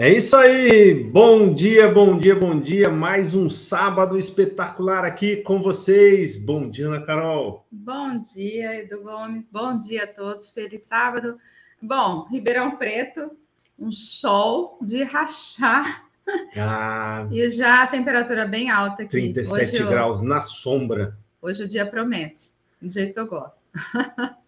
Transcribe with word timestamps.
É 0.00 0.08
isso 0.08 0.34
aí. 0.34 0.94
Bom 0.94 1.52
dia, 1.52 1.92
bom 1.92 2.18
dia, 2.18 2.34
bom 2.34 2.58
dia. 2.58 2.88
Mais 2.88 3.34
um 3.34 3.50
sábado 3.50 4.16
espetacular 4.16 5.04
aqui 5.04 5.42
com 5.42 5.60
vocês. 5.60 6.42
Bom 6.42 6.70
dia, 6.70 6.86
Ana 6.86 7.04
Carol. 7.04 7.66
Bom 7.70 8.18
dia, 8.34 8.80
Edu 8.80 9.02
Gomes. 9.02 9.46
Bom 9.52 9.76
dia 9.76 10.04
a 10.04 10.06
todos. 10.06 10.52
Feliz 10.52 10.84
sábado. 10.84 11.36
Bom, 11.82 12.26
Ribeirão 12.30 12.78
Preto, 12.78 13.30
um 13.78 13.92
sol 13.92 14.78
de 14.80 15.02
rachar. 15.02 16.06
Ah, 16.56 17.28
e 17.30 17.50
já 17.50 17.82
a 17.82 17.86
temperatura 17.86 18.46
bem 18.46 18.70
alta 18.70 19.02
aqui. 19.02 19.10
37 19.10 19.82
hoje 19.82 19.84
graus 19.84 20.20
eu... 20.20 20.26
na 20.26 20.40
sombra. 20.40 21.14
Hoje 21.42 21.64
o 21.64 21.68
dia 21.68 21.84
promete, 21.84 22.52
do 22.80 22.90
jeito 22.90 23.12
que 23.12 23.20
eu 23.20 23.26
gosto. 23.26 23.59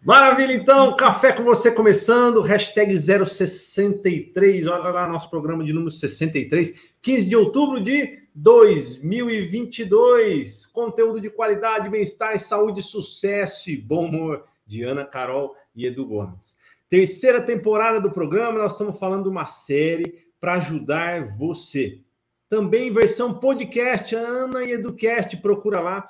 Maravilha, 0.02 0.52
então, 0.52 0.96
café 0.96 1.32
com 1.32 1.44
você 1.44 1.70
começando, 1.70 2.40
hashtag 2.40 2.98
063, 2.98 4.66
olha 4.66 4.90
lá 4.90 5.08
nosso 5.08 5.30
programa 5.30 5.62
de 5.62 5.72
número 5.72 5.90
63, 5.90 6.74
15 7.00 7.28
de 7.28 7.36
outubro 7.36 7.80
de 7.80 8.20
2022, 8.34 10.66
conteúdo 10.66 11.20
de 11.20 11.30
qualidade, 11.30 11.88
bem-estar, 11.88 12.36
saúde, 12.38 12.82
sucesso 12.82 13.70
e 13.70 13.76
bom 13.76 14.06
humor 14.06 14.44
de 14.66 14.82
Ana 14.82 15.04
Carol 15.04 15.54
e 15.74 15.86
Edu 15.86 16.06
Gomes. 16.06 16.56
Terceira 16.88 17.40
temporada 17.40 18.00
do 18.00 18.10
programa, 18.10 18.58
nós 18.58 18.72
estamos 18.72 18.98
falando 18.98 19.28
uma 19.28 19.46
série 19.46 20.26
para 20.40 20.54
ajudar 20.54 21.36
você. 21.36 22.00
Também 22.48 22.90
versão 22.90 23.34
podcast, 23.34 24.14
Ana 24.14 24.64
e 24.64 24.72
EduCast, 24.72 25.36
procura 25.38 25.80
lá, 25.80 26.08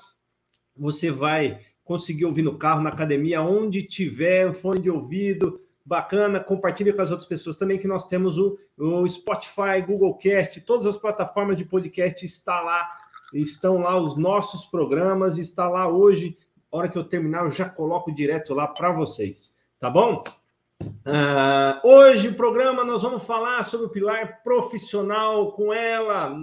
você 0.77 1.11
vai 1.11 1.61
conseguir 1.93 2.25
ouvir 2.25 2.41
no 2.41 2.57
carro, 2.57 2.81
na 2.81 2.89
academia, 2.89 3.43
onde 3.43 3.83
tiver 3.83 4.51
fone 4.55 4.81
de 4.81 4.91
ouvido, 4.91 5.61
bacana, 5.85 6.41
compartilhe 6.41 6.91
com 6.91 7.03
as 7.03 7.11
outras 7.11 7.29
pessoas 7.29 7.55
também 7.55 7.79
que 7.79 7.87
nós 7.87 8.07
temos 8.07 8.39
o, 8.39 8.59
o 8.79 9.07
Spotify, 9.07 9.83
Google 9.87 10.17
Cast, 10.17 10.59
todas 10.63 10.87
as 10.87 10.97
plataformas 10.97 11.55
de 11.55 11.67
podcast 11.67 12.25
está 12.25 12.63
lá, 12.63 12.91
estão 13.35 13.77
lá 13.83 14.01
os 14.01 14.17
nossos 14.17 14.65
programas, 14.65 15.37
está 15.37 15.69
lá 15.69 15.87
hoje, 15.87 16.39
hora 16.71 16.89
que 16.89 16.97
eu 16.97 17.05
terminar 17.05 17.45
eu 17.45 17.51
já 17.51 17.69
coloco 17.69 18.11
direto 18.11 18.55
lá 18.55 18.67
para 18.67 18.91
vocês, 18.91 19.55
tá 19.79 19.91
bom? 19.91 20.25
Uh, 20.83 21.87
hoje 21.87 22.29
o 22.29 22.35
programa 22.35 22.87
nós 22.87 23.03
vamos 23.03 23.23
falar 23.23 23.63
sobre 23.65 23.87
o 23.87 23.91
pilar 23.91 24.43
profissional 24.43 25.53
com 25.53 25.75
ela, 25.75 26.35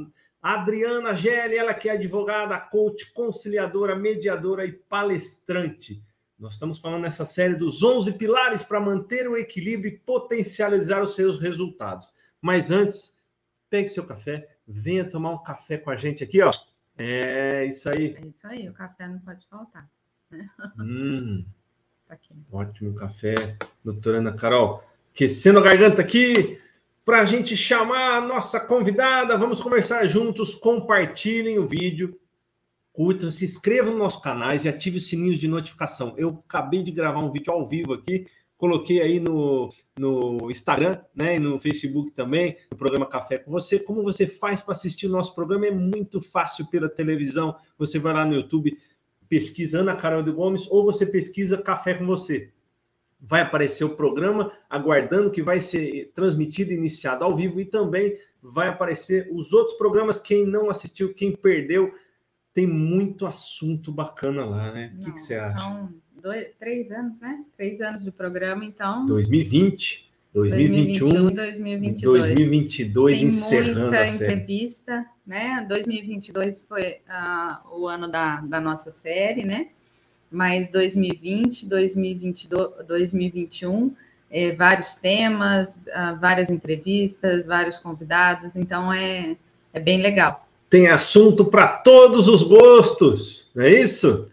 Adriana 0.42 1.16
Gelli, 1.16 1.58
ela 1.58 1.73
que 1.73 1.90
é 1.90 1.94
advogada, 1.94 2.59
coach, 2.59 3.12
conciliadora, 3.12 3.95
mediadora 3.95 4.66
e 4.66 4.72
palestrante. 4.72 6.02
Nós 6.38 6.54
estamos 6.54 6.80
falando 6.80 7.02
nessa 7.02 7.26
série 7.26 7.56
dos 7.56 7.84
11 7.84 8.14
pilares 8.14 8.64
para 8.64 8.80
manter 8.80 9.28
o 9.28 9.36
equilíbrio 9.36 9.92
e 9.92 9.98
potencializar 9.98 11.04
os 11.04 11.14
seus 11.14 11.38
resultados. 11.38 12.09
Mas 12.42 12.72
antes, 12.72 13.20
pegue 13.70 13.90
seu 13.90 14.06
café, 14.06 14.48
venha 14.66 15.04
tomar 15.04 15.31
um 15.31 15.44
café 15.44 15.78
com 15.78 15.90
a 15.90 15.98
gente 15.98 16.23
aqui, 16.23 16.42
ó. 16.42 16.52
É 16.98 17.66
isso 17.66 17.90
aí. 17.90 18.16
É 18.16 18.26
isso 18.26 18.48
aí, 18.48 18.70
o 18.70 18.74
café 18.74 19.08
não 19.08 19.20
pode 19.20 19.46
faltar. 19.48 19.90
Né? 20.31 20.50
Hum, 20.80 21.44
tá 22.08 22.18
ótimo 22.52 22.96
café, 22.96 23.58
doutora 23.84 24.20
Ana 24.20 24.34
Carol. 24.34 24.84
Aquecendo 25.14 25.59
a 25.59 25.64
garganta 25.64 26.02
aqui, 26.02 26.62
para 27.10 27.22
a 27.22 27.26
gente 27.26 27.58
chamar 27.58 28.18
a 28.18 28.22
nossa 28.22 28.60
convidada. 28.60 29.36
Vamos 29.36 29.60
conversar 29.60 30.06
juntos. 30.06 30.54
Compartilhem 30.54 31.58
o 31.58 31.66
vídeo, 31.66 32.16
curtam, 32.94 33.32
se 33.32 33.46
inscrevam 33.46 33.94
nos 33.94 34.00
nossos 34.00 34.22
canais 34.22 34.64
e 34.64 34.70
ative 34.70 34.98
os 34.98 35.08
sininhos 35.08 35.40
de 35.40 35.48
notificação. 35.48 36.14
Eu 36.20 36.44
acabei 36.48 36.84
de 36.84 36.92
gravar 36.92 37.18
um 37.22 37.32
vídeo 37.32 37.52
ao 37.52 37.66
vivo 37.66 37.94
aqui, 37.94 38.28
coloquei 38.56 39.02
aí 39.02 39.19
no, 39.19 39.74
no 39.98 40.52
Instagram, 40.52 41.02
né, 41.16 41.38
e 41.38 41.40
no 41.40 41.59
Facebook 41.59 42.12
também, 42.12 42.56
no 42.69 42.78
programa 42.78 43.08
Café 43.08 43.40
com 43.40 43.50
você. 43.50 43.80
Como 43.80 44.03
você 44.03 44.28
faz 44.28 44.62
para 44.62 44.74
assistir 44.74 45.08
o 45.08 45.12
nosso 45.12 45.34
programa? 45.34 45.66
É 45.66 45.72
muito 45.72 46.22
fácil 46.22 46.68
pela 46.68 46.88
televisão. 46.88 47.56
Você 47.80 47.98
vai 47.98 48.14
lá 48.14 48.24
no 48.24 48.36
YouTube, 48.36 48.78
pesquisando 49.28 49.90
a 49.90 49.96
Carol 49.96 50.22
de 50.22 50.30
Gomes, 50.30 50.68
ou 50.69 50.86
você 50.86 51.08
pesquisa 51.08 51.58
Café 51.58 51.96
com 51.96 52.06
você 52.06 52.52
vai 53.19 53.41
aparecer 53.41 53.84
o 53.84 53.96
programa, 53.96 54.52
aguardando 54.69 55.31
que 55.31 55.41
vai 55.41 55.59
ser 55.59 56.12
transmitido, 56.16 56.72
iniciado 56.72 57.24
ao 57.24 57.35
vivo, 57.35 57.59
e 57.59 57.66
também 57.66 58.18
vai 58.41 58.69
aparecer 58.69 59.28
os 59.31 59.52
outros 59.52 59.78
programas. 59.78 60.18
Quem 60.18 60.46
não 60.46 60.69
assistiu, 60.69 61.13
quem 61.13 61.35
perdeu, 61.35 61.94
tem 62.53 62.66
muito 62.66 63.25
assunto 63.25 63.91
bacana 63.91 64.46
lá, 64.46 64.72
né? 64.72 64.94
O 64.96 65.03
que, 65.03 65.12
que, 65.12 65.19
você 65.19 65.35
acha? 65.35 65.59
São 65.59 65.94
dois, 66.22 66.47
três 66.57 66.91
anos, 66.91 67.19
né? 67.19 67.44
Três 67.57 67.81
anos 67.81 68.03
de 68.03 68.12
programa, 68.12 68.63
então. 68.63 69.06
2020. 69.06 70.07
2021, 70.31 71.34
2022, 71.34 72.28
2022 72.28 73.18
Tem 73.18 73.28
encerrando 73.28 73.80
muita 73.81 74.01
a 74.01 74.07
série. 74.07 74.34
entrevista, 74.34 75.06
né? 75.25 75.66
2022 75.68 76.62
foi 76.62 77.01
uh, 77.09 77.80
o 77.80 77.88
ano 77.88 78.07
da, 78.07 78.40
da 78.41 78.62
nossa 78.62 78.91
série, 78.91 79.44
né? 79.44 79.69
Mas 80.31 80.69
2020, 80.69 81.66
2022, 81.67 82.85
2021, 82.88 83.94
é, 84.31 84.51
vários 84.51 84.95
temas, 84.95 85.78
ah, 85.94 86.13
várias 86.13 86.50
entrevistas, 86.50 87.45
vários 87.45 87.79
convidados, 87.79 88.56
então 88.56 88.94
é, 88.94 89.35
é 89.73 89.79
bem 89.79 90.01
legal. 90.01 90.47
Tem 90.69 90.88
assunto 90.88 91.45
para 91.45 91.68
todos 91.68 92.28
os 92.28 92.44
gostos, 92.44 93.50
não 93.56 93.63
é 93.63 93.72
isso? 93.72 94.29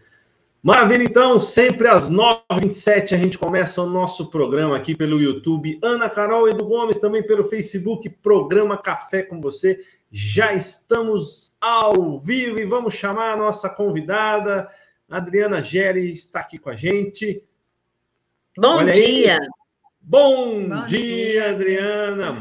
Maravilha, 0.61 1.03
então, 1.03 1.39
sempre 1.39 1.87
às 1.87 2.09
9h27 2.09 3.13
a 3.13 3.17
gente 3.17 3.37
começa 3.37 3.81
o 3.81 3.89
nosso 3.89 4.29
programa 4.29 4.75
aqui 4.75 4.95
pelo 4.95 5.21
YouTube. 5.21 5.79
Ana 5.81 6.09
Carol 6.09 6.49
Edu 6.49 6.65
Gomes, 6.65 6.97
também 6.97 7.23
pelo 7.23 7.45
Facebook, 7.45 8.09
programa 8.21 8.77
Café 8.77 9.23
com 9.23 9.39
Você. 9.39 9.79
Já 10.11 10.53
estamos 10.53 11.55
ao 11.61 12.19
vivo 12.19 12.59
e 12.59 12.65
vamos 12.65 12.95
chamar 12.95 13.31
a 13.31 13.37
nossa 13.37 13.69
convidada. 13.69 14.67
Adriana 15.09 15.61
Gere 15.61 16.11
está 16.11 16.41
aqui 16.41 16.57
com 16.57 16.69
a 16.69 16.75
gente. 16.75 17.41
Bom 18.57 18.77
Olha 18.77 18.91
dia! 18.91 19.39
Aí. 19.41 19.49
Bom, 20.01 20.67
Bom 20.67 20.85
dia, 20.85 20.87
dia, 20.87 21.49
Adriana! 21.51 22.31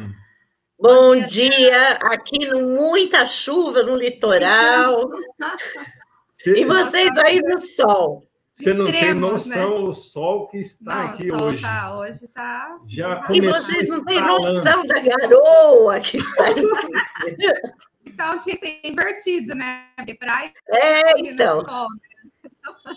Bom, 0.78 0.88
Bom 0.88 1.14
dia. 1.14 1.50
dia, 1.50 1.90
aqui 2.02 2.46
no 2.46 2.76
muita 2.76 3.24
chuva 3.24 3.82
no 3.82 3.96
litoral. 3.96 5.10
e 6.46 6.64
vocês 6.64 7.16
aí 7.18 7.40
no 7.40 7.60
sol. 7.62 8.26
Você 8.52 8.72
não 8.72 8.88
Extremos, 8.88 9.12
tem 9.12 9.14
noção 9.14 9.82
né? 9.82 9.88
o 9.88 9.92
sol 9.92 10.48
que 10.48 10.56
está 10.56 10.94
não, 10.94 11.06
aqui 11.10 11.30
hoje. 11.30 11.62
Tá, 11.62 11.98
hoje 11.98 12.28
tá. 12.28 12.80
Já 12.86 13.24
e 13.30 13.40
vocês 13.42 13.90
não 13.90 14.04
têm 14.04 14.20
noção 14.20 14.86
da 14.86 14.98
garoa 14.98 16.00
que 16.00 16.16
está 16.16 16.44
aí. 16.46 16.54
então 18.06 18.38
tinha 18.38 18.56
que 18.56 18.60
ser 18.60 18.80
invertido, 18.82 19.54
né? 19.54 19.88
De 20.06 20.14
praia. 20.14 20.52
É, 20.68 21.20
então. 21.20 21.64
Sol, 21.66 21.86
né? 21.90 22.05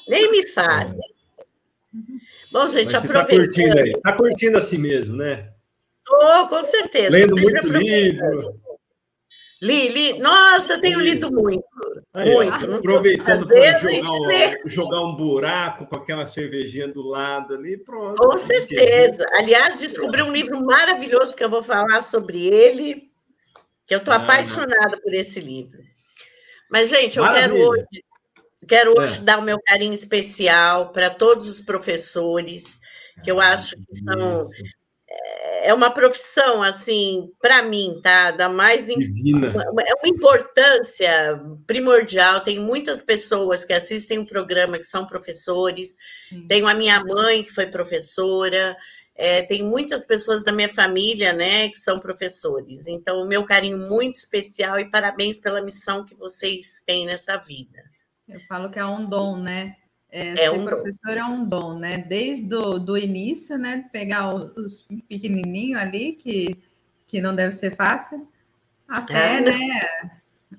Nem 0.07 0.31
me 0.31 0.47
fale. 0.47 0.97
Bom, 2.51 2.69
gente, 2.71 2.95
aproveitando. 2.95 3.45
Está 3.45 3.63
curtindo 3.63 3.79
aí. 3.79 3.91
Está 3.91 4.13
curtindo 4.13 4.57
assim 4.57 4.77
mesmo, 4.77 5.15
né? 5.15 5.51
Estou, 5.97 6.47
com 6.47 6.63
certeza. 6.63 7.11
Lendo 7.11 7.37
muito 7.37 7.67
livro. 7.67 8.59
Li, 9.61 9.89
li. 9.89 10.19
Nossa, 10.19 10.79
tenho 10.79 10.99
lido 10.99 11.29
muito. 11.31 11.63
Aí, 12.13 12.33
muito. 12.33 12.73
aproveitando 12.75 13.45
para 13.45 13.75
jogar, 13.77 14.11
um, 14.11 14.69
jogar 14.69 15.01
um 15.01 15.15
buraco 15.15 15.85
com 15.85 15.97
aquela 15.97 16.25
cervejinha 16.25 16.87
do 16.87 17.03
lado 17.03 17.53
ali, 17.53 17.77
pronto. 17.77 18.17
Com 18.17 18.37
certeza. 18.37 19.25
Aliás, 19.33 19.79
descobri 19.79 20.21
um 20.21 20.31
livro 20.31 20.63
maravilhoso 20.65 21.35
que 21.35 21.43
eu 21.43 21.49
vou 21.49 21.61
falar 21.61 22.01
sobre 22.01 22.47
ele, 22.47 23.11
que 23.85 23.93
eu 23.93 23.99
estou 23.99 24.13
ah, 24.13 24.17
apaixonada 24.17 24.97
por 25.01 25.13
esse 25.13 25.39
livro. 25.39 25.79
Mas, 26.71 26.89
gente, 26.89 27.17
eu 27.17 27.23
Maravilha. 27.23 27.51
quero 27.51 27.69
hoje 27.69 28.03
Quero 28.69 28.93
é. 28.95 29.01
hoje 29.01 29.19
é. 29.19 29.23
dar 29.23 29.39
o 29.39 29.41
meu 29.41 29.59
carinho 29.65 29.93
especial 29.93 30.91
para 30.91 31.09
todos 31.09 31.49
os 31.49 31.59
professores, 31.59 32.79
que 33.23 33.31
eu 33.31 33.41
ah, 33.41 33.49
acho 33.49 33.75
que 33.75 33.95
são. 33.95 34.45
É, 35.09 35.69
é 35.69 35.73
uma 35.73 35.89
profissão, 35.89 36.61
assim, 36.61 37.31
para 37.41 37.63
mim, 37.63 37.99
tá? 38.03 38.29
Da 38.29 38.47
mais. 38.47 38.85
Divina. 38.85 39.47
É 39.87 39.93
uma 39.95 40.07
importância 40.07 41.41
primordial. 41.65 42.41
Tem 42.41 42.59
muitas 42.59 43.01
pessoas 43.01 43.65
que 43.65 43.73
assistem 43.73 44.19
o 44.19 44.27
programa 44.27 44.77
que 44.77 44.85
são 44.85 45.07
professores. 45.07 45.95
Sim. 46.29 46.45
Tenho 46.47 46.67
a 46.67 46.75
minha 46.75 47.03
mãe, 47.03 47.43
que 47.43 47.51
foi 47.51 47.65
professora. 47.65 48.77
É, 49.15 49.41
tem 49.41 49.63
muitas 49.63 50.05
pessoas 50.05 50.43
da 50.43 50.51
minha 50.51 50.71
família, 50.71 51.33
né, 51.33 51.67
que 51.67 51.77
são 51.77 51.99
professores. 51.99 52.87
Então, 52.87 53.17
o 53.17 53.27
meu 53.27 53.43
carinho 53.43 53.77
muito 53.77 54.15
especial 54.15 54.79
e 54.79 54.89
parabéns 54.89 55.39
pela 55.39 55.61
missão 55.61 56.05
que 56.05 56.15
vocês 56.15 56.83
têm 56.85 57.05
nessa 57.05 57.35
vida. 57.35 57.83
Eu 58.29 58.39
falo 58.47 58.69
que 58.69 58.79
é 58.79 58.85
um 58.85 59.09
dom, 59.09 59.37
né? 59.37 59.75
É, 60.11 60.45
é 60.45 60.51
um 60.51 60.65
professor 60.65 61.15
dom. 61.15 61.19
é 61.19 61.25
um 61.25 61.45
dom, 61.45 61.79
né? 61.79 61.97
Desde 61.97 62.53
o 62.53 62.79
do 62.79 62.97
início, 62.97 63.57
né? 63.57 63.85
Pegar 63.91 64.33
os 64.33 64.85
pequenininhos 65.07 65.81
ali, 65.81 66.13
que, 66.13 66.57
que 67.07 67.21
não 67.21 67.35
deve 67.35 67.51
ser 67.51 67.75
fácil, 67.75 68.27
até, 68.87 69.37
é. 69.37 69.41
né? 69.41 69.59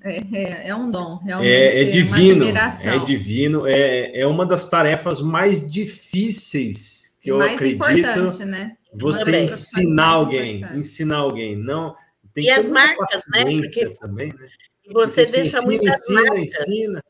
É, 0.02 0.18
é, 0.18 0.68
é, 0.68 0.74
um 0.74 0.90
dom, 0.90 1.16
realmente. 1.16 1.52
É, 1.52 1.82
é 1.82 1.84
divino, 1.84 2.44
é 2.46 2.98
divino, 3.04 3.66
é, 3.66 4.20
é 4.20 4.26
uma 4.26 4.46
das 4.46 4.68
tarefas 4.68 5.20
mais 5.20 5.66
difíceis 5.66 7.12
que 7.20 7.28
e 7.28 7.30
eu 7.30 7.42
acredito. 7.42 8.44
Né? 8.46 8.76
Você 8.94 9.42
ensinar 9.42 10.06
alguém, 10.06 10.64
ensinar 10.74 11.18
alguém, 11.18 11.56
não 11.56 11.94
Tem 12.32 12.44
e 12.44 12.50
as 12.50 12.68
marcas, 12.68 13.26
né? 13.32 13.44
Porque 13.44 13.90
também, 13.96 14.28
né? 14.28 14.48
Você 14.92 15.22
Porque 15.24 15.36
deixa 15.36 15.58
ensina, 15.58 15.62
muitas 15.62 16.00
ensina, 16.00 16.22
marcas. 16.22 16.40
Ensina, 16.40 17.04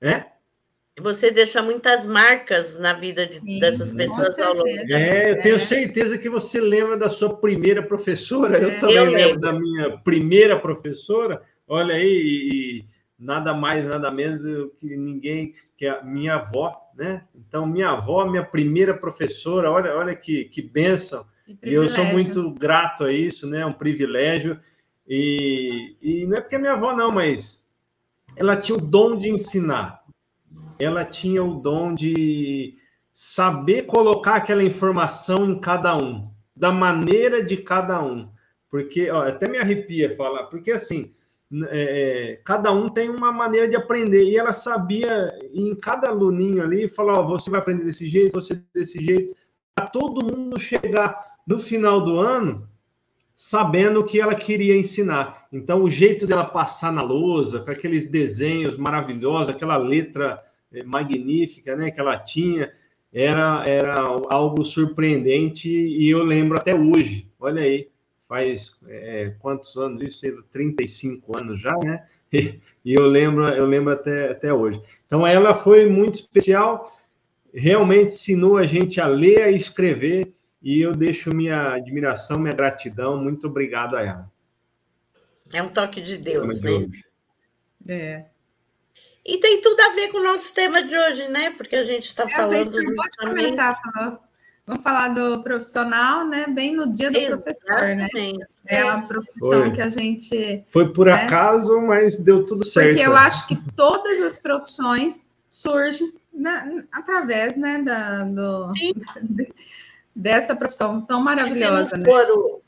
é? 0.00 0.24
Você 0.98 1.30
deixa 1.30 1.60
muitas 1.60 2.06
marcas 2.06 2.78
na 2.78 2.94
vida 2.94 3.26
de, 3.26 3.36
Sim, 3.36 3.60
dessas 3.60 3.92
pessoas 3.92 4.38
ao 4.38 4.54
longo 4.54 4.88
da 4.88 4.98
É, 4.98 5.32
eu 5.32 5.40
tenho 5.42 5.60
certeza 5.60 6.16
que 6.16 6.28
você 6.28 6.58
lembra 6.58 6.96
da 6.96 7.10
sua 7.10 7.36
primeira 7.36 7.82
professora. 7.82 8.56
É. 8.56 8.64
Eu 8.64 8.80
também 8.80 8.96
eu 8.96 9.04
lembro. 9.04 9.18
lembro 9.18 9.40
da 9.40 9.52
minha 9.52 9.98
primeira 9.98 10.58
professora. 10.58 11.42
Olha 11.68 11.94
aí, 11.94 12.06
e 12.08 12.84
nada 13.18 13.52
mais, 13.52 13.86
nada 13.86 14.10
menos 14.10 14.42
do 14.42 14.70
que 14.78 14.96
ninguém, 14.96 15.52
que 15.76 15.86
a 15.86 16.02
minha 16.02 16.36
avó, 16.36 16.74
né? 16.96 17.24
Então, 17.34 17.66
minha 17.66 17.90
avó, 17.90 18.24
minha 18.24 18.44
primeira 18.44 18.94
professora, 18.94 19.70
olha, 19.70 19.94
olha 19.94 20.14
que, 20.14 20.46
que 20.46 20.62
benção. 20.62 21.26
E 21.62 21.74
eu 21.74 21.88
sou 21.88 22.04
muito 22.06 22.50
grato 22.52 23.04
a 23.04 23.12
isso, 23.12 23.46
né? 23.46 23.60
É 23.60 23.66
um 23.66 23.72
privilégio. 23.72 24.58
E, 25.06 25.94
e 26.00 26.26
não 26.26 26.38
é 26.38 26.40
porque 26.40 26.56
é 26.56 26.58
minha 26.58 26.72
avó, 26.72 26.96
não, 26.96 27.12
mas 27.12 27.65
ela 28.36 28.56
tinha 28.56 28.76
o 28.76 28.80
dom 28.80 29.16
de 29.16 29.30
ensinar. 29.30 30.02
Ela 30.78 31.04
tinha 31.04 31.42
o 31.42 31.54
dom 31.54 31.94
de 31.94 32.76
saber 33.12 33.82
colocar 33.86 34.36
aquela 34.36 34.62
informação 34.62 35.50
em 35.50 35.58
cada 35.58 35.96
um, 35.96 36.30
da 36.54 36.70
maneira 36.70 37.42
de 37.42 37.56
cada 37.56 38.02
um. 38.02 38.30
Porque, 38.68 39.10
ó, 39.10 39.26
até 39.26 39.48
me 39.48 39.56
arrepia 39.56 40.14
falar, 40.14 40.44
porque 40.44 40.70
assim, 40.70 41.10
é, 41.68 42.32
é, 42.32 42.36
cada 42.44 42.70
um 42.72 42.90
tem 42.90 43.08
uma 43.08 43.32
maneira 43.32 43.66
de 43.66 43.74
aprender, 43.74 44.24
e 44.24 44.36
ela 44.36 44.52
sabia 44.52 45.32
em 45.54 45.74
cada 45.74 46.08
aluninho 46.08 46.62
ali, 46.62 46.88
falar: 46.88 47.20
ó, 47.20 47.26
você 47.26 47.48
vai 47.48 47.60
aprender 47.60 47.84
desse 47.84 48.06
jeito, 48.06 48.34
você 48.34 48.62
desse 48.74 49.02
jeito, 49.02 49.34
para 49.74 49.86
todo 49.86 50.26
mundo 50.26 50.60
chegar 50.60 51.36
no 51.46 51.58
final 51.58 52.02
do 52.02 52.18
ano 52.18 52.68
sabendo 53.36 54.00
o 54.00 54.04
que 54.04 54.18
ela 54.18 54.34
queria 54.34 54.74
ensinar. 54.74 55.45
Então, 55.56 55.82
o 55.82 55.90
jeito 55.90 56.26
dela 56.26 56.44
passar 56.44 56.92
na 56.92 57.02
lousa, 57.02 57.60
com 57.60 57.70
aqueles 57.70 58.08
desenhos 58.08 58.76
maravilhosos, 58.76 59.48
aquela 59.48 59.76
letra 59.76 60.42
eh, 60.72 60.84
magnífica 60.84 61.74
né, 61.74 61.90
que 61.90 61.98
ela 61.98 62.18
tinha, 62.18 62.70
era, 63.12 63.62
era 63.66 63.94
algo 64.28 64.64
surpreendente 64.64 65.68
e 65.68 66.10
eu 66.10 66.22
lembro 66.22 66.58
até 66.58 66.74
hoje. 66.74 67.30
Olha 67.40 67.62
aí, 67.62 67.88
faz 68.28 68.78
é, 68.86 69.34
quantos 69.38 69.76
anos 69.76 70.02
isso? 70.02 70.42
35 70.50 71.36
anos 71.36 71.60
já, 71.60 71.76
né? 71.78 72.04
E, 72.84 72.94
eu 72.94 73.04
lembro, 73.04 73.48
eu 73.48 73.66
lembro 73.66 73.92
até, 73.92 74.30
até 74.30 74.54
hoje. 74.54 74.80
Então, 75.06 75.26
ela 75.26 75.54
foi 75.56 75.90
muito 75.90 76.20
especial, 76.20 76.96
realmente 77.52 78.12
ensinou 78.12 78.58
a 78.58 78.64
gente 78.64 79.00
a 79.00 79.08
ler 79.08 79.52
e 79.52 79.56
escrever 79.56 80.32
e 80.62 80.82
eu 80.82 80.92
deixo 80.92 81.34
minha 81.34 81.72
admiração, 81.72 82.38
minha 82.38 82.54
gratidão. 82.54 83.20
Muito 83.20 83.48
obrigado 83.48 83.96
a 83.96 84.04
ela. 84.04 84.35
É 85.52 85.62
um 85.62 85.68
toque 85.68 86.00
de 86.00 86.18
Deus, 86.18 86.60
né? 86.60 86.88
É. 87.88 88.24
E 89.24 89.38
tem 89.38 89.60
tudo 89.60 89.80
a 89.80 89.94
ver 89.94 90.08
com 90.08 90.18
o 90.18 90.24
nosso 90.24 90.54
tema 90.54 90.82
de 90.82 90.96
hoje, 90.96 91.28
né? 91.28 91.50
Porque 91.50 91.76
a 91.76 91.84
gente 91.84 92.04
está 92.04 92.24
é, 92.24 92.28
falando. 92.28 92.70
Pode 92.70 93.16
comentar, 93.18 93.80
Vamos 94.66 94.82
falar 94.82 95.08
do 95.08 95.44
profissional, 95.44 96.26
né? 96.26 96.46
Bem 96.48 96.74
no 96.74 96.92
dia 96.92 97.08
do 97.08 97.16
Exatamente. 97.16 97.44
professor, 97.44 97.96
né? 97.96 98.08
É 98.66 98.82
a 98.82 99.00
profissão 99.00 99.62
Foi. 99.62 99.70
que 99.70 99.80
a 99.80 99.88
gente. 99.88 100.64
Foi 100.66 100.92
por 100.92 101.06
né? 101.06 101.12
acaso, 101.12 101.80
mas 101.80 102.18
deu 102.18 102.44
tudo 102.44 102.64
certo. 102.64 102.88
Porque 102.88 103.06
eu 103.06 103.16
acho 103.16 103.46
que 103.46 103.56
todas 103.76 104.20
as 104.20 104.38
profissões 104.38 105.32
surgem 105.48 106.12
na, 106.32 106.82
através, 106.90 107.56
né, 107.56 107.80
da, 107.80 108.24
do, 108.24 108.72
dessa 110.14 110.56
profissão 110.56 111.00
tão 111.00 111.22
maravilhosa, 111.22 111.86
e 111.86 111.88
se 111.88 111.96
não 111.96 112.00
né? 112.00 112.04
for 112.04 112.62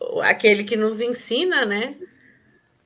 o, 0.00 0.20
aquele 0.20 0.62
que 0.62 0.76
nos 0.76 1.00
ensina, 1.00 1.64
né? 1.64 1.96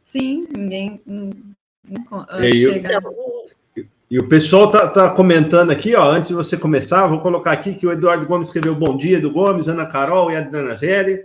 Sim, 0.06 0.46
ninguém. 0.56 1.02
e, 1.04 2.52
chega... 2.52 2.92
eu, 2.94 3.86
e 4.08 4.18
o 4.20 4.28
pessoal 4.28 4.70
tá, 4.70 4.86
tá, 4.86 5.10
comentando 5.10 5.72
aqui, 5.72 5.96
ó, 5.96 6.12
antes 6.12 6.28
de 6.28 6.34
você 6.34 6.56
começar, 6.56 7.08
vou 7.08 7.18
colocar 7.20 7.50
aqui 7.50 7.74
que 7.74 7.84
o 7.84 7.90
Eduardo 7.90 8.24
Gomes 8.24 8.46
escreveu 8.46 8.72
Bom 8.72 8.96
dia, 8.96 9.20
do 9.20 9.32
Gomes, 9.32 9.66
Ana 9.66 9.84
Carol 9.84 10.30
e 10.30 10.36
Adriana 10.36 10.76
Gelli. 10.76 11.24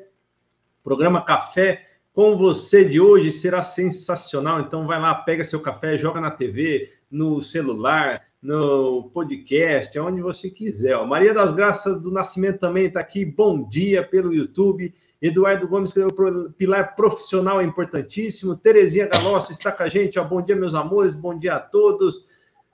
Programa 0.84 1.24
Café 1.24 1.86
com 2.12 2.36
você 2.36 2.84
de 2.84 3.00
hoje 3.00 3.32
será 3.32 3.62
sensacional. 3.62 4.60
Então 4.62 4.88
vai 4.88 5.00
lá, 5.00 5.14
pega 5.14 5.44
seu 5.44 5.60
café, 5.60 5.96
joga 5.96 6.20
na 6.20 6.32
TV, 6.32 6.92
no 7.10 7.40
celular, 7.40 8.24
no 8.42 9.12
podcast, 9.14 9.96
aonde 10.00 10.22
você 10.22 10.50
quiser. 10.50 10.96
Ó. 10.96 11.06
Maria 11.06 11.36
das 11.36 11.52
Graças 11.52 12.02
do 12.02 12.12
Nascimento 12.12 12.58
também 12.58 12.88
está 12.88 13.00
aqui. 13.00 13.24
Bom 13.24 13.62
dia 13.70 14.02
pelo 14.02 14.34
YouTube. 14.34 14.92
Eduardo 15.22 15.68
Gomes 15.68 15.92
escreveu 15.92 16.52
Pilar 16.58 16.96
Profissional 16.96 17.62
é 17.62 17.64
importantíssimo. 17.64 18.58
Terezinha 18.58 19.08
Galossi 19.08 19.52
está 19.52 19.72
com 19.72 19.84
a 19.84 19.88
gente. 19.88 20.18
Ó. 20.18 20.24
Bom 20.24 20.42
dia, 20.42 20.56
meus 20.56 20.74
amores. 20.74 21.14
Bom 21.14 21.38
dia 21.38 21.56
a 21.56 21.60
todos. 21.60 22.26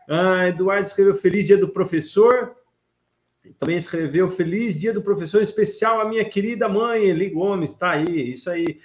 Ah, 0.07 0.47
Eduardo 0.47 0.87
escreveu 0.87 1.13
Feliz 1.13 1.45
Dia 1.45 1.57
do 1.57 1.67
Professor. 1.67 2.55
Também 3.59 3.77
escreveu 3.77 4.29
Feliz 4.29 4.79
Dia 4.79 4.93
do 4.93 5.01
Professor 5.01 5.41
Especial 5.41 5.99
a 5.99 6.07
minha 6.07 6.23
querida 6.23 6.67
mãe, 6.67 7.05
Eli 7.05 7.29
Gomes, 7.29 7.71
está 7.71 7.91
aí, 7.91 8.33
isso 8.33 8.49
aí. 8.49 8.77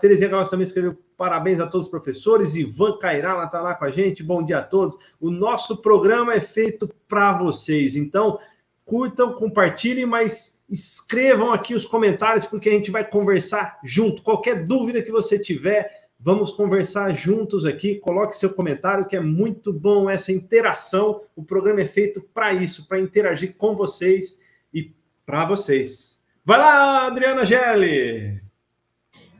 Terezinha 0.00 0.30
Galossi 0.30 0.50
também 0.50 0.64
escreveu 0.64 0.96
Parabéns 1.16 1.60
a 1.60 1.66
todos 1.66 1.86
os 1.86 1.90
professores. 1.90 2.56
Ivan 2.56 2.98
Cairala 2.98 3.44
está 3.44 3.60
lá 3.60 3.74
com 3.74 3.86
a 3.86 3.90
gente. 3.90 4.22
Bom 4.22 4.44
dia 4.44 4.58
a 4.58 4.62
todos. 4.62 4.96
O 5.18 5.30
nosso 5.30 5.78
programa 5.78 6.34
é 6.34 6.40
feito 6.40 6.86
para 7.08 7.32
vocês. 7.38 7.96
Então, 7.96 8.38
curtam, 8.84 9.32
compartilhem, 9.32 10.04
mas 10.04 10.55
escrevam 10.68 11.52
aqui 11.52 11.74
os 11.74 11.86
comentários, 11.86 12.46
porque 12.46 12.68
a 12.68 12.72
gente 12.72 12.90
vai 12.90 13.08
conversar 13.08 13.78
junto. 13.84 14.22
Qualquer 14.22 14.66
dúvida 14.66 15.02
que 15.02 15.12
você 15.12 15.38
tiver, 15.38 16.08
vamos 16.18 16.52
conversar 16.52 17.14
juntos 17.14 17.64
aqui. 17.64 17.96
Coloque 17.96 18.36
seu 18.36 18.50
comentário, 18.50 19.06
que 19.06 19.16
é 19.16 19.20
muito 19.20 19.72
bom 19.72 20.10
essa 20.10 20.32
interação. 20.32 21.22
O 21.34 21.42
programa 21.42 21.80
é 21.80 21.86
feito 21.86 22.20
para 22.20 22.52
isso, 22.52 22.88
para 22.88 23.00
interagir 23.00 23.54
com 23.56 23.76
vocês 23.76 24.40
e 24.72 24.92
para 25.24 25.44
vocês. 25.44 26.20
Vai 26.44 26.58
lá, 26.58 27.06
Adriana 27.06 27.44
Gelli! 27.44 28.40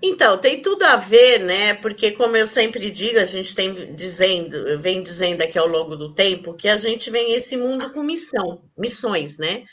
Então, 0.02 0.38
tem 0.38 0.60
tudo 0.60 0.82
a 0.84 0.96
ver, 0.96 1.38
né? 1.38 1.74
Porque, 1.74 2.12
como 2.12 2.36
eu 2.36 2.46
sempre 2.46 2.90
digo, 2.90 3.18
a 3.18 3.24
gente 3.24 3.54
tem 3.54 3.94
dizendo, 3.94 4.78
vem 4.78 5.02
dizendo 5.02 5.42
aqui 5.42 5.58
ao 5.58 5.66
longo 5.66 5.96
do 5.96 6.12
tempo 6.12 6.54
que 6.54 6.68
a 6.68 6.76
gente 6.76 7.10
vem 7.10 7.34
esse 7.34 7.56
mundo 7.56 7.90
com 7.90 8.02
missão, 8.02 8.62
missões, 8.76 9.38
né? 9.38 9.64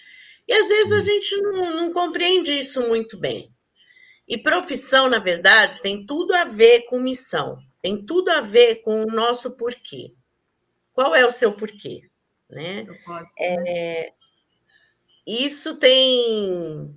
E 0.47 0.53
às 0.53 0.67
vezes 0.67 0.91
a 0.91 0.99
gente 1.05 1.41
não, 1.41 1.75
não 1.75 1.93
compreende 1.93 2.57
isso 2.57 2.87
muito 2.87 3.17
bem. 3.17 3.49
E 4.27 4.37
profissão, 4.37 5.09
na 5.09 5.19
verdade, 5.19 5.81
tem 5.81 6.05
tudo 6.05 6.33
a 6.33 6.45
ver 6.45 6.81
com 6.83 6.99
missão, 6.99 7.57
tem 7.81 8.05
tudo 8.05 8.29
a 8.29 8.41
ver 8.41 8.81
com 8.81 9.03
o 9.03 9.07
nosso 9.07 9.57
porquê. 9.57 10.13
Qual 10.93 11.13
é 11.13 11.25
o 11.25 11.31
seu 11.31 11.53
porquê? 11.53 12.01
Né? 12.49 12.85
É, 13.39 14.13
isso 15.25 15.75
tem 15.77 16.95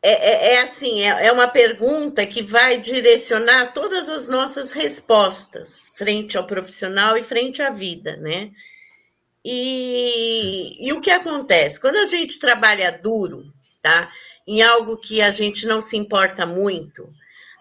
é, 0.00 0.10
é, 0.10 0.54
é, 0.54 0.60
assim, 0.62 1.02
é, 1.02 1.26
é 1.26 1.32
uma 1.32 1.48
pergunta 1.48 2.24
que 2.24 2.40
vai 2.40 2.78
direcionar 2.78 3.72
todas 3.72 4.08
as 4.08 4.28
nossas 4.28 4.70
respostas 4.70 5.90
frente 5.96 6.38
ao 6.38 6.46
profissional 6.46 7.16
e 7.16 7.22
frente 7.24 7.60
à 7.62 7.70
vida, 7.70 8.16
né? 8.16 8.52
E, 9.50 10.76
e 10.78 10.92
o 10.92 11.00
que 11.00 11.10
acontece? 11.10 11.80
Quando 11.80 11.96
a 11.96 12.04
gente 12.04 12.38
trabalha 12.38 12.92
duro, 12.92 13.50
tá? 13.80 14.12
Em 14.46 14.60
algo 14.60 14.98
que 14.98 15.22
a 15.22 15.30
gente 15.30 15.66
não 15.66 15.80
se 15.80 15.96
importa 15.96 16.44
muito, 16.44 17.10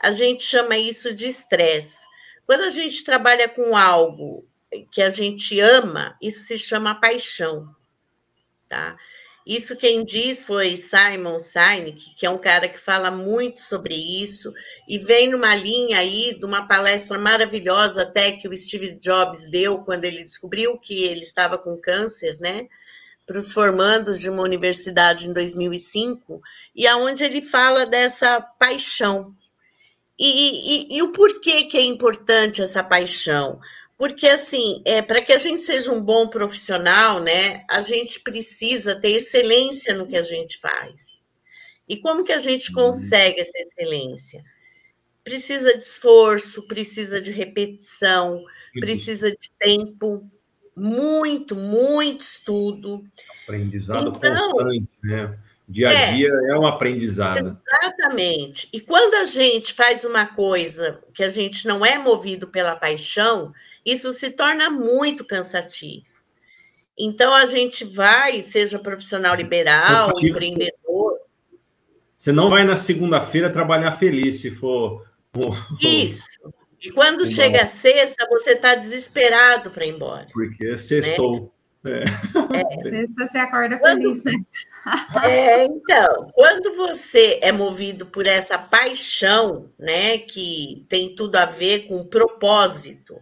a 0.01 0.11
gente 0.11 0.43
chama 0.43 0.77
isso 0.77 1.13
de 1.13 1.29
estresse. 1.29 2.05
Quando 2.45 2.63
a 2.63 2.69
gente 2.69 3.05
trabalha 3.05 3.47
com 3.47 3.77
algo 3.77 4.45
que 4.91 5.01
a 5.01 5.09
gente 5.09 5.57
ama, 5.61 6.17
isso 6.21 6.41
se 6.41 6.59
chama 6.59 6.99
paixão, 6.99 7.73
tá? 8.67 8.97
Isso 9.47 9.77
quem 9.77 10.03
diz 10.03 10.43
foi 10.43 10.75
Simon 10.75 11.39
Sinek, 11.39 12.13
que 12.17 12.25
é 12.25 12.29
um 12.29 12.37
cara 12.37 12.67
que 12.67 12.77
fala 12.77 13.09
muito 13.09 13.61
sobre 13.61 13.95
isso 13.95 14.53
e 14.85 14.99
vem 14.99 15.31
numa 15.31 15.55
linha 15.55 15.99
aí 15.99 16.37
de 16.37 16.43
uma 16.43 16.67
palestra 16.67 17.17
maravilhosa 17.17 18.01
até 18.01 18.33
que 18.33 18.45
o 18.45 18.57
Steve 18.57 18.95
Jobs 18.95 19.49
deu 19.49 19.79
quando 19.85 20.03
ele 20.03 20.25
descobriu 20.25 20.77
que 20.77 21.01
ele 21.05 21.21
estava 21.21 21.57
com 21.57 21.77
câncer, 21.77 22.37
né? 22.41 22.67
Para 23.25 23.37
os 23.37 23.53
formandos 23.53 24.19
de 24.19 24.29
uma 24.29 24.43
universidade 24.43 25.29
em 25.29 25.31
2005 25.31 26.41
e 26.75 26.85
aonde 26.85 27.23
ele 27.23 27.41
fala 27.41 27.85
dessa 27.85 28.41
paixão. 28.41 29.33
E, 30.19 30.27
e, 30.91 30.97
e 30.97 31.01
o 31.03 31.13
porquê 31.13 31.63
que 31.63 31.77
é 31.77 31.83
importante 31.83 32.61
essa 32.61 32.83
paixão? 32.83 33.61
Porque, 33.97 34.27
assim, 34.27 34.81
é, 34.85 35.01
para 35.01 35.21
que 35.21 35.33
a 35.33 35.39
gente 35.39 35.61
seja 35.61 35.91
um 35.91 36.01
bom 36.01 36.27
profissional, 36.27 37.19
né, 37.19 37.63
a 37.67 37.81
gente 37.81 38.19
precisa 38.19 38.95
ter 38.95 39.13
excelência 39.13 39.95
no 39.95 40.05
que 40.05 40.15
a 40.15 40.21
gente 40.21 40.59
faz. 40.59 41.25
E 41.89 41.97
como 41.97 42.23
que 42.23 42.33
a 42.33 42.37
gente 42.37 42.69
uhum. 42.69 42.75
consegue 42.75 43.39
essa 43.39 43.57
excelência? 43.57 44.43
Precisa 45.23 45.73
de 45.73 45.83
esforço, 45.83 46.67
precisa 46.67 47.19
de 47.19 47.31
repetição, 47.31 48.43
precisa 48.79 49.31
de 49.31 49.51
tempo, 49.59 50.29
muito, 50.75 51.55
muito 51.55 52.21
estudo. 52.21 53.03
Aprendizado 53.43 54.13
então, 54.15 54.51
constante, 54.51 54.89
né? 55.03 55.39
Dia 55.67 55.89
a 55.89 55.93
é. 55.93 56.13
dia 56.13 56.29
é, 56.29 56.51
é 56.51 56.57
um 56.57 56.65
aprendizado. 56.65 57.59
Exatamente. 57.67 58.69
E 58.71 58.79
quando 58.79 59.15
a 59.15 59.25
gente 59.25 59.73
faz 59.73 60.05
uma 60.05 60.25
coisa 60.25 61.01
que 61.13 61.23
a 61.23 61.29
gente 61.29 61.67
não 61.67 61.85
é 61.85 61.97
movido 61.97 62.47
pela 62.47 62.75
paixão, 62.75 63.51
isso 63.85 64.13
se 64.13 64.29
torna 64.29 64.69
muito 64.69 65.25
cansativo. 65.25 66.05
Então 66.97 67.33
a 67.33 67.45
gente 67.45 67.83
vai, 67.83 68.41
seja 68.43 68.79
profissional 68.79 69.35
liberal, 69.35 70.07
cansativo, 70.07 70.37
empreendedor. 70.37 71.17
Você 72.17 72.31
não 72.31 72.49
vai 72.49 72.63
na 72.63 72.75
segunda-feira 72.75 73.49
trabalhar 73.49 73.91
feliz 73.91 74.39
se 74.39 74.49
for. 74.49 75.05
Isso. 75.81 76.27
E 76.81 76.91
quando 76.91 77.27
chega 77.27 77.63
a 77.63 77.67
sexta, 77.67 78.25
você 78.29 78.51
está 78.51 78.73
desesperado 78.75 79.69
para 79.69 79.85
ir 79.85 79.89
embora. 79.89 80.27
Porque 80.31 80.77
sextou. 80.77 81.41
Né? 81.41 81.47
É. 81.87 82.03
É. 82.03 82.81
Sexta 82.81 83.25
você 83.25 83.37
acorda 83.37 83.77
quando, 83.79 84.01
feliz, 84.01 84.23
né? 84.23 84.33
É, 85.23 85.65
então, 85.65 86.31
quando 86.33 86.75
você 86.75 87.39
é 87.41 87.51
movido 87.51 88.05
por 88.05 88.25
essa 88.25 88.57
paixão, 88.57 89.69
né, 89.77 90.17
que 90.17 90.85
tem 90.89 91.15
tudo 91.15 91.35
a 91.35 91.45
ver 91.45 91.87
com 91.87 92.05
propósito, 92.05 93.19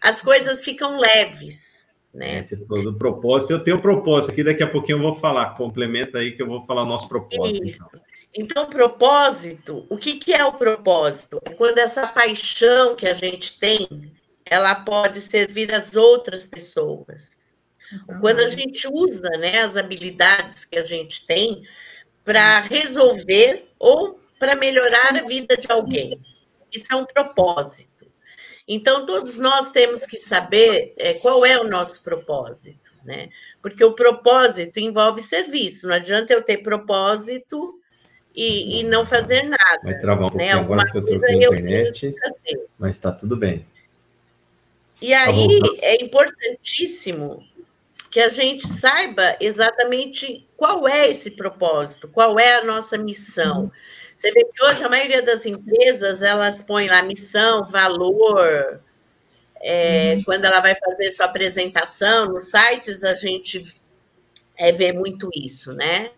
as 0.00 0.20
coisas 0.22 0.64
ficam 0.64 0.98
leves, 0.98 1.94
né? 2.12 2.36
É, 2.36 2.42
você 2.42 2.56
falou 2.66 2.84
do 2.84 2.94
propósito, 2.94 3.52
eu 3.52 3.62
tenho 3.62 3.80
propósito 3.80 4.32
aqui, 4.32 4.44
daqui 4.44 4.62
a 4.62 4.70
pouquinho 4.70 4.98
eu 4.98 5.02
vou 5.02 5.14
falar, 5.14 5.56
complementa 5.56 6.18
aí 6.18 6.32
que 6.32 6.42
eu 6.42 6.46
vou 6.46 6.60
falar 6.62 6.82
o 6.82 6.86
nosso 6.86 7.08
propósito. 7.08 7.64
Isso. 7.64 7.82
Então. 7.88 8.00
Então, 8.36 8.66
propósito, 8.66 9.86
o 9.88 9.96
que, 9.96 10.14
que 10.14 10.34
é 10.34 10.44
o 10.44 10.52
propósito? 10.52 11.40
É 11.44 11.50
quando 11.50 11.78
essa 11.78 12.04
paixão 12.04 12.96
que 12.96 13.06
a 13.06 13.14
gente 13.14 13.60
tem, 13.60 13.86
ela 14.44 14.74
pode 14.74 15.20
servir 15.20 15.72
às 15.72 15.94
outras 15.94 16.44
pessoas. 16.44 17.53
Quando 18.20 18.40
a 18.40 18.48
gente 18.48 18.86
usa 18.88 19.28
né, 19.30 19.60
as 19.60 19.76
habilidades 19.76 20.64
que 20.64 20.78
a 20.78 20.84
gente 20.84 21.26
tem 21.26 21.62
para 22.24 22.60
resolver 22.60 23.68
ou 23.78 24.18
para 24.38 24.56
melhorar 24.56 25.16
a 25.16 25.22
vida 25.22 25.56
de 25.56 25.70
alguém. 25.70 26.20
Isso 26.72 26.86
é 26.90 26.96
um 26.96 27.04
propósito. 27.04 28.06
Então, 28.66 29.04
todos 29.04 29.36
nós 29.38 29.70
temos 29.70 30.06
que 30.06 30.16
saber 30.16 30.94
é, 30.96 31.14
qual 31.14 31.44
é 31.44 31.58
o 31.58 31.68
nosso 31.68 32.02
propósito, 32.02 32.90
né? 33.04 33.28
Porque 33.60 33.84
o 33.84 33.92
propósito 33.92 34.80
envolve 34.80 35.20
serviço. 35.20 35.86
Não 35.86 35.94
adianta 35.94 36.32
eu 36.32 36.42
ter 36.42 36.58
propósito 36.58 37.78
e, 38.34 38.80
e 38.80 38.82
não 38.84 39.04
fazer 39.06 39.42
nada. 39.42 39.80
Vai 39.82 39.98
travar 39.98 40.30
um 40.32 40.36
né? 40.36 40.48
pouquinho 40.48 40.56
né? 40.56 40.60
agora 40.60 40.90
que 40.90 40.98
eu 40.98 41.04
troquei 41.04 41.34
a 41.34 41.38
internet, 41.38 42.14
mas 42.78 42.96
está 42.96 43.12
tudo 43.12 43.36
bem. 43.36 43.66
E 45.00 45.10
tá 45.10 45.24
aí 45.24 45.60
é 45.82 46.02
importantíssimo 46.02 47.42
que 48.14 48.20
a 48.20 48.28
gente 48.28 48.64
saiba 48.64 49.36
exatamente 49.40 50.46
qual 50.56 50.86
é 50.86 51.10
esse 51.10 51.32
propósito, 51.32 52.06
qual 52.06 52.38
é 52.38 52.54
a 52.54 52.64
nossa 52.64 52.96
missão. 52.96 53.72
Você 54.14 54.30
vê 54.30 54.44
que 54.44 54.64
hoje 54.64 54.84
a 54.84 54.88
maioria 54.88 55.20
das 55.20 55.44
empresas 55.44 56.22
elas 56.22 56.62
põem 56.62 56.86
lá 56.86 57.02
missão, 57.02 57.66
valor. 57.66 58.80
É, 59.56 60.14
uhum. 60.14 60.22
Quando 60.22 60.44
ela 60.44 60.60
vai 60.60 60.76
fazer 60.76 61.10
sua 61.10 61.26
apresentação 61.26 62.26
nos 62.26 62.44
sites, 62.44 63.02
a 63.02 63.16
gente 63.16 63.74
é, 64.56 64.70
vê 64.70 64.92
muito 64.92 65.28
isso, 65.34 65.72
né? 65.72 66.12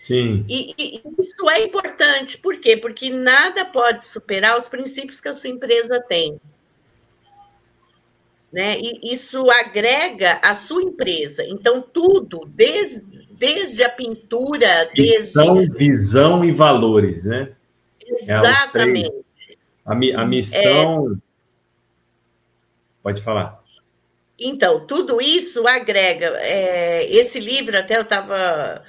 Sim. 0.00 0.46
E, 0.48 0.72
e, 0.78 1.02
isso 1.18 1.50
é 1.50 1.64
importante, 1.64 2.38
por 2.38 2.60
quê? 2.60 2.76
Porque 2.76 3.10
nada 3.10 3.64
pode 3.64 4.04
superar 4.04 4.56
os 4.56 4.68
princípios 4.68 5.20
que 5.20 5.28
a 5.28 5.34
sua 5.34 5.50
empresa 5.50 6.00
tem. 6.00 6.40
Né? 8.54 8.78
E 8.78 9.12
isso 9.12 9.50
agrega 9.50 10.38
a 10.40 10.54
sua 10.54 10.80
empresa. 10.80 11.42
Então, 11.44 11.82
tudo, 11.82 12.48
desde, 12.54 13.02
desde 13.32 13.82
a 13.82 13.88
pintura, 13.88 14.88
desde. 14.94 15.36
Visão 15.76 16.44
e 16.44 16.52
valores, 16.52 17.24
né? 17.24 17.50
É 18.06 18.12
Exatamente. 18.12 19.24
É 19.50 20.14
a, 20.14 20.20
a 20.20 20.24
missão. 20.24 21.14
É... 21.14 21.16
Pode 23.02 23.22
falar. 23.22 23.60
Então, 24.38 24.86
tudo 24.86 25.20
isso 25.20 25.66
agrega. 25.66 26.26
É, 26.38 27.10
esse 27.10 27.40
livro, 27.40 27.76
até 27.76 27.96
eu 27.96 28.02
estava 28.02 28.84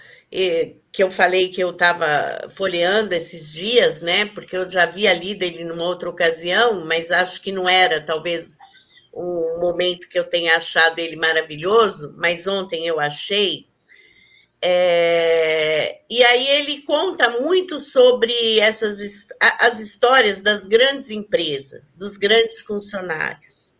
que 0.91 1.01
eu 1.01 1.09
falei 1.09 1.49
que 1.49 1.61
eu 1.61 1.71
estava 1.71 2.49
folheando 2.49 3.15
esses 3.15 3.51
dias, 3.51 4.01
né? 4.01 4.25
Porque 4.27 4.55
eu 4.55 4.69
já 4.69 4.83
havia 4.83 5.11
lido 5.11 5.41
ele 5.41 5.63
numa 5.63 5.85
outra 5.85 6.07
ocasião, 6.07 6.85
mas 6.85 7.09
acho 7.09 7.41
que 7.41 7.51
não 7.51 7.67
era 7.67 7.99
talvez 7.99 8.57
um 9.15 9.59
momento 9.61 10.09
que 10.09 10.19
eu 10.19 10.25
tenha 10.25 10.57
achado 10.57 10.99
ele 10.99 11.15
maravilhoso, 11.15 12.13
mas 12.17 12.45
ontem 12.47 12.85
eu 12.85 12.99
achei. 12.99 13.67
É, 14.61 16.01
e 16.09 16.23
aí 16.23 16.47
ele 16.47 16.81
conta 16.81 17.29
muito 17.29 17.79
sobre 17.79 18.59
essas 18.59 18.99
as 19.39 19.79
histórias 19.79 20.41
das 20.41 20.65
grandes 20.65 21.11
empresas, 21.11 21.93
dos 21.93 22.17
grandes 22.17 22.61
funcionários. 22.61 23.73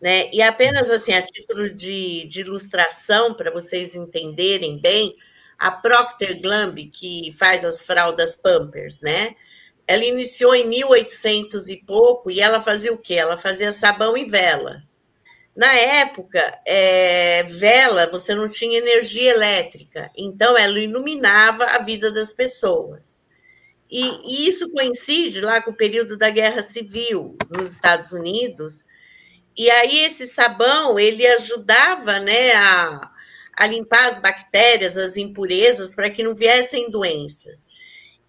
Né? 0.00 0.30
E 0.32 0.42
apenas 0.42 0.90
assim, 0.90 1.12
a 1.12 1.22
título 1.22 1.70
de, 1.70 2.26
de 2.26 2.40
ilustração, 2.40 3.34
para 3.34 3.50
vocês 3.50 3.94
entenderem 3.94 4.80
bem, 4.80 5.14
a 5.58 5.70
Procter 5.70 6.40
Gamble, 6.40 6.86
que 6.86 7.32
faz 7.38 7.64
as 7.64 7.82
fraldas 7.82 8.36
Pampers, 8.36 9.02
né? 9.02 9.36
Ela 9.90 10.04
iniciou 10.04 10.54
em 10.54 10.68
1800 10.68 11.68
e 11.68 11.78
pouco 11.84 12.30
e 12.30 12.40
ela 12.40 12.62
fazia 12.62 12.92
o 12.92 12.96
quê? 12.96 13.14
Ela 13.14 13.36
fazia 13.36 13.72
sabão 13.72 14.16
e 14.16 14.24
vela. 14.24 14.84
Na 15.56 15.74
época, 15.74 16.38
é, 16.64 17.42
vela, 17.42 18.06
você 18.06 18.32
não 18.32 18.48
tinha 18.48 18.78
energia 18.78 19.32
elétrica, 19.32 20.08
então 20.16 20.56
ela 20.56 20.78
iluminava 20.78 21.64
a 21.64 21.78
vida 21.78 22.08
das 22.08 22.32
pessoas. 22.32 23.26
E, 23.90 24.44
e 24.44 24.48
isso 24.48 24.70
coincide 24.70 25.40
lá 25.40 25.60
com 25.60 25.72
o 25.72 25.76
período 25.76 26.16
da 26.16 26.30
Guerra 26.30 26.62
Civil 26.62 27.36
nos 27.50 27.72
Estados 27.72 28.12
Unidos. 28.12 28.84
E 29.56 29.68
aí 29.68 30.04
esse 30.04 30.28
sabão 30.28 31.00
ele 31.00 31.26
ajudava, 31.26 32.20
né, 32.20 32.52
a, 32.52 33.10
a 33.58 33.66
limpar 33.66 34.08
as 34.08 34.18
bactérias, 34.20 34.96
as 34.96 35.16
impurezas, 35.16 35.96
para 35.96 36.08
que 36.10 36.22
não 36.22 36.32
viessem 36.32 36.92
doenças. 36.92 37.79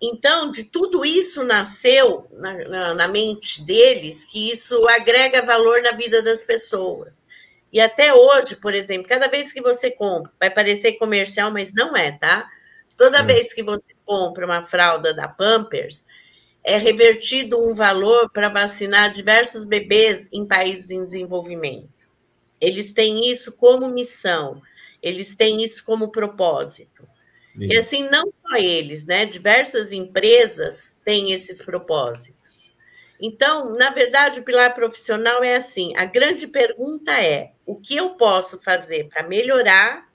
Então, 0.01 0.49
de 0.49 0.63
tudo 0.63 1.05
isso 1.05 1.43
nasceu 1.43 2.27
na, 2.31 2.53
na, 2.67 2.93
na, 2.95 3.07
mente 3.07 3.61
deles 3.63 4.25
que 4.25 4.51
isso 4.51 4.87
agrega 4.87 5.45
valor 5.45 5.81
na 5.83 5.91
vida 5.91 6.23
das 6.23 6.43
pessoas. 6.43 7.27
E 7.71 7.79
até 7.79 8.11
hoje, 8.13 8.55
por 8.55 8.73
exemplo, 8.73 9.07
cada 9.07 9.27
vez 9.27 9.53
que 9.53 9.61
você 9.61 9.91
compra, 9.91 10.31
vai 10.39 10.49
parecer 10.49 10.93
comercial, 10.93 11.51
mas 11.51 11.71
não 11.71 11.95
é, 11.95 12.11
tá? 12.11 12.49
Toda 12.97 13.21
hum. 13.21 13.27
vez 13.27 13.53
que 13.53 13.61
você 13.61 13.93
compra 14.03 14.45
uma 14.45 14.63
fralda 14.63 15.13
da 15.13 15.27
Pampers, 15.27 16.07
é 16.63 16.77
revertido 16.77 17.63
um 17.63 17.73
valor 17.73 18.29
para 18.31 18.49
vacinar 18.49 19.11
diversos 19.11 19.63
bebês 19.63 20.27
em 20.31 20.45
países 20.45 20.89
em 20.91 21.05
desenvolvimento. 21.05 22.09
Eles 22.59 22.93
têm 22.93 23.29
isso 23.29 23.53
como 23.53 23.89
missão. 23.89 24.61
Eles 25.01 25.35
têm 25.35 25.63
isso 25.63 25.83
como 25.83 26.11
propósito. 26.11 27.07
E 27.69 27.77
assim, 27.77 28.09
não 28.09 28.31
só 28.33 28.55
eles, 28.55 29.05
né? 29.05 29.25
Diversas 29.25 29.91
empresas 29.91 30.97
têm 31.03 31.31
esses 31.31 31.61
propósitos. 31.61 32.71
Então, 33.19 33.75
na 33.75 33.91
verdade, 33.91 34.39
o 34.39 34.43
pilar 34.43 34.73
profissional 34.73 35.43
é 35.43 35.55
assim: 35.55 35.93
a 35.95 36.05
grande 36.05 36.47
pergunta 36.47 37.11
é 37.11 37.51
o 37.65 37.75
que 37.75 37.95
eu 37.95 38.11
posso 38.11 38.59
fazer 38.59 39.09
para 39.09 39.27
melhorar 39.27 40.07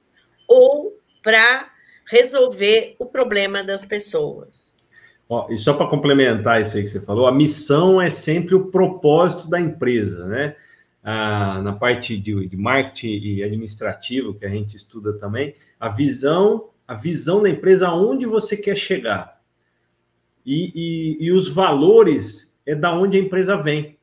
ou 0.49 0.99
para 1.23 1.71
resolver 2.09 2.97
o 2.99 3.07
problema 3.07 3.63
das 3.63 3.85
pessoas. 3.85 4.77
Ó, 5.29 5.49
e 5.51 5.59
só 5.59 5.75
para 5.75 5.89
complementar 5.89 6.61
isso 6.61 6.77
aí 6.77 6.83
que 6.83 6.89
você 6.89 7.01
falou, 7.01 7.27
a 7.27 7.33
missão 7.33 8.01
é 8.01 8.11
sempre 8.11 8.55
o 8.55 8.67
propósito 8.67 9.51
da 9.51 9.61
empresa, 9.61 10.25
né? 10.27 10.55
ah, 11.07 11.63
na 11.63 11.73
parte 11.73 12.19
de, 12.19 12.49
de, 12.49 12.57
marketing 12.57 13.21
e 13.23 13.43
administrativo 13.45 14.35
que 14.35 14.45
a 14.45 14.49
gente 14.49 14.77
estuda 14.77 15.13
também, 15.13 15.55
a 15.79 15.89
visão, 15.89 16.71
a 16.87 16.95
visão 16.95 17.43
da 17.43 17.51
empresa 17.51 17.89
aonde 17.89 18.27
você 18.27 18.57
quer 18.57 18.77
chegar. 18.77 19.41
E, 20.45 20.73
e, 20.75 21.27
e 21.27 21.33
os 21.33 21.49
valores 21.49 22.57
é 22.65 22.75
da 22.75 22.93
onde 22.93 23.17
a 23.17 23.21
empresa 23.21 23.57
vem. 23.57 23.99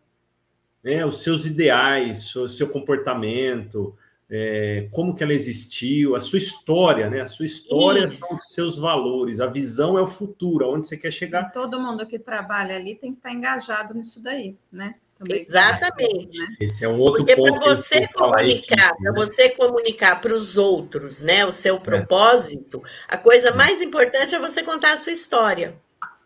Né? 0.83 1.05
Os 1.05 1.21
seus 1.21 1.45
ideais, 1.45 2.35
o 2.35 2.49
seu 2.49 2.67
comportamento, 2.69 3.95
é, 4.29 4.87
como 4.91 5.15
que 5.15 5.23
ela 5.23 5.33
existiu, 5.33 6.15
a 6.15 6.19
sua 6.19 6.39
história, 6.39 7.09
né? 7.09 7.21
A 7.21 7.27
sua 7.27 7.45
história 7.45 8.05
Isso. 8.05 8.17
são 8.17 8.35
os 8.35 8.47
seus 8.47 8.77
valores, 8.77 9.39
a 9.39 9.45
visão 9.45 9.97
é 9.97 10.01
o 10.01 10.07
futuro, 10.07 10.65
aonde 10.65 10.87
você 10.87 10.97
quer 10.97 11.11
chegar. 11.11 11.49
E 11.49 11.53
todo 11.53 11.79
mundo 11.79 12.05
que 12.07 12.17
trabalha 12.17 12.75
ali 12.75 12.95
tem 12.95 13.11
que 13.11 13.19
estar 13.19 13.31
engajado 13.31 13.93
nisso 13.93 14.21
daí, 14.23 14.57
né? 14.71 14.95
Também 15.23 15.41
Exatamente. 15.41 16.39
Né? 16.39 16.47
Esse 16.59 16.85
é 16.85 16.87
um 16.87 16.99
outro 16.99 17.25
Porque 17.25 17.35
ponto. 17.35 17.53
Porque 17.53 17.65
para 17.65 17.75
você 17.75 18.07
comunicar, 18.07 18.95
para 18.95 19.11
né? 19.11 19.13
você 19.15 19.49
comunicar 19.49 20.21
para 20.21 20.33
os 20.33 20.57
outros, 20.57 21.21
né, 21.21 21.45
o 21.45 21.51
seu 21.51 21.75
é. 21.75 21.79
propósito, 21.79 22.81
é. 22.85 23.15
a 23.15 23.17
coisa 23.17 23.49
é. 23.49 23.53
mais 23.53 23.81
importante 23.81 24.35
é 24.35 24.39
você 24.39 24.63
contar 24.63 24.93
a 24.93 24.97
sua 24.97 25.11
história. 25.11 25.75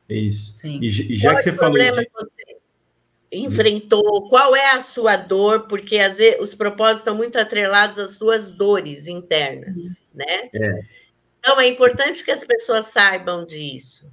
Isso. 0.09 0.57
Sim. 0.57 0.79
E, 0.81 0.87
e 0.87 1.17
já 1.17 1.31
qual 1.31 1.37
que 1.37 1.43
você 1.43 1.53
falou 1.53 1.77
de... 1.77 1.91
você 1.91 2.57
enfrentou, 3.31 4.29
qual 4.29 4.55
é 4.55 4.71
a 4.71 4.81
sua 4.81 5.17
dor, 5.17 5.67
porque 5.67 5.99
às 5.99 6.17
vezes, 6.17 6.39
os 6.39 6.55
propósitos 6.55 6.99
estão 6.99 7.15
muito 7.15 7.37
atrelados 7.37 7.99
às 7.99 8.11
suas 8.11 8.51
dores 8.51 9.07
internas, 9.07 9.79
Sim. 9.79 10.05
né? 10.13 10.49
É. 10.53 10.79
Então, 11.39 11.59
é 11.59 11.67
importante 11.67 12.23
que 12.23 12.31
as 12.31 12.43
pessoas 12.43 12.87
saibam 12.87 13.45
disso. 13.45 14.11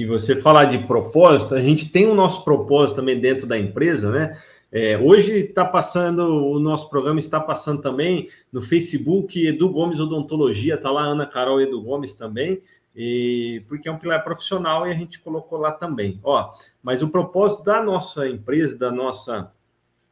E 0.00 0.06
você 0.06 0.34
falar 0.34 0.64
de 0.64 0.78
propósito, 0.78 1.54
a 1.54 1.60
gente 1.60 1.92
tem 1.92 2.06
o 2.06 2.14
nosso 2.14 2.42
propósito 2.42 2.96
também 2.96 3.20
dentro 3.20 3.46
da 3.46 3.58
empresa, 3.58 4.10
né? 4.10 4.34
É, 4.72 4.96
hoje 4.96 5.34
está 5.34 5.62
passando, 5.62 6.20
o 6.22 6.58
nosso 6.58 6.88
programa 6.88 7.18
está 7.18 7.38
passando 7.38 7.82
também 7.82 8.26
no 8.50 8.62
Facebook, 8.62 9.46
Edu 9.46 9.68
Gomes 9.68 10.00
Odontologia, 10.00 10.76
está 10.76 10.90
lá 10.90 11.02
Ana 11.02 11.26
Carol 11.26 11.60
Edu 11.60 11.82
Gomes 11.82 12.14
também, 12.14 12.62
e 12.96 13.62
porque 13.68 13.90
é 13.90 13.92
um 13.92 13.98
pilar 13.98 14.24
profissional 14.24 14.86
e 14.86 14.90
a 14.90 14.94
gente 14.94 15.20
colocou 15.20 15.58
lá 15.58 15.70
também. 15.70 16.18
Ó, 16.24 16.50
mas 16.82 17.02
o 17.02 17.08
propósito 17.08 17.62
da 17.62 17.82
nossa 17.82 18.26
empresa, 18.26 18.78
da 18.78 18.90
nossa, 18.90 19.52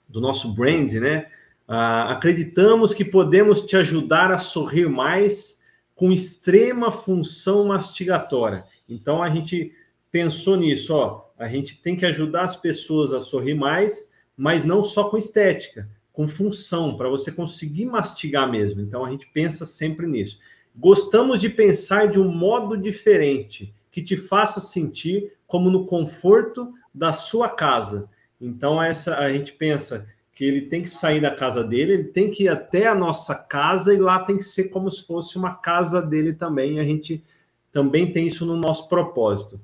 do 0.06 0.20
nosso 0.20 0.52
brand, 0.52 0.92
né? 0.92 1.28
Ah, 1.66 2.12
acreditamos 2.12 2.92
que 2.92 3.06
podemos 3.06 3.62
te 3.62 3.74
ajudar 3.74 4.32
a 4.32 4.38
sorrir 4.38 4.86
mais 4.86 5.62
com 5.94 6.12
extrema 6.12 6.90
função 6.90 7.68
mastigatória. 7.68 8.64
Então 8.86 9.22
a 9.22 9.30
gente 9.30 9.72
pensou 10.10 10.56
nisso, 10.56 10.94
ó. 10.94 11.28
A 11.38 11.46
gente 11.46 11.80
tem 11.80 11.96
que 11.96 12.06
ajudar 12.06 12.42
as 12.42 12.56
pessoas 12.56 13.12
a 13.12 13.20
sorrir 13.20 13.54
mais 13.54 14.08
mas 14.38 14.64
não 14.64 14.84
só 14.84 15.10
com 15.10 15.16
estética, 15.16 15.90
com 16.12 16.28
função, 16.28 16.96
para 16.96 17.08
você 17.08 17.32
conseguir 17.32 17.86
mastigar 17.86 18.48
mesmo. 18.48 18.80
Então 18.80 19.04
a 19.04 19.10
gente 19.10 19.26
pensa 19.26 19.66
sempre 19.66 20.06
nisso. 20.06 20.38
Gostamos 20.76 21.40
de 21.40 21.48
pensar 21.48 22.06
de 22.06 22.20
um 22.20 22.30
modo 22.30 22.76
diferente, 22.76 23.74
que 23.90 24.00
te 24.00 24.16
faça 24.16 24.60
sentir 24.60 25.32
como 25.44 25.68
no 25.68 25.86
conforto 25.86 26.72
da 26.94 27.12
sua 27.12 27.48
casa. 27.48 28.08
Então 28.40 28.80
essa 28.80 29.16
a 29.16 29.32
gente 29.32 29.52
pensa 29.52 30.06
que 30.32 30.44
ele 30.44 30.62
tem 30.62 30.82
que 30.82 30.90
sair 30.90 31.20
da 31.20 31.34
casa 31.34 31.64
dele, 31.64 31.94
ele 31.94 32.04
tem 32.04 32.30
que 32.30 32.44
ir 32.44 32.48
até 32.48 32.86
a 32.86 32.94
nossa 32.94 33.34
casa 33.34 33.92
e 33.92 33.96
lá 33.96 34.20
tem 34.20 34.36
que 34.36 34.44
ser 34.44 34.68
como 34.68 34.88
se 34.88 35.04
fosse 35.04 35.36
uma 35.36 35.54
casa 35.56 36.00
dele 36.00 36.32
também. 36.32 36.78
A 36.78 36.84
gente 36.84 37.24
também 37.72 38.12
tem 38.12 38.28
isso 38.28 38.46
no 38.46 38.56
nosso 38.56 38.88
propósito. 38.88 39.60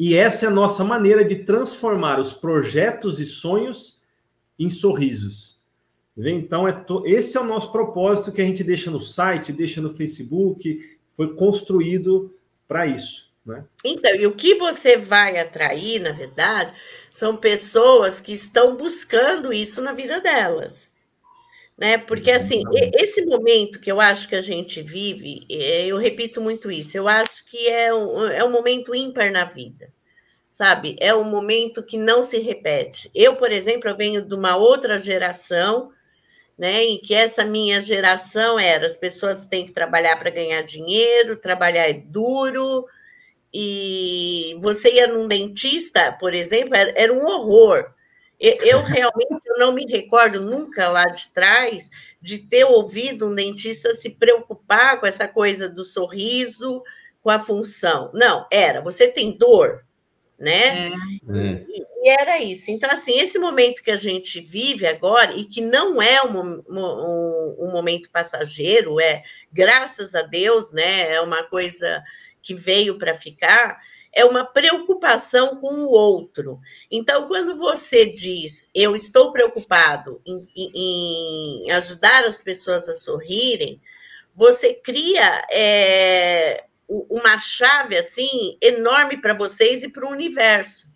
E 0.00 0.16
essa 0.16 0.46
é 0.46 0.48
a 0.48 0.50
nossa 0.50 0.82
maneira 0.82 1.22
de 1.22 1.44
transformar 1.44 2.18
os 2.18 2.32
projetos 2.32 3.20
e 3.20 3.26
sonhos 3.26 4.00
em 4.58 4.70
sorrisos. 4.70 5.60
Então, 6.16 6.66
é 6.66 6.72
to... 6.72 7.02
esse 7.06 7.36
é 7.36 7.40
o 7.40 7.44
nosso 7.44 7.70
propósito 7.70 8.32
que 8.32 8.40
a 8.40 8.44
gente 8.44 8.64
deixa 8.64 8.90
no 8.90 8.98
site, 8.98 9.52
deixa 9.52 9.78
no 9.78 9.92
Facebook, 9.92 10.80
foi 11.12 11.34
construído 11.34 12.34
para 12.66 12.86
isso. 12.86 13.30
Né? 13.44 13.62
Então, 13.84 14.14
e 14.14 14.26
o 14.26 14.32
que 14.32 14.54
você 14.54 14.96
vai 14.96 15.38
atrair, 15.38 16.00
na 16.00 16.12
verdade, 16.12 16.72
são 17.10 17.36
pessoas 17.36 18.22
que 18.22 18.32
estão 18.32 18.78
buscando 18.78 19.52
isso 19.52 19.82
na 19.82 19.92
vida 19.92 20.18
delas. 20.18 20.89
Né? 21.80 21.96
Porque, 21.96 22.30
assim, 22.30 22.62
esse 22.94 23.24
momento 23.24 23.80
que 23.80 23.90
eu 23.90 24.00
acho 24.00 24.28
que 24.28 24.36
a 24.36 24.42
gente 24.42 24.82
vive, 24.82 25.46
é, 25.50 25.86
eu 25.86 25.96
repito 25.96 26.40
muito 26.40 26.70
isso, 26.70 26.96
eu 26.96 27.08
acho 27.08 27.46
que 27.46 27.68
é 27.68 27.92
um, 27.94 28.26
é 28.26 28.44
um 28.44 28.50
momento 28.50 28.94
ímpar 28.94 29.32
na 29.32 29.44
vida 29.46 29.90
sabe? 30.50 30.96
É 31.00 31.14
um 31.14 31.24
momento 31.24 31.82
que 31.82 31.96
não 31.96 32.22
se 32.22 32.38
repete. 32.40 33.10
Eu, 33.14 33.36
por 33.36 33.52
exemplo, 33.52 33.88
eu 33.88 33.96
venho 33.96 34.20
de 34.20 34.34
uma 34.34 34.56
outra 34.56 34.98
geração, 34.98 35.92
né, 36.58 36.84
em 36.84 36.98
que 36.98 37.14
essa 37.14 37.44
minha 37.44 37.80
geração 37.80 38.58
era 38.58 38.84
as 38.84 38.96
pessoas 38.96 39.46
têm 39.46 39.64
que 39.64 39.72
trabalhar 39.72 40.18
para 40.18 40.28
ganhar 40.28 40.62
dinheiro, 40.62 41.36
trabalhar 41.36 41.88
é 41.88 41.94
duro, 41.94 42.84
e 43.54 44.58
você 44.60 44.92
ia 44.92 45.06
num 45.06 45.26
dentista, 45.26 46.12
por 46.20 46.34
exemplo, 46.34 46.74
era, 46.76 46.92
era 46.96 47.12
um 47.12 47.24
horror. 47.24 47.90
Eu 48.40 48.82
realmente 48.82 49.42
eu 49.46 49.58
não 49.58 49.72
me 49.72 49.84
recordo 49.84 50.40
nunca 50.40 50.88
lá 50.88 51.04
de 51.04 51.28
trás 51.32 51.90
de 52.22 52.38
ter 52.38 52.64
ouvido 52.64 53.28
um 53.28 53.34
dentista 53.34 53.92
se 53.92 54.10
preocupar 54.10 54.98
com 54.98 55.06
essa 55.06 55.28
coisa 55.28 55.68
do 55.68 55.84
sorriso, 55.84 56.82
com 57.22 57.30
a 57.30 57.38
função. 57.38 58.10
Não, 58.14 58.46
era, 58.50 58.80
você 58.80 59.08
tem 59.08 59.36
dor? 59.36 59.84
né? 60.40 60.88
É. 60.88 60.92
E, 61.28 61.86
e, 62.02 62.08
era 62.08 62.42
isso. 62.42 62.70
Então, 62.70 62.90
assim, 62.90 63.20
esse 63.20 63.38
momento 63.38 63.82
que 63.82 63.90
a 63.90 63.96
gente 63.96 64.40
vive 64.40 64.86
agora, 64.86 65.32
e 65.36 65.44
que 65.44 65.60
não 65.60 66.00
é 66.00 66.22
um, 66.22 66.62
um, 66.66 67.56
um, 67.58 67.70
momento 67.70 68.10
passageiro, 68.10 68.98
é, 68.98 69.22
graças 69.52 70.14
a 70.14 70.22
Deus, 70.22 70.72
né? 70.72 71.12
É 71.12 71.20
uma 71.20 71.42
coisa 71.42 72.02
que 72.42 72.54
veio 72.54 72.96
para 72.96 73.14
ficar, 73.14 73.78
é 74.12 74.24
uma 74.24 74.44
preocupação 74.44 75.56
com 75.56 75.74
o 75.74 75.90
outro. 75.90 76.60
Então, 76.90 77.28
quando 77.28 77.56
você 77.56 78.06
diz, 78.06 78.68
eu 78.74 78.96
estou 78.96 79.32
preocupado 79.32 80.20
em, 80.26 80.46
em, 80.56 81.70
ajudar 81.70 82.24
as 82.24 82.42
pessoas 82.42 82.88
a 82.88 82.94
sorrirem, 82.94 83.80
você 84.34 84.74
cria. 84.74 85.46
É, 85.50 86.64
uma 87.08 87.38
chave 87.38 87.96
assim 87.96 88.58
enorme 88.60 89.16
para 89.16 89.32
vocês 89.32 89.82
e 89.82 89.88
para 89.88 90.04
o 90.04 90.10
universo, 90.10 90.90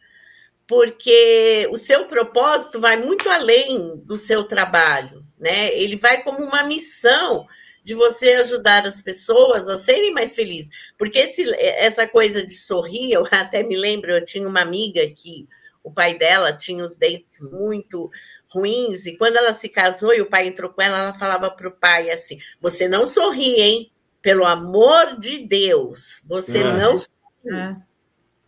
porque 0.67 1.69
o 1.71 1.77
seu 1.77 2.07
propósito 2.07 2.81
vai 2.81 2.97
muito 2.97 3.31
além 3.31 3.97
do 3.99 4.17
seu 4.17 4.45
trabalho, 4.45 5.25
né? 5.39 5.73
Ele 5.75 5.97
vai 5.97 6.23
como 6.23 6.43
uma 6.43 6.65
missão 6.65 7.47
de 7.85 7.95
você 7.95 8.33
ajudar 8.33 8.87
as 8.87 9.01
pessoas 9.01 9.69
a 9.69 9.79
serem 9.79 10.13
mais 10.13 10.35
felizes, 10.35 10.71
porque 10.99 11.19
esse, 11.19 11.45
essa 11.55 12.09
coisa 12.09 12.45
de 12.45 12.55
sorrir, 12.55 13.13
eu 13.13 13.25
até 13.31 13.63
me 13.63 13.77
lembro, 13.77 14.11
eu 14.11 14.25
tinha 14.25 14.49
uma 14.49 14.63
amiga 14.63 15.07
que 15.11 15.47
o 15.83 15.93
pai 15.93 16.19
dela 16.19 16.53
tinha 16.53 16.83
os 16.83 16.97
dentes 16.97 17.41
muito 17.41 18.11
ruins, 18.49 19.05
e 19.05 19.17
quando 19.17 19.37
ela 19.37 19.53
se 19.53 19.69
casou 19.69 20.15
e 20.15 20.23
o 20.23 20.31
pai 20.31 20.49
entrou 20.49 20.71
com 20.71 20.81
ela, 20.81 20.99
ela 20.99 21.15
falava 21.15 21.51
para 21.51 21.69
o 21.69 21.73
pai 21.73 22.11
assim: 22.11 22.39
Você 22.61 22.89
não 22.89 23.05
sorri, 23.05 23.61
hein? 23.61 23.95
pelo 24.25 24.47
amor 24.47 25.19
de 25.19 25.47
Deus, 25.47 26.23
você 26.27 26.61
é. 26.61 26.73
não. 26.73 26.97
É. 26.97 27.77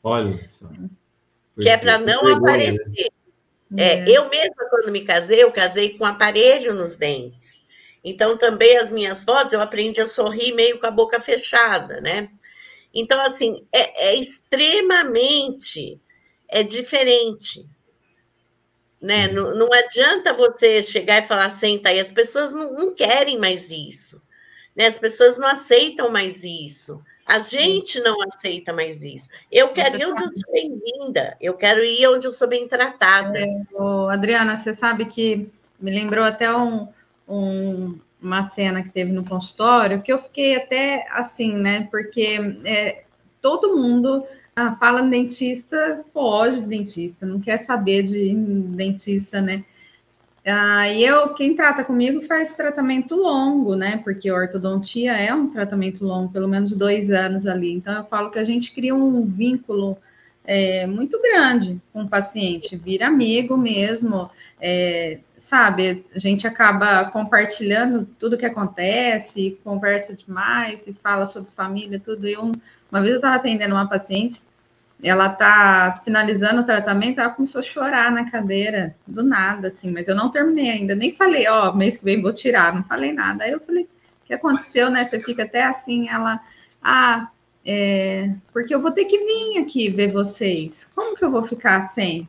Olha 0.03 0.49
só. 0.49 0.67
Que 1.61 1.69
é 1.69 1.77
para 1.77 1.99
não 1.99 2.27
aparecer. 2.27 3.13
É, 3.77 3.99
é, 3.99 4.05
eu 4.09 4.31
mesma, 4.31 4.65
quando 4.71 4.91
me 4.91 5.03
casei, 5.03 5.43
eu 5.43 5.53
casei 5.53 5.99
com 5.99 6.07
aparelho 6.07 6.73
nos 6.73 6.97
dentes. 6.97 7.56
Então, 8.09 8.39
também 8.39 8.79
as 8.79 8.89
minhas 8.89 9.25
fotos, 9.25 9.53
eu 9.53 9.61
aprendi 9.61 10.01
a 10.01 10.07
sorrir 10.07 10.55
meio 10.55 10.79
com 10.79 10.87
a 10.87 10.93
boca 10.93 11.21
fechada, 11.21 12.01
né? 12.01 12.31
Então, 12.95 13.21
assim, 13.21 13.67
é, 13.73 14.11
é 14.11 14.15
extremamente 14.15 16.01
é 16.49 16.63
diferente. 16.63 17.69
Né? 19.03 19.27
Uhum. 19.27 19.35
Não, 19.35 19.55
não 19.57 19.73
adianta 19.73 20.33
você 20.33 20.81
chegar 20.85 21.19
e 21.19 21.27
falar, 21.27 21.51
senta 21.51 21.89
aí, 21.89 21.99
as 21.99 22.13
pessoas 22.13 22.53
não, 22.53 22.73
não 22.73 22.95
querem 22.95 23.39
mais 23.39 23.73
isso. 23.73 24.23
Né? 24.75 24.87
As 24.87 24.99
pessoas 24.99 25.37
não 25.37 25.49
aceitam 25.49 26.09
mais 26.09 26.45
isso. 26.45 27.03
A 27.27 27.41
gente 27.41 27.99
não 28.01 28.23
aceita 28.23 28.73
mais 28.73 29.03
isso. 29.03 29.29
Eu 29.51 29.71
quero 29.71 29.99
ir 29.99 30.07
onde 30.07 30.23
eu 30.23 30.29
sou 30.29 30.53
bem-vinda, 30.53 31.37
eu 31.41 31.55
quero 31.55 31.85
ir 31.85 32.07
onde 32.07 32.25
eu 32.25 32.31
sou 32.31 32.47
bem 32.47 32.69
tratada. 32.69 33.37
É, 33.37 33.65
Adriana, 34.13 34.57
você 34.57 34.73
sabe 34.73 35.07
que 35.07 35.51
me 35.81 35.91
lembrou 35.91 36.25
até 36.25 36.55
um, 36.55 36.87
um, 37.29 37.99
uma 38.21 38.43
cena 38.43 38.83
que 38.83 38.91
teve 38.91 39.13
no 39.13 39.25
consultório 39.25 40.03
que 40.03 40.13
eu 40.13 40.19
fiquei 40.19 40.57
até 40.57 41.07
assim, 41.11 41.55
né? 41.55 41.89
Porque 41.91 42.39
é, 42.65 43.05
todo 43.41 43.77
mundo 43.77 44.25
ah, 44.55 44.75
fala 44.77 45.03
dentista, 45.03 46.05
foge 46.13 46.61
de 46.61 46.67
dentista, 46.67 47.27
não 47.27 47.41
quer 47.41 47.57
saber 47.59 48.03
de 48.03 48.35
dentista, 48.35 49.41
né? 49.41 49.65
Ah, 50.45 50.89
e 50.89 51.05
eu, 51.05 51.35
quem 51.35 51.57
trata 51.57 51.83
comigo 51.83 52.23
faz 52.23 52.55
tratamento 52.55 53.17
longo, 53.17 53.75
né? 53.75 54.01
Porque 54.05 54.31
ortodontia 54.31 55.13
é 55.13 55.35
um 55.35 55.51
tratamento 55.51 56.05
longo, 56.05 56.33
pelo 56.33 56.47
menos 56.49 56.73
dois 56.77 57.11
anos 57.11 57.47
ali. 57.47 57.73
Então, 57.73 57.95
eu 57.95 58.05
falo 58.05 58.31
que 58.31 58.39
a 58.39 58.45
gente 58.45 58.73
cria 58.73 58.95
um 58.95 59.27
vínculo 59.27 59.99
é, 60.47 60.87
muito 60.87 61.21
grande 61.21 61.81
com 61.93 62.03
o 62.03 62.09
paciente, 62.09 62.77
vira 62.77 63.09
amigo 63.09 63.57
mesmo, 63.57 64.31
é, 64.61 65.19
sabe? 65.37 66.05
A 66.15 66.19
gente 66.19 66.47
acaba 66.47 67.05
compartilhando 67.07 68.07
tudo 68.19 68.39
que 68.39 68.47
acontece, 68.47 69.59
conversa 69.63 70.15
demais 70.15 70.87
e 70.87 70.93
fala 70.95 71.27
sobre 71.27 71.51
família, 71.53 72.01
tudo. 72.01 72.27
E 72.27 72.37
um, 72.37 72.53
uma 72.91 73.01
vez 73.01 73.13
eu 73.13 73.17
estava 73.17 73.37
atendendo 73.37 73.75
uma 73.75 73.89
paciente 73.89 74.41
ela 75.03 75.29
tá 75.29 76.01
finalizando 76.05 76.63
o 76.63 76.65
tratamento, 76.65 77.21
ela 77.21 77.31
começou 77.31 77.61
a 77.61 77.65
chorar 77.65 78.11
na 78.11 78.31
cadeira, 78.31 78.97
do 79.07 79.23
nada, 79.23 79.69
assim, 79.69 79.91
mas 79.91 80.09
eu 80.09 80.15
não 80.15 80.31
terminei 80.31 80.71
ainda, 80.71 80.95
nem 80.95 81.13
falei, 81.13 81.47
ó, 81.49 81.71
oh, 81.71 81.75
mês 81.75 81.97
que 81.97 82.05
vem 82.05 82.23
vou 82.23 82.33
tirar, 82.33 82.75
não 82.75 82.83
falei 82.83 83.13
nada. 83.13 83.45
Aí 83.45 83.53
eu 83.53 83.61
falei, 83.61 83.85
o 83.85 84.27
que 84.27 84.35
aconteceu, 84.35 84.91
né? 84.91 85.05
Você 85.05 85.21
fica 85.21 85.43
até 85.43 85.65
assim, 85.65 86.09
ela, 86.09 86.41
ah, 86.83 87.29
é, 87.65 88.31
porque 88.53 88.75
eu 88.75 88.81
vou 88.81 88.91
ter 88.91 89.05
que 89.05 89.19
vir 89.19 89.59
aqui 89.59 89.91
ver 89.91 90.13
vocês. 90.13 90.91
Como 90.95 91.15
que 91.17 91.25
eu 91.25 91.31
vou 91.31 91.45
ficar 91.45 91.81
sem? 91.83 92.29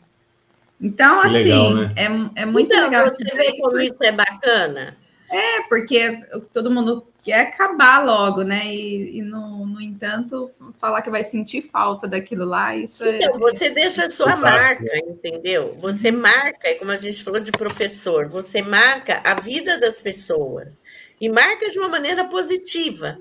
Então, 0.79 1.21
que 1.21 1.27
assim, 1.27 1.43
legal, 1.43 1.75
né? 1.75 1.93
é, 1.95 2.41
é 2.41 2.45
muito 2.45 2.73
então, 2.73 2.85
legal. 2.85 3.05
Você 3.05 3.23
vê 3.23 3.57
como 3.59 3.79
isso 3.79 3.95
é 4.01 4.11
bacana? 4.11 4.95
É, 5.29 5.61
porque 5.63 6.21
todo 6.53 6.71
mundo 6.71 7.05
quer 7.23 7.41
acabar 7.41 8.05
logo, 8.05 8.43
né? 8.43 8.73
E, 8.73 9.17
e 9.17 9.21
no, 9.21 9.65
no, 9.65 9.81
entanto, 9.81 10.49
falar 10.77 11.01
que 11.01 11.09
vai 11.09 11.23
sentir 11.23 11.61
falta 11.61 12.07
daquilo 12.07 12.45
lá, 12.45 12.75
isso 12.75 13.03
é 13.03 13.17
então, 13.17 13.35
é. 13.35 13.39
Você 13.39 13.69
deixa 13.69 14.05
a 14.05 14.11
sua 14.11 14.37
marca, 14.37 14.97
entendeu? 14.99 15.77
Você 15.81 16.11
marca, 16.11 16.73
como 16.75 16.91
a 16.91 16.95
gente 16.95 17.23
falou 17.23 17.41
de 17.41 17.51
professor, 17.51 18.29
você 18.29 18.61
marca 18.61 19.21
a 19.25 19.35
vida 19.35 19.77
das 19.77 19.99
pessoas 19.99 20.81
e 21.19 21.27
marca 21.27 21.69
de 21.69 21.77
uma 21.77 21.89
maneira 21.89 22.23
positiva. 22.23 23.17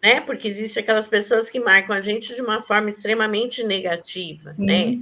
né? 0.00 0.20
Porque 0.20 0.46
existem 0.46 0.80
aquelas 0.80 1.08
pessoas 1.08 1.50
que 1.50 1.58
marcam 1.58 1.96
a 1.96 2.00
gente 2.00 2.36
de 2.36 2.40
uma 2.40 2.62
forma 2.62 2.88
extremamente 2.88 3.64
negativa, 3.64 4.52
sim, 4.52 4.64
né? 4.64 5.00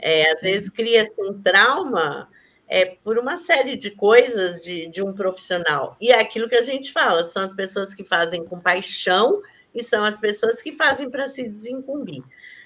É, 0.00 0.32
às 0.32 0.40
vezes 0.40 0.70
cria 0.70 1.10
um 1.18 1.40
trauma 1.42 2.28
é, 2.68 2.84
por 2.84 3.18
uma 3.18 3.36
série 3.36 3.76
de 3.76 3.90
coisas 3.90 4.60
de, 4.62 4.86
de 4.86 5.02
um 5.02 5.12
profissional. 5.12 5.96
E 6.00 6.10
é 6.10 6.20
aquilo 6.20 6.48
que 6.48 6.54
a 6.54 6.62
gente 6.62 6.92
fala, 6.92 7.24
são 7.24 7.42
as 7.42 7.54
pessoas 7.54 7.94
que 7.94 8.04
fazem 8.04 8.44
com 8.44 8.60
paixão 8.60 9.42
e 9.74 9.82
são 9.82 10.04
as 10.04 10.18
pessoas 10.18 10.62
que 10.62 10.72
fazem 10.72 11.10
para 11.10 11.26
se 11.26 11.48
desincumbir. 11.48 12.22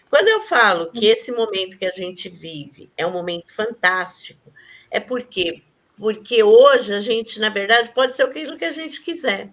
Quando 0.08 0.28
eu 0.28 0.40
falo 0.40 0.90
que 0.90 1.06
esse 1.06 1.30
momento 1.30 1.78
que 1.78 1.86
a 1.86 1.92
gente 1.92 2.28
vive 2.28 2.90
é 2.96 3.06
um 3.06 3.12
momento 3.12 3.52
fantástico, 3.52 4.52
é 4.90 4.98
porque 4.98 5.62
porque 6.00 6.42
hoje 6.42 6.94
a 6.94 7.00
gente, 7.00 7.38
na 7.38 7.50
verdade, 7.50 7.90
pode 7.90 8.16
ser 8.16 8.22
aquilo 8.22 8.56
que 8.56 8.64
a 8.64 8.72
gente 8.72 9.02
quiser. 9.02 9.50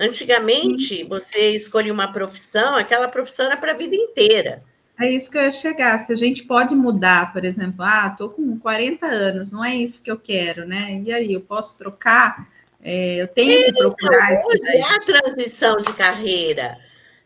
Antigamente, 0.00 1.04
você 1.04 1.50
escolhia 1.50 1.92
uma 1.92 2.12
profissão, 2.12 2.74
aquela 2.74 3.06
profissão 3.06 3.46
era 3.46 3.56
para 3.56 3.70
a 3.70 3.76
vida 3.76 3.94
inteira. 3.94 4.64
É 4.98 5.10
isso 5.10 5.30
que 5.30 5.36
eu 5.36 5.42
ia 5.42 5.50
chegar. 5.50 5.98
Se 5.98 6.12
a 6.12 6.16
gente 6.16 6.44
pode 6.44 6.74
mudar, 6.74 7.32
por 7.32 7.44
exemplo, 7.44 7.84
ah, 7.84 8.08
estou 8.10 8.30
com 8.30 8.58
40 8.58 9.06
anos, 9.06 9.50
não 9.50 9.64
é 9.64 9.74
isso 9.74 10.02
que 10.02 10.10
eu 10.10 10.18
quero, 10.18 10.66
né? 10.66 11.02
E 11.04 11.12
aí, 11.12 11.32
eu 11.32 11.40
posso 11.40 11.76
trocar? 11.76 12.48
É, 12.82 13.16
eu 13.16 13.28
tenho 13.28 13.52
Sim, 13.52 13.64
que 13.64 13.72
procurar 13.72 14.32
então, 14.32 14.52
isso 14.52 14.62
daí. 14.62 14.78
É 14.78 14.94
a 14.94 15.00
transição 15.00 15.76
de 15.76 15.92
carreira 15.92 16.78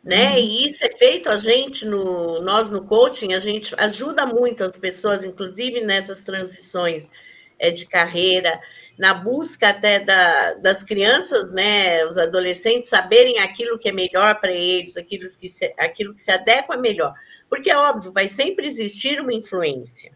né? 0.03 0.33
Uhum. 0.33 0.39
E 0.39 0.67
isso 0.67 0.85
é 0.85 0.91
feito 0.91 1.29
a 1.29 1.37
gente 1.37 1.85
no 1.85 2.41
nós 2.41 2.71
no 2.71 2.83
coaching, 2.83 3.33
a 3.35 3.39
gente 3.39 3.75
ajuda 3.79 4.27
muito 4.27 4.65
as 4.65 4.77
pessoas, 4.77 5.23
inclusive 5.23 5.83
nessas 5.83 6.23
transições 6.23 7.11
é, 7.59 7.71
de 7.71 7.87
carreira, 7.87 8.61
na 9.01 9.15
busca 9.15 9.71
até 9.71 9.99
da, 9.99 10.53
das 10.57 10.83
crianças, 10.83 11.51
né, 11.55 12.05
os 12.05 12.19
adolescentes 12.19 12.91
saberem 12.91 13.39
aquilo 13.39 13.79
que 13.79 13.89
é 13.89 13.93
melhor 13.93 14.39
para 14.39 14.53
eles, 14.53 14.95
aquilo 14.95 15.25
que 15.41 15.49
se, 15.49 15.75
aquilo 15.79 16.13
que 16.13 16.21
se 16.21 16.31
adequa 16.31 16.77
melhor, 16.77 17.15
porque 17.49 17.71
é 17.71 17.77
óbvio, 17.79 18.13
vai 18.13 18.29
sempre 18.29 18.67
existir 18.67 19.19
uma 19.19 19.33
influência, 19.33 20.13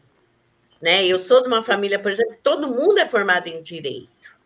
né? 0.82 1.02
Eu 1.02 1.18
sou 1.18 1.42
de 1.42 1.48
uma 1.48 1.62
família, 1.62 1.98
por 1.98 2.12
exemplo, 2.12 2.36
todo 2.42 2.68
mundo 2.68 2.98
é 2.98 3.08
formado 3.08 3.46
em 3.46 3.62
direito. 3.62 4.36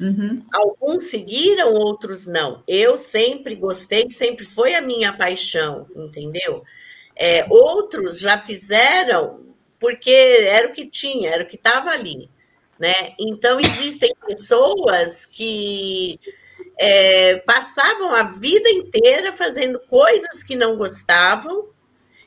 Uhum. 0.00 0.42
Alguns 0.54 1.04
seguiram, 1.04 1.74
outros 1.74 2.26
não. 2.26 2.62
Eu 2.66 2.96
sempre 2.96 3.54
gostei, 3.54 4.10
sempre 4.10 4.46
foi 4.46 4.74
a 4.74 4.80
minha 4.80 5.12
paixão, 5.12 5.86
entendeu? 5.94 6.64
É, 7.14 7.44
outros 7.50 8.18
já 8.18 8.38
fizeram 8.38 9.44
porque 9.78 10.10
era 10.10 10.68
o 10.68 10.72
que 10.72 10.86
tinha, 10.86 11.28
era 11.28 11.42
o 11.42 11.46
que 11.46 11.56
estava 11.56 11.90
ali, 11.90 12.30
né? 12.78 13.14
Então 13.18 13.58
existem 13.60 14.14
pessoas 14.26 15.26
que 15.26 16.18
é, 16.78 17.36
passavam 17.38 18.14
a 18.14 18.24
vida 18.24 18.68
inteira 18.68 19.32
fazendo 19.32 19.80
coisas 19.80 20.42
que 20.42 20.54
não 20.54 20.76
gostavam 20.76 21.68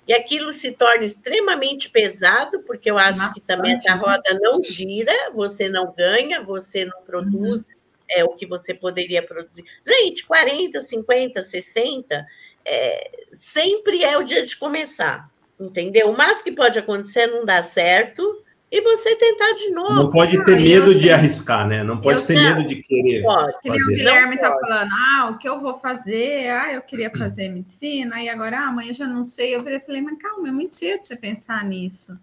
e 0.10 0.14
aquilo 0.14 0.52
se 0.52 0.72
torna 0.72 1.06
extremamente 1.06 1.88
pesado, 1.92 2.64
porque 2.64 2.90
eu 2.90 2.98
acho 2.98 3.20
Nossa, 3.20 3.40
que 3.40 3.46
também 3.46 3.74
essa 3.74 3.94
roda 3.94 4.40
não 4.42 4.64
gira, 4.64 5.14
você 5.36 5.70
não 5.70 5.94
ganha, 5.96 6.42
você 6.42 6.84
não 6.84 7.00
produz 7.04 7.68
uhum. 7.68 7.74
é, 8.10 8.24
o 8.24 8.30
que 8.30 8.48
você 8.48 8.74
poderia 8.74 9.22
produzir. 9.22 9.64
Gente, 9.86 10.26
40, 10.26 10.82
50, 10.82 11.44
60, 11.44 12.26
é, 12.66 13.12
sempre 13.32 14.04
é 14.04 14.18
o 14.18 14.24
dia 14.24 14.44
de 14.44 14.58
começar, 14.58 15.30
entendeu? 15.60 16.10
O 16.10 16.18
mais 16.18 16.42
que 16.42 16.52
pode 16.52 16.80
acontecer 16.80 17.22
é 17.22 17.28
não 17.28 17.46
dar 17.46 17.64
certo, 17.64 18.44
e 18.72 18.82
você 18.82 19.16
tentar 19.16 19.54
de 19.54 19.72
novo. 19.72 19.94
Não 19.96 20.10
pode 20.10 20.44
ter 20.44 20.56
ah, 20.56 20.60
medo 20.60 20.94
de 20.94 21.10
arriscar, 21.10 21.68
né? 21.68 21.84
Não 21.84 22.00
pode 22.00 22.20
eu 22.20 22.28
ter 22.28 22.34
sei. 22.34 22.44
medo 22.44 22.64
de 22.64 22.76
querer. 22.76 23.24
Pode. 23.24 23.58
Fazer. 23.66 23.84
O 23.84 23.88
Guilherme 23.88 24.36
está 24.36 24.52
falando, 24.52 24.92
ah, 24.92 25.30
o 25.32 25.38
que 25.40 25.50
eu 25.50 25.60
vou 25.60 25.80
fazer? 25.80 26.50
Ah, 26.50 26.74
eu 26.74 26.82
queria 26.82 27.10
fazer 27.10 27.50
medicina, 27.50 28.22
e 28.22 28.30
agora, 28.30 28.60
ah, 28.60 28.68
amanhã 28.68 28.94
já 28.94 29.08
não 29.08 29.26
sei. 29.26 29.56
Eu 29.56 29.64
falei, 29.64 30.02
mas 30.02 30.18
calma, 30.20 30.50
é 30.50 30.52
muito 30.52 30.76
cedo 30.76 30.98
para 31.00 31.08
você 31.08 31.16
pensar 31.16 31.66
nisso. 31.66 32.18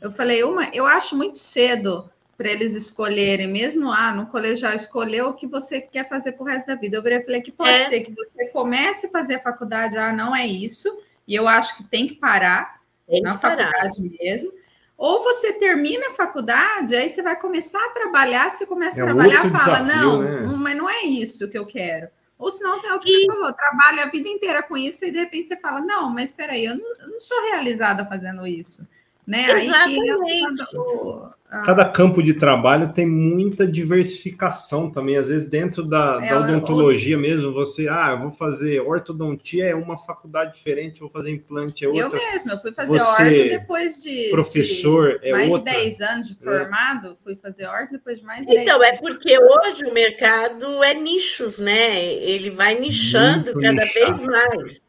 Eu 0.00 0.10
falei, 0.10 0.42
uma, 0.42 0.68
eu 0.74 0.86
acho 0.86 1.16
muito 1.16 1.38
cedo 1.38 2.10
para 2.36 2.50
eles 2.50 2.74
escolherem, 2.74 3.46
mesmo 3.46 3.90
ah, 3.90 4.12
no 4.12 4.26
colegial, 4.26 4.74
escolher 4.74 5.22
o 5.22 5.34
que 5.34 5.46
você 5.46 5.80
quer 5.80 6.08
fazer 6.08 6.32
para 6.32 6.42
o 6.42 6.46
resto 6.46 6.66
da 6.66 6.74
vida. 6.74 6.96
Eu 6.96 7.24
falei 7.24 7.40
que 7.40 7.52
pode 7.52 7.70
é. 7.70 7.88
ser 7.88 8.00
que 8.00 8.12
você 8.12 8.48
comece 8.48 9.06
a 9.06 9.10
fazer 9.10 9.36
a 9.36 9.40
faculdade, 9.40 9.96
ah, 9.96 10.12
não 10.12 10.34
é 10.34 10.44
isso, 10.46 11.00
e 11.26 11.34
eu 11.34 11.46
acho 11.46 11.76
que 11.76 11.84
tem 11.84 12.08
que 12.08 12.16
parar 12.16 12.80
tem 13.08 13.22
na 13.22 13.38
parar. 13.38 13.68
faculdade 13.68 14.18
mesmo 14.20 14.52
ou 14.96 15.22
você 15.22 15.52
termina 15.52 16.08
a 16.08 16.12
faculdade, 16.12 16.96
aí 16.96 17.08
você 17.08 17.20
vai 17.22 17.38
começar 17.38 17.84
a 17.84 17.90
trabalhar, 17.90 18.50
você 18.50 18.64
começa 18.64 19.00
a 19.00 19.02
é 19.02 19.06
trabalhar 19.06 19.46
e 19.46 19.50
fala, 19.50 19.78
desafio, 19.80 20.02
não, 20.02 20.22
né? 20.22 20.56
mas 20.56 20.76
não 20.76 20.88
é 20.88 21.02
isso 21.02 21.50
que 21.50 21.58
eu 21.58 21.66
quero. 21.66 22.08
Ou 22.38 22.50
senão, 22.50 22.74
é 22.74 22.94
o 22.94 23.00
que 23.00 23.10
e... 23.10 23.24
você 23.24 23.26
falou, 23.26 23.52
trabalha 23.52 24.04
a 24.04 24.08
vida 24.08 24.28
inteira 24.28 24.62
com 24.62 24.76
isso 24.76 25.04
e 25.04 25.10
de 25.10 25.18
repente 25.18 25.48
você 25.48 25.56
fala, 25.56 25.80
não, 25.80 26.10
mas 26.10 26.30
espera 26.30 26.52
aí, 26.52 26.64
eu 26.64 26.76
não, 26.76 26.96
eu 27.00 27.08
não 27.08 27.20
sou 27.20 27.40
realizada 27.42 28.06
fazendo 28.06 28.46
isso. 28.46 28.86
Né? 29.26 29.50
Exatamente. 29.50 30.30
Aí 30.30 30.44
ah. 30.44 31.34
Cada 31.48 31.84
campo 31.84 32.20
de 32.20 32.34
trabalho 32.34 32.92
tem 32.92 33.06
muita 33.06 33.66
diversificação 33.68 34.90
também. 34.90 35.16
Às 35.16 35.28
vezes, 35.28 35.48
dentro 35.48 35.84
da, 35.84 36.18
é, 36.20 36.30
da 36.30 36.40
odontologia 36.40 37.14
eu... 37.14 37.20
mesmo, 37.20 37.52
você, 37.52 37.88
ah, 37.88 38.10
eu 38.12 38.18
vou 38.18 38.30
fazer 38.32 38.80
ortodontia, 38.80 39.66
é 39.66 39.74
uma 39.74 39.96
faculdade 39.96 40.54
diferente, 40.54 40.98
vou 40.98 41.08
fazer 41.08 41.30
implante, 41.30 41.84
é 41.84 41.88
outra. 41.88 42.18
Eu 42.18 42.32
mesmo, 42.32 42.50
eu 42.50 42.60
fui 42.60 42.72
fazer 42.72 42.98
você, 42.98 43.22
orto 43.22 43.48
depois 43.48 44.02
de, 44.02 44.28
professor, 44.30 45.20
de 45.20 45.28
é 45.28 45.32
mais 45.32 45.48
outra. 45.48 45.72
de 45.72 45.78
10 45.78 46.00
anos 46.00 46.28
de 46.28 46.34
é. 46.34 46.44
formado, 46.44 47.08
é. 47.12 47.16
fui 47.22 47.36
fazer 47.36 47.66
orto 47.66 47.92
depois 47.92 48.18
de 48.18 48.24
mais 48.24 48.44
de 48.44 48.52
Então, 48.52 48.82
é 48.82 48.96
porque 48.96 49.38
hoje 49.38 49.84
o 49.84 49.94
mercado 49.94 50.82
é 50.82 50.94
nichos, 50.94 51.58
né? 51.60 52.04
Ele 52.04 52.50
vai 52.50 52.74
nichando 52.74 53.52
Muito 53.52 53.60
cada 53.60 53.84
nichado. 53.84 54.14
vez 54.16 54.20
mais. 54.20 54.80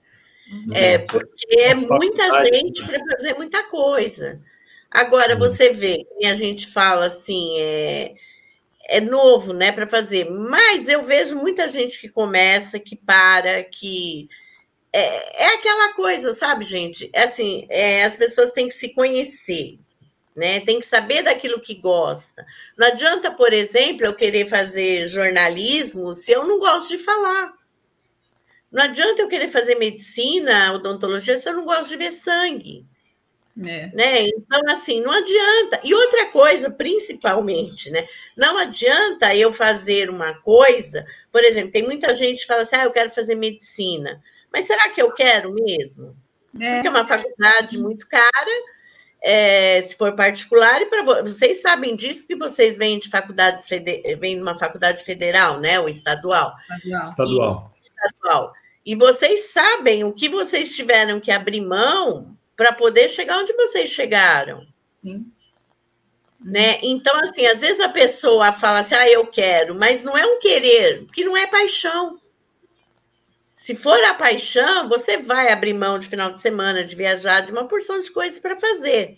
Uhum. 0.52 0.74
É, 0.74 0.98
porque 0.98 1.60
é 1.60 1.76
muita 1.76 2.46
gente 2.46 2.84
para 2.84 3.00
fazer 3.12 3.36
muita 3.36 3.63
coisa. 3.63 4.41
Agora, 4.91 5.36
hum. 5.36 5.39
você 5.39 5.71
vê, 5.71 6.06
que 6.19 6.26
a 6.26 6.34
gente 6.34 6.67
fala 6.67 7.08
assim, 7.08 7.60
é, 7.60 8.15
é 8.89 9.02
novo, 9.02 9.54
né, 9.54 9.71
para 9.71 9.88
fazer, 9.88 10.30
mas 10.30 10.88
eu 10.88 11.04
vejo 11.04 11.36
muita 11.36 11.67
gente 11.67 12.00
que 12.00 12.10
começa, 12.10 12.80
que 12.80 12.95
para, 12.95 13.63
que. 13.63 14.30
É, 14.93 15.43
é 15.43 15.56
aquela 15.56 15.93
coisa, 15.93 16.34
sabe, 16.34 16.63
gente? 16.63 17.10
É 17.13 17.23
assim, 17.23 17.67
é, 17.69 18.04
as 18.06 18.15
pessoas 18.15 18.52
têm 18.52 18.67
que 18.69 18.73
se 18.73 18.93
conhecer, 18.93 19.78
né? 20.36 20.62
Tem 20.62 20.80
que 20.80 20.86
saber 20.86 21.23
daquilo 21.23 21.60
que 21.60 21.76
gosta. 21.76 22.45
Não 22.78 22.88
adianta, 22.88 23.30
por 23.32 23.54
exemplo, 23.54 24.06
eu 24.06 24.15
querer 24.15 24.47
fazer 24.47 25.06
jornalismo 25.08 26.13
se 26.13 26.32
eu 26.32 26.45
não 26.47 26.60
gosto 26.60 26.89
de 26.89 26.97
falar. 27.00 27.54
Não 28.71 28.84
adianta 28.84 29.21
eu 29.21 29.28
querer 29.28 29.50
fazer 29.50 29.76
medicina, 29.76 30.73
odontologia, 30.73 31.38
se 31.38 31.50
eu 31.50 31.54
não 31.54 31.65
gosto 31.65 31.89
de 31.89 31.97
ver 31.97 32.12
sangue. 32.12 32.86
É. 33.65 33.88
Né? 33.93 34.28
Então, 34.28 34.62
assim, 34.70 35.02
não 35.02 35.12
adianta. 35.12 35.80
E 35.84 35.93
outra 35.93 36.28
coisa, 36.28 36.70
principalmente, 36.70 37.89
né? 37.89 38.06
Não 38.36 38.58
adianta 38.58 39.34
eu 39.36 39.52
fazer 39.52 40.10
uma 40.10 40.34
coisa, 40.36 41.06
por 41.32 41.43
exemplo, 41.43 41.72
tem 41.72 41.84
muita 41.84 42.13
gente 42.13 42.41
que 42.41 42.48
fala 42.48 42.62
assim: 42.62 42.76
ah, 42.76 42.84
eu 42.84 42.91
quero 42.91 43.10
fazer 43.10 43.36
medicina. 43.36 44.22
Mas 44.54 44.65
será 44.65 44.89
que 44.89 45.02
eu 45.02 45.12
quero 45.12 45.54
mesmo? 45.54 46.15
É. 46.60 46.76
Porque 46.76 46.88
é 46.88 46.91
uma 46.91 47.08
faculdade 47.08 47.78
muito 47.80 48.08
cara, 48.08 48.63
é, 49.22 49.82
se 49.82 49.96
for 49.96 50.15
particular, 50.15 50.82
e 50.82 50.86
para 50.86 51.04
vocês 51.24 51.62
sabem 51.62 51.96
disso 51.96 52.28
que 52.28 52.36
vocês 52.36 52.78
vêm 52.78 53.00
de 53.00 53.10
faculdades 53.10 53.67
vêm 53.67 54.36
de 54.36 54.41
uma 54.41 54.58
faculdade 54.58 55.04
federal, 55.04 55.60
né? 55.60 55.80
Ou 55.80 55.89
estadual. 55.89 56.54
Estadual. 57.02 57.74
E, 57.76 57.82
estadual. 57.82 58.54
E 58.86 58.96
vocês 58.96 59.52
sabem 59.52 60.04
o 60.04 60.13
que 60.13 60.30
vocês 60.30 60.76
tiveram 60.76 61.20
que 61.20 61.32
abrir 61.32 61.62
mão 61.62 62.37
para 62.58 62.74
poder 62.74 63.08
chegar 63.10 63.38
onde 63.38 63.54
vocês 63.54 63.91
chegaram. 63.91 64.65
Sim. 65.00 65.32
Né? 66.43 66.80
Então, 66.82 67.15
assim, 67.22 67.46
às 67.46 67.62
vezes 67.62 67.80
a 67.80 67.89
pessoa 67.89 68.52
fala 68.52 68.80
assim, 68.80 68.96
ah, 68.96 69.10
eu 69.10 69.28
quero, 69.28 69.76
mas 69.76 70.04
não 70.04 70.17
é 70.17 70.26
um 70.26 70.39
querer, 70.39 71.06
porque 71.06 71.24
não 71.24 71.38
é 71.38 71.46
paixão. 71.46 72.20
Se 73.56 73.76
for 73.76 74.04
a 74.04 74.15
paixão, 74.15 74.89
você 74.89 75.17
vai 75.17 75.52
abrir 75.52 75.74
mão 75.74 75.98
de 75.98 76.08
final 76.08 76.32
de 76.32 76.39
semana, 76.39 76.84
de 76.84 76.96
viajar, 76.96 77.41
de 77.41 77.52
uma 77.52 77.67
porção 77.67 78.00
de 78.00 78.12
coisas 78.12 78.39
para 78.39 78.56
fazer. 78.56 79.17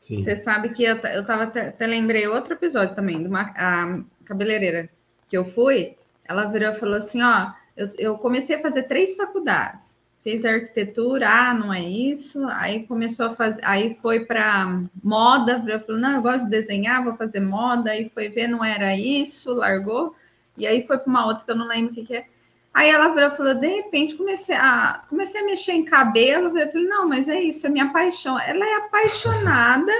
Sim. 0.00 0.22
Você 0.22 0.36
sabe 0.36 0.70
que 0.70 0.82
eu, 0.82 0.96
eu 0.96 1.26
tava 1.26 1.44
até, 1.44 1.68
até 1.68 1.86
lembrei 1.86 2.26
outro 2.26 2.54
episódio 2.54 2.94
também, 2.94 3.22
de 3.22 3.28
uma 3.28 3.42
a 3.54 4.02
cabeleireira 4.24 4.88
que 5.28 5.36
eu 5.36 5.44
fui, 5.44 5.96
ela 6.24 6.46
virou 6.46 6.72
e 6.72 6.78
falou 6.78 6.96
assim: 6.96 7.22
ó, 7.22 7.50
eu, 7.76 7.86
eu 7.98 8.18
comecei 8.18 8.56
a 8.56 8.62
fazer 8.62 8.84
três 8.84 9.14
faculdades 9.14 9.99
fez 10.22 10.44
arquitetura, 10.44 11.28
ah, 11.28 11.54
não 11.54 11.72
é 11.72 11.82
isso. 11.82 12.46
Aí 12.48 12.84
começou 12.84 13.26
a 13.26 13.34
fazer, 13.34 13.62
aí 13.64 13.94
foi 13.94 14.24
para 14.24 14.82
moda, 15.02 15.62
falou, 15.86 16.00
não, 16.00 16.16
eu 16.16 16.22
gosto 16.22 16.44
de 16.44 16.50
desenhar, 16.50 17.02
vou 17.02 17.16
fazer 17.16 17.40
moda. 17.40 17.90
Aí 17.90 18.10
foi 18.12 18.28
ver, 18.28 18.48
não 18.48 18.64
era 18.64 18.96
isso, 18.96 19.52
largou. 19.54 20.14
E 20.56 20.66
aí 20.66 20.86
foi 20.86 20.98
para 20.98 21.10
uma 21.10 21.26
outra 21.26 21.44
que 21.44 21.50
eu 21.50 21.56
não 21.56 21.66
lembro 21.66 21.92
o 21.92 21.94
que, 21.94 22.04
que 22.04 22.16
é. 22.16 22.26
Aí 22.72 22.88
ela 22.88 23.08
virou, 23.08 23.30
falou, 23.32 23.54
de 23.54 23.66
repente 23.66 24.14
comecei 24.14 24.54
a 24.54 25.02
comecei 25.08 25.40
a 25.40 25.44
mexer 25.44 25.72
em 25.72 25.84
cabelo. 25.84 26.56
Eu 26.56 26.68
falei, 26.70 26.86
não, 26.86 27.08
mas 27.08 27.28
é 27.28 27.40
isso, 27.40 27.66
é 27.66 27.70
minha 27.70 27.92
paixão. 27.92 28.38
Ela 28.38 28.64
é 28.64 28.76
apaixonada 28.76 29.92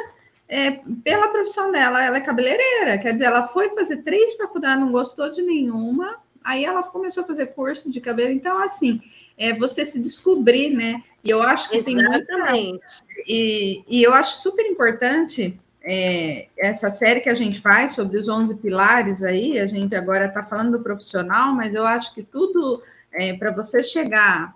é, 0.48 0.80
pela 1.02 1.28
profissão 1.28 1.72
dela, 1.72 2.02
ela 2.02 2.18
é 2.18 2.20
cabeleireira. 2.20 2.98
Quer 2.98 3.12
dizer, 3.14 3.24
ela 3.26 3.48
foi 3.48 3.70
fazer 3.70 3.98
três 4.02 4.34
faculdades, 4.34 4.80
não 4.80 4.92
gostou 4.92 5.30
de 5.30 5.42
nenhuma 5.42 6.20
Aí 6.42 6.64
ela 6.64 6.82
começou 6.82 7.22
a 7.22 7.26
fazer 7.26 7.48
curso 7.48 7.90
de 7.90 8.00
cabelo. 8.00 8.32
Então, 8.32 8.58
assim, 8.58 9.00
é 9.40 9.54
você 9.54 9.86
se 9.86 10.02
descobrir, 10.02 10.68
né? 10.68 11.02
E 11.24 11.30
eu 11.30 11.42
acho 11.42 11.70
que 11.70 11.78
Exatamente. 11.78 12.26
tem 12.26 12.70
muita... 12.70 12.86
E, 13.26 13.82
e 13.88 14.02
eu 14.02 14.12
acho 14.12 14.42
super 14.42 14.66
importante 14.66 15.58
é, 15.82 16.48
essa 16.58 16.90
série 16.90 17.20
que 17.20 17.28
a 17.30 17.34
gente 17.34 17.58
faz 17.58 17.94
sobre 17.94 18.18
os 18.18 18.28
11 18.28 18.56
pilares 18.56 19.22
aí, 19.22 19.58
a 19.58 19.66
gente 19.66 19.96
agora 19.96 20.26
está 20.26 20.42
falando 20.42 20.72
do 20.72 20.84
profissional, 20.84 21.54
mas 21.54 21.74
eu 21.74 21.86
acho 21.86 22.14
que 22.14 22.22
tudo 22.22 22.82
é, 23.12 23.32
para 23.32 23.50
você 23.50 23.82
chegar 23.82 24.54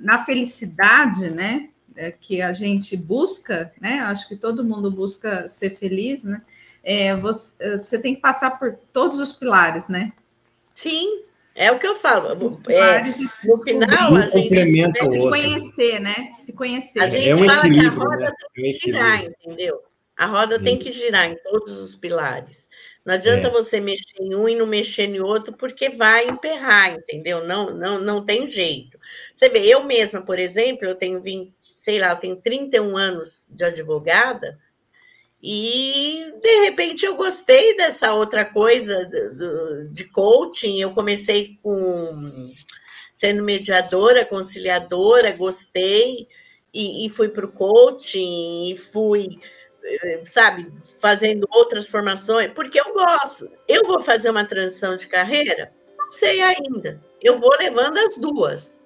na 0.00 0.24
felicidade, 0.24 1.30
né, 1.30 1.68
é, 1.94 2.10
que 2.10 2.42
a 2.42 2.52
gente 2.52 2.96
busca, 2.96 3.72
né, 3.80 4.00
acho 4.00 4.28
que 4.28 4.34
todo 4.34 4.64
mundo 4.64 4.90
busca 4.90 5.48
ser 5.48 5.76
feliz, 5.76 6.24
né, 6.24 6.42
é, 6.82 7.14
você, 7.14 7.78
você 7.78 7.98
tem 8.00 8.16
que 8.16 8.20
passar 8.20 8.58
por 8.58 8.76
todos 8.92 9.20
os 9.20 9.32
pilares, 9.32 9.88
né? 9.88 10.12
Sim, 10.74 11.22
é 11.54 11.70
o 11.70 11.78
que 11.78 11.86
eu 11.86 11.94
falo. 11.94 12.28
É, 12.68 13.02
no 13.44 13.62
final, 13.62 14.16
a 14.16 14.26
gente 14.26 14.54
se 14.54 15.22
conhecer, 15.22 16.00
né? 16.00 16.32
Se 16.38 16.52
conhecer. 16.52 17.00
A 17.00 17.10
gente 17.10 17.30
é 17.30 17.34
um 17.34 17.38
fala 17.38 17.62
que 17.62 17.86
a 17.86 17.90
roda 17.90 18.16
né? 18.16 18.32
tem 18.54 18.64
que 18.64 18.78
girar, 18.78 19.24
entendeu? 19.24 19.82
A 20.16 20.26
roda 20.26 20.62
tem 20.62 20.78
que 20.78 20.90
girar 20.90 21.26
em 21.30 21.36
todos 21.36 21.78
os 21.78 21.94
pilares. 21.94 22.68
Não 23.04 23.14
adianta 23.14 23.48
é. 23.48 23.50
você 23.50 23.80
mexer 23.80 24.20
em 24.20 24.34
um 24.34 24.48
e 24.48 24.54
não 24.54 24.66
mexer 24.66 25.04
em 25.04 25.20
outro, 25.20 25.52
porque 25.52 25.90
vai 25.90 26.26
emperrar, 26.26 26.94
entendeu? 26.94 27.46
Não, 27.46 27.70
não, 27.70 28.00
não 28.00 28.24
tem 28.24 28.46
jeito. 28.46 28.98
Você 29.34 29.48
vê, 29.48 29.66
eu 29.66 29.84
mesma, 29.84 30.22
por 30.22 30.38
exemplo, 30.38 30.86
eu 30.86 30.94
tenho 30.94 31.20
20, 31.20 31.52
sei 31.58 31.98
lá, 31.98 32.10
eu 32.10 32.16
tenho 32.16 32.36
31 32.36 32.96
anos 32.96 33.50
de 33.52 33.62
advogada, 33.62 34.58
e 35.46 36.32
de 36.40 36.64
repente 36.64 37.04
eu 37.04 37.16
gostei 37.16 37.76
dessa 37.76 38.14
outra 38.14 38.46
coisa 38.46 39.04
do, 39.04 39.36
do, 39.36 39.88
de 39.90 40.04
coaching. 40.04 40.80
Eu 40.80 40.94
comecei 40.94 41.58
com 41.62 42.32
sendo 43.12 43.42
mediadora, 43.42 44.24
conciliadora, 44.24 45.32
gostei 45.32 46.26
e, 46.72 47.04
e 47.04 47.10
fui 47.10 47.28
para 47.28 47.44
o 47.44 47.52
coaching 47.52 48.70
e 48.72 48.76
fui, 48.78 49.38
eh, 49.84 50.22
sabe, 50.24 50.72
fazendo 50.98 51.46
outras 51.52 51.90
formações, 51.90 52.50
porque 52.54 52.80
eu 52.80 52.94
gosto. 52.94 53.46
Eu 53.68 53.86
vou 53.86 54.00
fazer 54.00 54.30
uma 54.30 54.46
transição 54.46 54.96
de 54.96 55.06
carreira? 55.06 55.74
Não 55.98 56.10
sei 56.10 56.40
ainda. 56.40 57.04
Eu 57.20 57.38
vou 57.38 57.54
levando 57.58 57.98
as 57.98 58.16
duas. 58.16 58.82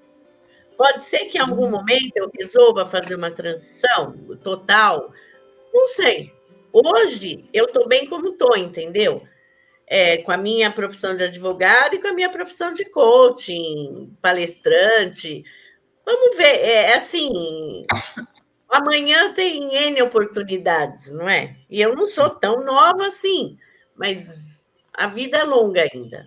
Pode 0.77 1.05
ser 1.05 1.27
que 1.27 1.39
em 1.39 1.41
algum 1.41 1.71
momento 1.71 2.17
eu 2.17 2.29
resolva 2.37 2.85
fazer 2.85 3.15
uma 3.15 3.31
transição 3.31 4.13
total. 4.43 5.13
Não 5.73 5.87
sei. 5.87 6.37
Hoje 6.73 7.49
eu 7.53 7.67
estou 7.67 7.89
bem 7.89 8.07
como 8.07 8.29
estou, 8.29 8.57
entendeu? 8.57 9.23
É, 9.87 10.19
com 10.19 10.33
a 10.33 10.37
minha 10.37 10.71
profissão 10.71 11.17
de 11.17 11.25
advogado 11.25 11.95
e 11.95 12.01
com 12.01 12.09
a 12.09 12.13
minha 12.13 12.31
profissão 12.31 12.73
de 12.73 12.85
coaching, 12.85 14.15
palestrante. 14.21 15.45
Vamos 16.05 16.37
ver, 16.37 16.45
é, 16.45 16.91
é 16.91 16.95
assim, 16.95 17.87
amanhã 18.69 19.33
tem 19.33 19.75
N 19.75 20.03
oportunidades, 20.03 21.11
não 21.11 21.29
é? 21.29 21.57
E 21.71 21.81
eu 21.81 21.95
não 21.95 22.07
sou 22.07 22.31
tão 22.31 22.65
nova 22.65 23.07
assim, 23.07 23.59
mas 23.97 24.65
a 24.93 25.07
vida 25.07 25.39
é 25.39 25.45
longa 25.45 25.89
ainda. 25.93 26.27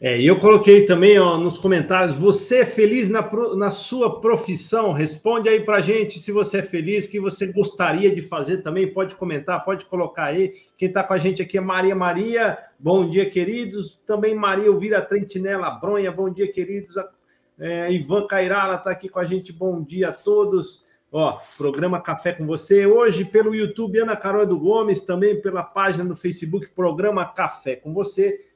É, 0.00 0.20
e 0.20 0.26
eu 0.26 0.38
coloquei 0.38 0.84
também 0.84 1.18
ó, 1.18 1.38
nos 1.38 1.56
comentários: 1.56 2.14
você 2.14 2.58
é 2.58 2.66
feliz 2.66 3.08
na, 3.08 3.28
na 3.56 3.70
sua 3.70 4.20
profissão? 4.20 4.92
Responde 4.92 5.48
aí 5.48 5.60
para 5.60 5.80
gente 5.80 6.18
se 6.18 6.32
você 6.32 6.58
é 6.58 6.62
feliz, 6.62 7.06
o 7.06 7.10
que 7.10 7.20
você 7.20 7.52
gostaria 7.52 8.12
de 8.12 8.20
fazer 8.20 8.58
também. 8.58 8.92
Pode 8.92 9.14
comentar, 9.14 9.64
pode 9.64 9.84
colocar 9.86 10.24
aí. 10.24 10.52
Quem 10.76 10.88
está 10.88 11.02
com 11.02 11.14
a 11.14 11.18
gente 11.18 11.40
aqui 11.40 11.58
é 11.58 11.60
Maria 11.60 11.94
Maria. 11.94 12.58
Bom 12.78 13.08
dia, 13.08 13.28
queridos. 13.28 14.00
Também 14.04 14.34
Maria 14.34 14.66
Elvira 14.66 15.00
Trentinela 15.00 15.70
Bronha. 15.70 16.10
Bom 16.10 16.28
dia, 16.28 16.50
queridos. 16.50 16.96
É, 17.58 17.90
Ivan 17.92 18.26
Cairala 18.26 18.74
está 18.74 18.90
aqui 18.90 19.08
com 19.08 19.20
a 19.20 19.24
gente. 19.24 19.52
Bom 19.52 19.80
dia 19.80 20.08
a 20.08 20.12
todos. 20.12 20.82
Ó, 21.12 21.38
programa 21.56 22.00
Café 22.00 22.32
com 22.32 22.44
você. 22.44 22.84
Hoje 22.84 23.24
pelo 23.24 23.54
YouTube, 23.54 24.00
Ana 24.00 24.16
Carol 24.16 24.44
do 24.44 24.58
Gomes, 24.58 25.00
também 25.00 25.40
pela 25.40 25.62
página 25.62 26.04
do 26.04 26.16
Facebook, 26.16 26.68
programa 26.74 27.24
Café 27.24 27.76
com 27.76 27.94
você 27.94 28.52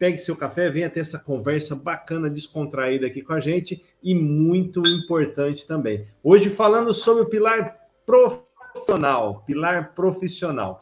pegue 0.00 0.18
seu 0.18 0.34
café, 0.34 0.70
venha 0.70 0.88
ter 0.88 1.00
essa 1.00 1.18
conversa 1.18 1.76
bacana, 1.76 2.30
descontraída 2.30 3.06
aqui 3.06 3.20
com 3.20 3.34
a 3.34 3.38
gente 3.38 3.84
e 4.02 4.14
muito 4.14 4.80
importante 4.80 5.66
também. 5.66 6.06
Hoje 6.24 6.48
falando 6.48 6.94
sobre 6.94 7.24
o 7.24 7.26
pilar 7.26 7.76
profissional, 8.06 9.44
pilar 9.46 9.94
profissional. 9.94 10.80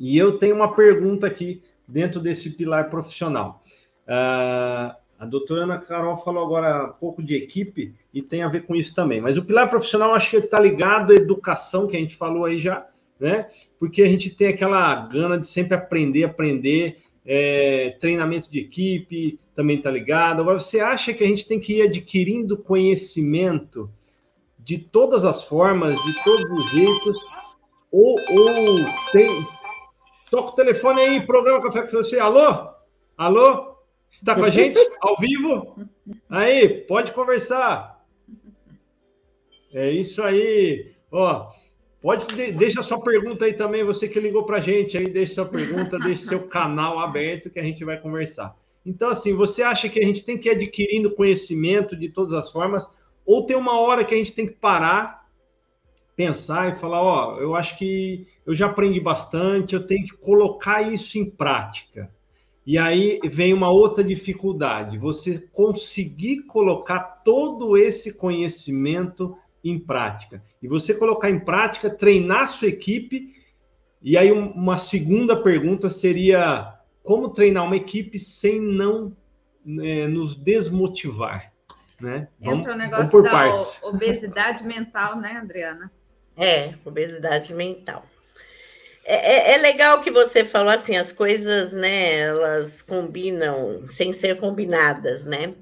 E 0.00 0.16
eu 0.16 0.38
tenho 0.38 0.56
uma 0.56 0.74
pergunta 0.74 1.26
aqui 1.26 1.62
dentro 1.86 2.18
desse 2.18 2.56
pilar 2.56 2.88
profissional. 2.88 3.62
Uh, 4.08 4.96
a 5.18 5.26
doutora 5.26 5.64
Ana 5.64 5.78
Carol 5.78 6.16
falou 6.16 6.42
agora 6.42 6.86
um 6.86 6.92
pouco 6.94 7.22
de 7.22 7.34
equipe 7.34 7.94
e 8.14 8.22
tem 8.22 8.42
a 8.42 8.48
ver 8.48 8.62
com 8.64 8.74
isso 8.74 8.94
também. 8.94 9.20
Mas 9.20 9.36
o 9.36 9.44
pilar 9.44 9.68
profissional 9.68 10.14
acho 10.14 10.30
que 10.30 10.36
está 10.38 10.58
ligado 10.58 11.12
à 11.12 11.16
educação, 11.16 11.86
que 11.86 11.98
a 11.98 12.00
gente 12.00 12.16
falou 12.16 12.46
aí 12.46 12.58
já, 12.58 12.86
né? 13.20 13.46
Porque 13.78 14.02
a 14.02 14.08
gente 14.08 14.30
tem 14.30 14.48
aquela 14.48 15.06
gana 15.06 15.38
de 15.38 15.46
sempre 15.46 15.74
aprender, 15.74 16.24
aprender, 16.24 17.02
é, 17.26 17.96
treinamento 17.98 18.50
de 18.50 18.60
equipe 18.60 19.40
também 19.54 19.78
está 19.78 19.90
ligado. 19.90 20.40
Agora, 20.40 20.58
você 20.58 20.80
acha 20.80 21.12
que 21.12 21.24
a 21.24 21.26
gente 21.26 21.46
tem 21.46 21.58
que 21.58 21.78
ir 21.78 21.82
adquirindo 21.82 22.56
conhecimento 22.56 23.90
de 24.58 24.78
todas 24.78 25.24
as 25.24 25.42
formas, 25.42 26.00
de 26.02 26.24
todos 26.24 26.50
os 26.50 26.70
jeitos, 26.70 27.18
ou, 27.90 28.18
ou 28.30 28.78
tem. 29.12 29.46
Toca 30.30 30.50
o 30.50 30.54
telefone 30.54 31.00
aí, 31.00 31.26
programa 31.26 31.62
Café 31.62 31.82
com 31.82 31.90
você. 31.96 32.18
Alô? 32.18 32.68
Alô? 33.16 33.76
Está 34.10 34.34
com 34.34 34.44
a 34.44 34.50
gente 34.50 34.78
ao 35.00 35.16
vivo? 35.16 35.76
Aí, 36.28 36.68
pode 36.68 37.12
conversar. 37.12 38.04
É 39.72 39.90
isso 39.90 40.22
aí. 40.22 40.94
Ó, 41.10 41.50
Pode 42.06 42.52
deixa 42.52 42.84
sua 42.84 43.00
pergunta 43.00 43.46
aí 43.46 43.52
também, 43.52 43.82
você 43.82 44.06
que 44.06 44.20
ligou 44.20 44.44
para 44.44 44.58
a 44.58 44.60
gente 44.60 44.96
aí, 44.96 45.08
deixa 45.08 45.34
sua 45.34 45.44
pergunta, 45.44 45.98
deixa 45.98 46.28
seu 46.28 46.46
canal 46.46 47.00
aberto 47.00 47.50
que 47.50 47.58
a 47.58 47.64
gente 47.64 47.84
vai 47.84 48.00
conversar. 48.00 48.56
Então, 48.86 49.10
assim, 49.10 49.34
você 49.34 49.64
acha 49.64 49.88
que 49.88 49.98
a 49.98 50.04
gente 50.04 50.24
tem 50.24 50.38
que 50.38 50.48
ir 50.48 50.52
adquirindo 50.52 51.16
conhecimento 51.16 51.96
de 51.96 52.08
todas 52.08 52.32
as 52.32 52.48
formas, 52.48 52.88
ou 53.26 53.44
tem 53.44 53.56
uma 53.56 53.80
hora 53.80 54.04
que 54.04 54.14
a 54.14 54.18
gente 54.18 54.32
tem 54.32 54.46
que 54.46 54.52
parar, 54.52 55.26
pensar 56.14 56.70
e 56.70 56.76
falar, 56.76 57.02
ó, 57.02 57.40
eu 57.40 57.56
acho 57.56 57.76
que 57.76 58.28
eu 58.46 58.54
já 58.54 58.66
aprendi 58.66 59.00
bastante, 59.00 59.74
eu 59.74 59.84
tenho 59.84 60.06
que 60.06 60.16
colocar 60.16 60.82
isso 60.82 61.18
em 61.18 61.28
prática. 61.28 62.08
E 62.64 62.78
aí 62.78 63.18
vem 63.24 63.52
uma 63.52 63.72
outra 63.72 64.04
dificuldade, 64.04 64.96
você 64.96 65.40
conseguir 65.52 66.44
colocar 66.44 67.00
todo 67.24 67.76
esse 67.76 68.14
conhecimento 68.14 69.36
em 69.70 69.78
prática. 69.78 70.42
E 70.62 70.68
você 70.68 70.94
colocar 70.94 71.30
em 71.30 71.38
prática, 71.38 71.90
treinar 71.90 72.48
sua 72.48 72.68
equipe. 72.68 73.34
E 74.02 74.16
aí, 74.16 74.30
uma 74.30 74.78
segunda 74.78 75.36
pergunta 75.36 75.90
seria: 75.90 76.74
como 77.02 77.30
treinar 77.30 77.64
uma 77.64 77.76
equipe 77.76 78.18
sem 78.18 78.60
não 78.60 79.16
é, 79.82 80.06
nos 80.06 80.34
desmotivar? 80.34 81.52
Né? 82.00 82.28
Vamos, 82.40 82.60
Entra 82.60 82.74
o 82.74 82.76
negócio 82.76 83.22
da 83.22 83.30
partes. 83.30 83.82
obesidade 83.82 84.64
mental, 84.64 85.18
né, 85.18 85.38
Adriana? 85.42 85.90
É, 86.36 86.74
obesidade 86.84 87.54
mental. 87.54 88.04
É, 89.08 89.14
é, 89.14 89.54
é, 89.54 89.58
legal 89.58 90.02
que 90.02 90.10
você 90.10 90.44
falou 90.44 90.72
assim, 90.72 90.96
as 90.96 91.12
coisas, 91.12 91.72
né, 91.72 92.18
elas 92.18 92.82
combinam 92.82 93.86
sem 93.86 94.12
ser 94.12 94.36
combinadas, 94.36 95.24
né? 95.24 95.54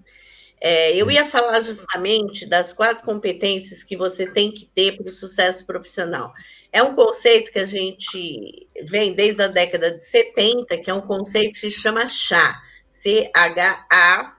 É, 0.67 0.97
eu 0.97 1.11
ia 1.11 1.27
falar 1.27 1.61
justamente 1.61 2.47
das 2.47 2.73
quatro 2.73 3.05
competências 3.05 3.83
que 3.83 3.99
você 3.99 4.25
tem 4.25 4.51
que 4.51 4.65
ter 4.65 4.97
para 4.97 5.05
o 5.05 5.11
sucesso 5.11 5.67
profissional. 5.67 6.33
É 6.73 6.83
um 6.83 6.95
conceito 6.95 7.53
que 7.53 7.59
a 7.59 7.67
gente 7.67 8.67
vem 8.83 9.13
desde 9.13 9.43
a 9.43 9.49
década 9.49 9.91
de 9.91 10.03
70, 10.03 10.79
que 10.79 10.91
é 10.91 10.95
um 10.95 11.03
conceito 11.03 11.53
que 11.53 11.59
se 11.59 11.71
chama 11.71 12.09
CHA, 12.09 12.63
C-H-A, 12.87 14.39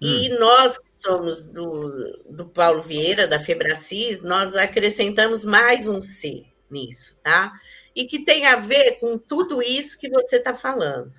e 0.00 0.32
hum. 0.32 0.38
nós 0.38 0.78
que 0.78 0.88
somos 0.96 1.50
do, 1.50 2.22
do 2.30 2.46
Paulo 2.46 2.80
Vieira, 2.80 3.28
da 3.28 3.38
Febracis, 3.38 4.22
nós 4.22 4.56
acrescentamos 4.56 5.44
mais 5.44 5.86
um 5.86 6.00
C 6.00 6.46
nisso, 6.70 7.18
tá? 7.22 7.52
E 7.94 8.06
que 8.06 8.24
tem 8.24 8.46
a 8.46 8.56
ver 8.56 8.92
com 8.92 9.18
tudo 9.18 9.62
isso 9.62 10.00
que 10.00 10.08
você 10.08 10.36
está 10.36 10.54
falando. 10.54 11.12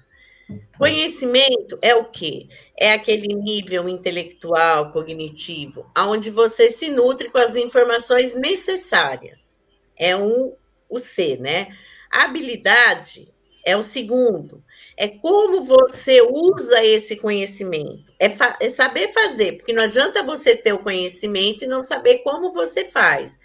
Conhecimento 0.77 1.77
é 1.81 1.93
o 1.93 2.05
quê? 2.05 2.47
É 2.77 2.93
aquele 2.93 3.33
nível 3.35 3.87
intelectual, 3.89 4.91
cognitivo, 4.91 5.85
onde 5.97 6.31
você 6.31 6.71
se 6.71 6.89
nutre 6.89 7.29
com 7.29 7.37
as 7.37 7.55
informações 7.55 8.33
necessárias. 8.33 9.63
É 9.97 10.15
um, 10.15 10.53
o 10.89 10.99
C, 10.99 11.37
né? 11.37 11.67
Habilidade 12.09 13.31
é 13.65 13.75
o 13.75 13.83
segundo. 13.83 14.63
É 14.97 15.07
como 15.07 15.63
você 15.63 16.21
usa 16.21 16.83
esse 16.83 17.15
conhecimento. 17.17 18.11
É, 18.19 18.29
é 18.59 18.69
saber 18.69 19.09
fazer, 19.09 19.53
porque 19.53 19.73
não 19.73 19.83
adianta 19.83 20.23
você 20.23 20.55
ter 20.55 20.73
o 20.73 20.79
conhecimento 20.79 21.63
e 21.63 21.67
não 21.67 21.81
saber 21.81 22.19
como 22.19 22.51
você 22.51 22.85
faz. 22.85 23.39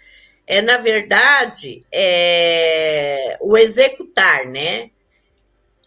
É, 0.47 0.61
na 0.61 0.77
verdade, 0.77 1.85
é 1.91 3.37
o 3.39 3.57
executar, 3.57 4.45
né? 4.45 4.91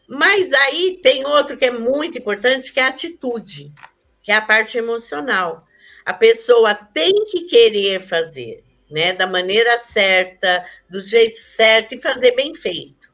Mas 0.09 0.51
aí 0.55 0.99
tem 1.03 1.27
outro 1.27 1.59
que 1.59 1.67
é 1.67 1.71
muito 1.71 2.17
importante, 2.17 2.73
que 2.73 2.81
é 2.81 2.85
a 2.85 2.89
atitude, 2.89 3.75
que 4.23 4.33
é 4.33 4.37
a 4.37 4.41
parte 4.41 4.79
emocional. 4.79 5.67
A 6.03 6.15
pessoa 6.15 6.75
tem 6.75 7.13
que 7.27 7.43
querer 7.43 8.01
fazer, 8.01 8.65
né, 8.91 9.13
da 9.13 9.27
maneira 9.27 9.77
certa, 9.77 10.65
do 10.89 10.99
jeito 10.99 11.39
certo 11.39 11.95
e 11.95 12.01
fazer 12.01 12.35
bem 12.35 12.55
feito. 12.55 13.13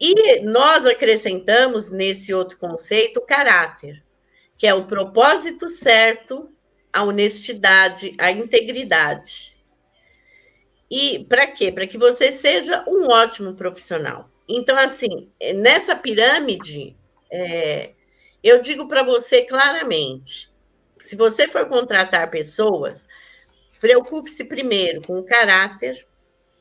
E 0.00 0.40
nós 0.40 0.86
acrescentamos 0.86 1.90
nesse 1.90 2.32
outro 2.32 2.58
conceito 2.58 3.18
o 3.18 3.26
caráter, 3.26 4.04
que 4.56 4.66
é 4.66 4.74
o 4.74 4.86
propósito 4.86 5.68
certo, 5.68 6.48
a 6.92 7.02
honestidade, 7.02 8.14
a 8.18 8.30
integridade. 8.30 9.56
E 10.88 11.24
para 11.24 11.48
quê? 11.48 11.72
Para 11.72 11.86
que 11.86 11.98
você 11.98 12.30
seja 12.30 12.84
um 12.86 13.08
ótimo 13.08 13.54
profissional. 13.54 14.31
Então, 14.48 14.76
assim, 14.76 15.30
nessa 15.56 15.94
pirâmide, 15.94 16.96
é, 17.30 17.92
eu 18.42 18.60
digo 18.60 18.88
para 18.88 19.02
você 19.02 19.42
claramente: 19.42 20.52
se 20.98 21.16
você 21.16 21.48
for 21.48 21.68
contratar 21.68 22.30
pessoas, 22.30 23.08
preocupe-se 23.80 24.44
primeiro 24.44 25.02
com 25.02 25.18
o 25.18 25.24
caráter, 25.24 26.06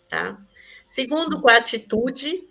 tá? 0.08 0.38
Segundo, 0.88 1.42
com 1.42 1.50
a 1.50 1.58
atitude, 1.58 2.48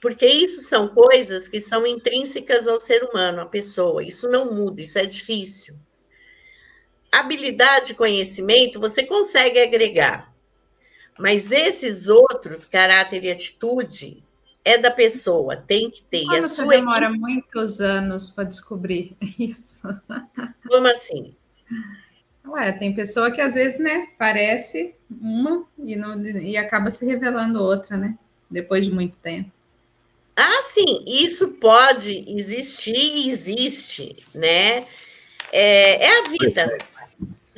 porque 0.00 0.26
isso 0.26 0.62
são 0.62 0.88
coisas 0.88 1.48
que 1.48 1.60
são 1.60 1.86
intrínsecas 1.86 2.66
ao 2.66 2.80
ser 2.80 3.02
humano, 3.04 3.40
à 3.40 3.46
pessoa. 3.46 4.02
Isso 4.02 4.28
não 4.28 4.52
muda, 4.54 4.80
isso 4.80 4.98
é 4.98 5.04
difícil. 5.04 5.76
Habilidade 7.10 7.92
e 7.92 7.94
conhecimento 7.96 8.80
você 8.80 9.04
consegue 9.04 9.58
agregar. 9.58 10.27
Mas 11.18 11.50
esses 11.50 12.08
outros, 12.08 12.64
caráter 12.64 13.24
e 13.24 13.30
atitude, 13.30 14.22
é 14.64 14.78
da 14.78 14.90
pessoa, 14.90 15.56
tem 15.56 15.90
que 15.90 16.02
ter. 16.02 16.24
Como 16.24 16.36
a 16.36 16.42
sua 16.42 16.76
demora 16.76 17.06
equipe... 17.06 17.18
muitos 17.18 17.80
anos 17.80 18.30
para 18.30 18.44
descobrir 18.44 19.16
isso. 19.38 19.88
Como 20.66 20.86
assim? 20.86 21.34
Ué, 22.46 22.72
tem 22.72 22.94
pessoa 22.94 23.30
que 23.30 23.40
às 23.40 23.54
vezes, 23.54 23.78
né, 23.78 24.08
parece 24.18 24.94
uma 25.10 25.64
e, 25.78 25.96
não, 25.96 26.20
e 26.24 26.56
acaba 26.56 26.90
se 26.90 27.04
revelando 27.04 27.62
outra, 27.62 27.96
né? 27.96 28.16
Depois 28.50 28.84
de 28.84 28.92
muito 28.92 29.18
tempo. 29.18 29.50
Ah, 30.36 30.62
sim, 30.62 31.04
isso 31.06 31.48
pode 31.54 32.24
existir 32.28 32.94
e 32.94 33.28
existe, 33.28 34.16
né? 34.34 34.86
É, 35.52 36.04
é 36.04 36.18
a 36.20 36.28
vida. 36.28 36.78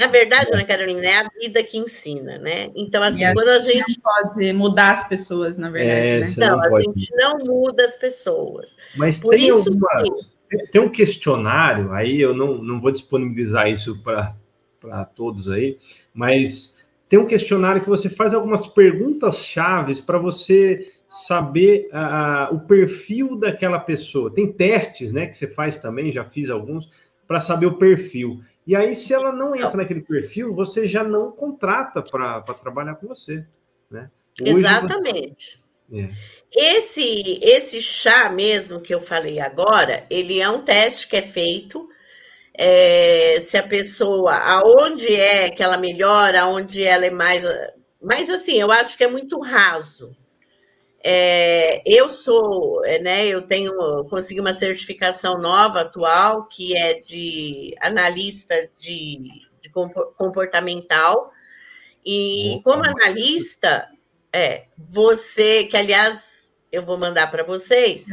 Na 0.01 0.07
verdade, 0.07 0.51
Ana 0.51 0.65
Carolina, 0.65 1.07
é 1.07 1.17
a 1.19 1.31
vida 1.39 1.63
que 1.63 1.77
ensina, 1.77 2.39
né? 2.39 2.71
Então, 2.75 3.03
assim, 3.03 3.23
a 3.23 3.35
quando 3.35 3.49
a 3.49 3.59
gente. 3.59 4.01
Não 4.03 4.33
pode 4.33 4.53
mudar 4.55 4.93
as 4.93 5.07
pessoas, 5.07 5.59
na 5.59 5.69
verdade, 5.69 6.09
é, 6.09 6.21
né? 6.21 6.27
Não, 6.39 6.57
não 6.57 6.77
a 6.77 6.81
gente 6.81 7.15
não 7.15 7.39
muda 7.41 7.85
as 7.85 7.97
pessoas. 7.97 8.79
Mas 8.97 9.21
Por 9.21 9.35
tem 9.35 9.51
alguma. 9.51 10.03
Que... 10.51 10.67
Tem 10.69 10.81
um 10.81 10.89
questionário, 10.89 11.93
aí 11.93 12.19
eu 12.19 12.35
não, 12.35 12.57
não 12.63 12.81
vou 12.81 12.91
disponibilizar 12.91 13.71
isso 13.71 14.03
para 14.03 15.05
todos 15.15 15.51
aí, 15.51 15.79
mas 16.15 16.75
tem 17.07 17.19
um 17.19 17.27
questionário 17.27 17.83
que 17.83 17.89
você 17.89 18.09
faz 18.09 18.33
algumas 18.33 18.67
perguntas 18.67 19.45
chaves 19.45 20.01
para 20.01 20.17
você 20.17 20.93
saber 21.07 21.91
uh, 21.93 22.55
o 22.55 22.61
perfil 22.61 23.37
daquela 23.37 23.79
pessoa. 23.79 24.33
Tem 24.33 24.51
testes, 24.51 25.13
né, 25.13 25.27
que 25.27 25.35
você 25.35 25.47
faz 25.47 25.77
também, 25.77 26.11
já 26.11 26.25
fiz 26.25 26.49
alguns, 26.49 26.89
para 27.29 27.39
saber 27.39 27.67
o 27.67 27.77
perfil. 27.77 28.41
E 28.71 28.77
aí, 28.77 28.95
se 28.95 29.13
ela 29.13 29.33
não 29.33 29.53
entra 29.53 29.79
naquele 29.79 30.01
perfil, 30.01 30.55
você 30.55 30.87
já 30.87 31.03
não 31.03 31.33
contrata 31.33 32.01
para 32.01 32.41
trabalhar 32.55 32.95
com 32.95 33.09
você. 33.09 33.45
Né? 33.91 34.09
Hoje 34.41 34.59
Exatamente. 34.61 35.61
Você... 35.89 36.01
É. 36.03 36.11
Esse, 36.77 37.41
esse 37.43 37.83
chá 37.83 38.31
mesmo 38.31 38.81
que 38.81 38.95
eu 38.95 39.01
falei 39.01 39.41
agora, 39.41 40.07
ele 40.09 40.39
é 40.39 40.49
um 40.49 40.63
teste 40.63 41.09
que 41.09 41.17
é 41.17 41.23
feito. 41.23 41.89
É, 42.55 43.41
se 43.41 43.59
a 43.59 43.63
pessoa, 43.65 44.37
aonde 44.37 45.17
é 45.17 45.51
que 45.51 45.65
ela 45.65 45.77
melhora, 45.77 46.43
aonde 46.43 46.85
ela 46.85 47.05
é 47.05 47.11
mais. 47.11 47.43
Mas 48.01 48.31
assim, 48.31 48.55
eu 48.55 48.71
acho 48.71 48.97
que 48.97 49.03
é 49.03 49.09
muito 49.09 49.41
raso. 49.41 50.17
É, 51.03 51.83
eu 51.87 52.11
sou, 52.11 52.85
é, 52.85 52.99
né, 52.99 53.27
eu 53.27 53.43
tenho, 53.43 53.73
consegui 54.05 54.41
uma 54.41 54.53
certificação 54.53 55.39
nova 55.39 55.81
atual, 55.81 56.47
que 56.47 56.77
é 56.77 56.95
de 56.95 57.75
analista 57.81 58.69
de, 58.79 59.19
de 59.61 59.71
comportamental, 60.17 61.33
e 62.05 62.57
Opa. 62.57 62.63
como 62.65 62.85
analista, 62.85 63.89
é, 64.33 64.65
você, 64.77 65.65
que 65.65 65.77
aliás 65.77 66.53
eu 66.71 66.85
vou 66.85 66.99
mandar 66.99 67.31
para 67.31 67.43
vocês, 67.43 68.07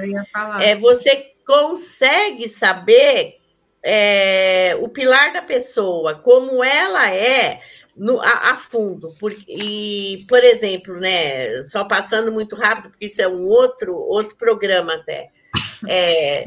é, 0.61 0.75
você 0.75 1.33
consegue 1.45 2.47
saber 2.47 3.37
é, 3.83 4.77
o 4.81 4.89
pilar 4.89 5.31
da 5.31 5.41
pessoa, 5.41 6.15
como 6.15 6.63
ela 6.63 7.11
é, 7.11 7.61
no, 7.97 8.21
a, 8.21 8.51
a, 8.51 8.55
fundo. 8.55 9.09
Por, 9.19 9.33
e, 9.47 10.23
por 10.29 10.43
exemplo, 10.43 10.99
né, 10.99 11.61
só 11.63 11.83
passando 11.83 12.31
muito 12.31 12.55
rápido, 12.55 12.91
porque 12.91 13.07
isso 13.07 13.21
é 13.21 13.27
um 13.27 13.45
outro, 13.47 13.95
outro 13.95 14.37
programa 14.37 14.93
até. 14.93 15.31
É, 15.87 16.43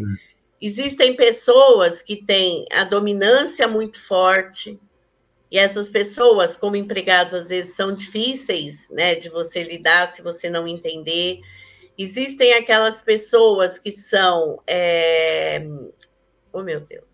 existem 0.60 1.14
pessoas 1.14 2.02
que 2.02 2.16
têm 2.16 2.64
a 2.72 2.82
dominância 2.82 3.68
muito 3.68 4.00
forte, 4.00 4.78
e 5.50 5.56
essas 5.58 5.88
pessoas, 5.88 6.56
como 6.56 6.74
empregados, 6.74 7.32
às 7.32 7.48
vezes 7.48 7.76
são 7.76 7.92
difíceis 7.92 8.88
né, 8.90 9.14
de 9.14 9.28
você 9.28 9.62
lidar 9.62 10.08
se 10.08 10.20
você 10.20 10.48
não 10.48 10.66
entender. 10.66 11.40
Existem 11.96 12.54
aquelas 12.54 13.02
pessoas 13.02 13.78
que 13.78 13.90
são. 13.92 14.60
É... 14.66 15.64
Oh, 16.52 16.62
meu 16.62 16.80
Deus. 16.80 17.04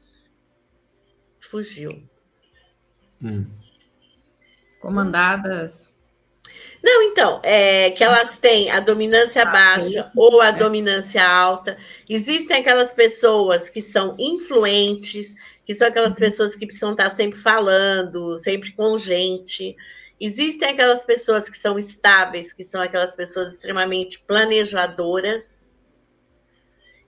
Fugiu. 1.39 2.03
Hum 3.23 3.47
comandadas. 4.87 5.87
Não, 6.83 7.03
então, 7.03 7.41
é 7.43 7.91
que 7.91 8.05
elas 8.05 8.39
têm 8.39 8.71
a 8.71 8.79
dominância 8.79 9.43
ah, 9.43 9.47
baixa 9.47 10.13
ou 10.15 10.41
a 10.41 10.49
é. 10.49 10.53
dominância 10.53 11.27
alta. 11.27 11.77
Existem 12.09 12.59
aquelas 12.59 12.93
pessoas 12.93 13.69
que 13.69 13.81
são 13.81 14.15
influentes, 14.17 15.35
que 15.65 15.75
são 15.75 15.89
aquelas 15.89 16.13
uhum. 16.13 16.21
pessoas 16.21 16.55
que 16.55 16.65
precisam 16.65 16.93
estar 16.93 17.11
sempre 17.11 17.37
falando, 17.37 18.39
sempre 18.39 18.71
com 18.73 18.97
gente. 18.97 19.77
Existem 20.21 20.69
aquelas 20.69 21.05
pessoas 21.05 21.51
que 21.51 21.59
são 21.59 21.77
estáveis, 21.77 22.53
que 22.53 22.63
são 22.63 22.81
aquelas 22.81 23.17
pessoas 23.17 23.55
extremamente 23.55 24.21
planejadoras. 24.21 25.66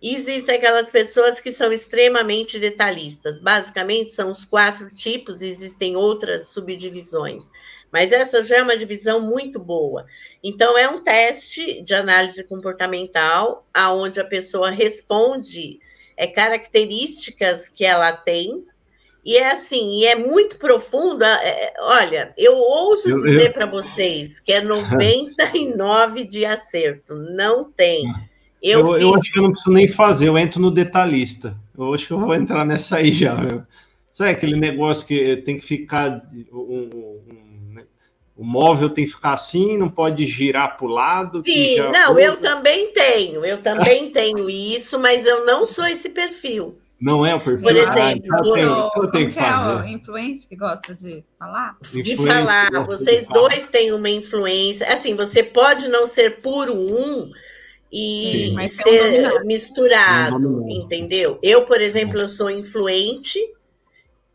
E 0.00 0.14
existem 0.14 0.56
aquelas 0.56 0.90
pessoas 0.90 1.40
que 1.40 1.50
são 1.50 1.72
extremamente 1.72 2.58
detalhistas. 2.58 3.40
Basicamente, 3.40 4.11
são 4.11 4.30
os 4.30 4.44
quatro 4.44 4.88
tipos, 4.90 5.42
existem 5.42 5.96
outras 5.96 6.48
subdivisões. 6.48 7.50
Mas 7.90 8.12
essa 8.12 8.42
já 8.42 8.58
é 8.58 8.62
uma 8.62 8.76
divisão 8.76 9.20
muito 9.20 9.58
boa. 9.58 10.06
Então, 10.42 10.78
é 10.78 10.88
um 10.88 11.02
teste 11.02 11.82
de 11.82 11.94
análise 11.94 12.44
comportamental, 12.44 13.66
aonde 13.74 14.20
a 14.20 14.24
pessoa 14.24 14.70
responde 14.70 15.80
é, 16.16 16.26
características 16.26 17.68
que 17.68 17.84
ela 17.84 18.12
tem. 18.12 18.64
E 19.24 19.37
é 19.37 19.50
assim, 19.50 20.00
e 20.00 20.06
é 20.06 20.14
muito 20.14 20.58
profundo. 20.58 21.24
É, 21.24 21.74
olha, 21.80 22.32
eu 22.37 22.54
ouso 22.56 23.08
eu, 23.08 23.18
dizer 23.18 23.52
para 23.52 23.66
vocês 23.66 24.38
que 24.38 24.52
é 24.52 24.61
99 24.61 26.24
de 26.24 26.44
acerto. 26.44 27.14
Não 27.14 27.64
tem. 27.70 28.04
Eu, 28.62 28.81
eu, 28.81 28.92
fiz... 28.92 29.03
eu, 29.03 29.14
acho 29.14 29.33
que 29.33 29.38
eu 29.38 29.42
não 29.42 29.51
preciso 29.51 29.73
nem 29.73 29.88
fazer, 29.88 30.29
eu 30.29 30.38
entro 30.38 30.61
no 30.61 30.71
detalhista. 30.71 31.57
Eu 31.77 31.94
acho 31.94 32.07
que 32.07 32.12
eu 32.12 32.21
vou 32.21 32.35
entrar 32.35 32.64
nessa 32.64 32.97
aí 32.97 33.12
já. 33.12 33.35
Meu. 33.35 33.62
Sabe 34.12 34.31
aquele 34.31 34.57
negócio 34.57 35.07
que 35.07 35.37
tem 35.39 35.59
que 35.59 35.64
ficar. 35.64 36.22
Um, 36.53 36.59
um, 36.59 37.20
né? 37.72 37.85
o 38.37 38.45
móvel 38.45 38.91
tem 38.91 39.05
que 39.05 39.12
ficar 39.12 39.35
assim, 39.35 39.78
não 39.78 39.89
pode 39.89 40.26
girar 40.26 40.76
para 40.76 40.87
o 40.87 40.91
lado. 40.91 41.43
Sim, 41.45 41.76
já... 41.76 41.91
não, 41.93 42.18
eu 42.18 42.37
também 42.39 42.93
tenho, 42.93 43.45
eu 43.45 43.59
também 43.59 44.11
tenho 44.12 44.51
isso, 44.51 44.99
mas 44.99 45.24
eu 45.24 45.47
não 45.47 45.64
sou 45.64 45.87
esse 45.87 46.09
perfil. 46.09 46.76
Não 47.01 47.24
é 47.24 47.32
o 47.32 47.39
perfil. 47.39 47.62
Por 47.62 47.76
exemplo, 47.76 48.35
ah, 48.35 48.39
eu 48.39 48.53
tenho, 48.53 48.91
eu 48.97 49.11
tenho 49.12 49.26
que 49.28 49.35
fazer. 49.35 49.70
É 49.70 49.82
o 49.82 49.85
influente 49.87 50.49
que 50.49 50.57
gosta 50.57 50.95
de 50.95 51.22
falar? 51.39 51.76
De 51.80 52.16
falar. 52.16 52.70
Vocês 52.87 53.28
dois 53.28 53.68
têm 53.68 53.93
uma 53.93 54.11
influência. 54.11 54.93
Assim, 54.93 55.14
você 55.14 55.45
pode 55.45 55.87
não 55.87 56.09
ser 56.09 56.41
puro 56.41 56.74
um, 56.74 57.30
e 57.91 58.53
Sim, 58.55 58.68
ser 58.68 59.41
um 59.41 59.47
misturado, 59.47 60.62
um 60.62 60.68
entendeu? 60.68 61.39
Eu, 61.43 61.64
por 61.64 61.80
exemplo, 61.80 62.18
eu 62.20 62.28
sou 62.28 62.51
influente, 62.51 63.39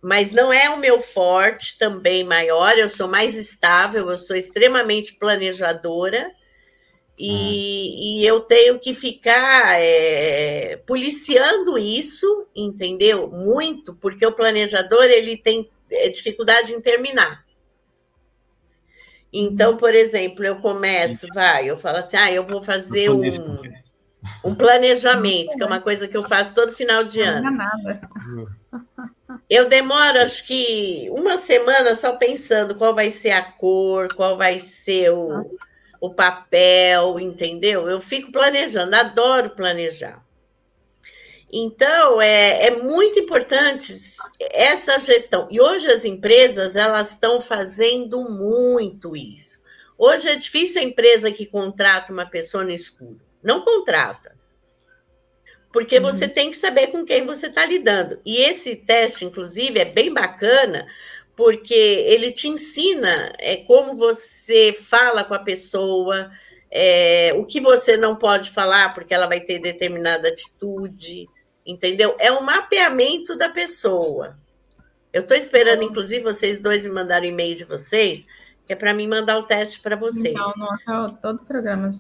mas 0.01 0.31
não 0.31 0.51
é 0.51 0.69
o 0.69 0.77
meu 0.77 1.01
forte 1.01 1.77
também 1.77 2.23
maior, 2.23 2.77
eu 2.77 2.89
sou 2.89 3.07
mais 3.07 3.35
estável, 3.35 4.09
eu 4.09 4.17
sou 4.17 4.35
extremamente 4.35 5.13
planejadora. 5.13 6.31
E, 7.17 7.29
hum. 7.29 8.21
e 8.21 8.25
eu 8.25 8.39
tenho 8.39 8.79
que 8.79 8.95
ficar 8.95 9.79
é, 9.79 10.77
policiando 10.77 11.77
isso, 11.77 12.47
entendeu? 12.55 13.29
Muito, 13.29 13.93
porque 13.93 14.25
o 14.25 14.31
planejador 14.31 15.03
ele 15.03 15.37
tem 15.37 15.69
é, 15.91 16.09
dificuldade 16.09 16.73
em 16.73 16.81
terminar. 16.81 17.42
Então, 19.33 19.75
por 19.75 19.95
exemplo, 19.95 20.45
eu 20.45 20.57
começo, 20.57 21.27
vai, 21.33 21.67
eu 21.67 21.77
falo 21.77 21.97
assim, 21.97 22.15
ah, 22.17 22.31
eu 22.31 22.45
vou 22.45 22.61
fazer 22.61 23.09
um. 23.09 23.21
Um 24.41 24.55
planejamento, 24.55 25.51
que 25.57 25.61
é 25.63 25.65
uma 25.65 25.81
coisa 25.81 26.07
que 26.07 26.15
eu 26.15 26.23
faço 26.23 26.55
todo 26.55 26.71
final 26.71 27.03
de 27.03 27.19
ano. 27.21 27.41
Não 27.41 27.49
é 27.49 27.55
nada. 27.57 28.01
Eu 29.49 29.67
demoro, 29.67 30.19
acho 30.19 30.47
que 30.47 31.09
uma 31.11 31.37
semana 31.37 31.95
só 31.95 32.15
pensando 32.15 32.75
qual 32.75 32.95
vai 32.95 33.09
ser 33.09 33.31
a 33.31 33.41
cor, 33.41 34.13
qual 34.13 34.37
vai 34.37 34.57
ser 34.57 35.11
o, 35.11 35.57
o 35.99 36.13
papel, 36.13 37.19
entendeu? 37.19 37.87
Eu 37.89 37.99
fico 37.99 38.31
planejando, 38.31 38.95
adoro 38.95 39.49
planejar. 39.49 40.22
Então, 41.55 42.19
é, 42.19 42.65
é 42.65 42.71
muito 42.77 43.19
importante 43.19 43.93
essa 44.39 44.97
gestão. 44.97 45.47
E 45.51 45.61
hoje 45.61 45.87
as 45.87 46.03
empresas, 46.03 46.75
elas 46.75 47.11
estão 47.11 47.39
fazendo 47.39 48.27
muito 48.31 49.15
isso. 49.15 49.61
Hoje 49.95 50.29
é 50.29 50.35
difícil 50.35 50.81
a 50.81 50.83
empresa 50.83 51.31
que 51.31 51.45
contrata 51.45 52.11
uma 52.11 52.25
pessoa 52.25 52.63
no 52.63 52.71
escuro. 52.71 53.21
Não 53.43 53.63
contrata. 53.63 54.35
Porque 55.71 55.97
uhum. 55.97 56.01
você 56.01 56.27
tem 56.27 56.49
que 56.49 56.57
saber 56.57 56.87
com 56.87 57.05
quem 57.05 57.23
você 57.23 57.45
está 57.45 57.63
lidando. 57.67 58.19
E 58.25 58.37
esse 58.37 58.75
teste, 58.75 59.23
inclusive, 59.23 59.79
é 59.79 59.85
bem 59.85 60.11
bacana, 60.11 60.87
porque 61.35 61.71
ele 61.71 62.31
te 62.31 62.47
ensina 62.47 63.31
é, 63.37 63.57
como 63.57 63.93
você 63.93 64.73
fala 64.73 65.23
com 65.23 65.35
a 65.35 65.39
pessoa, 65.39 66.31
é, 66.71 67.31
o 67.35 67.45
que 67.45 67.61
você 67.61 67.95
não 67.95 68.15
pode 68.15 68.49
falar, 68.49 68.95
porque 68.95 69.13
ela 69.13 69.27
vai 69.27 69.39
ter 69.39 69.59
determinada 69.59 70.29
atitude 70.29 71.29
entendeu? 71.65 72.15
É 72.19 72.31
um 72.31 72.41
mapeamento 72.41 73.37
da 73.37 73.49
pessoa. 73.49 74.37
Eu 75.11 75.21
estou 75.21 75.37
esperando, 75.37 75.83
inclusive, 75.83 76.23
vocês 76.23 76.59
dois 76.59 76.85
me 76.85 76.91
mandarem 76.91 77.29
e-mail 77.31 77.55
de 77.55 77.65
vocês, 77.65 78.25
que 78.65 78.73
é 78.73 78.75
para 78.75 78.93
mim 78.93 79.07
mandar 79.07 79.37
o 79.37 79.43
teste 79.43 79.79
para 79.79 79.95
vocês. 79.95 80.33
Então, 80.33 81.07
todo 81.21 81.35
o 81.35 81.45
programa. 81.45 81.91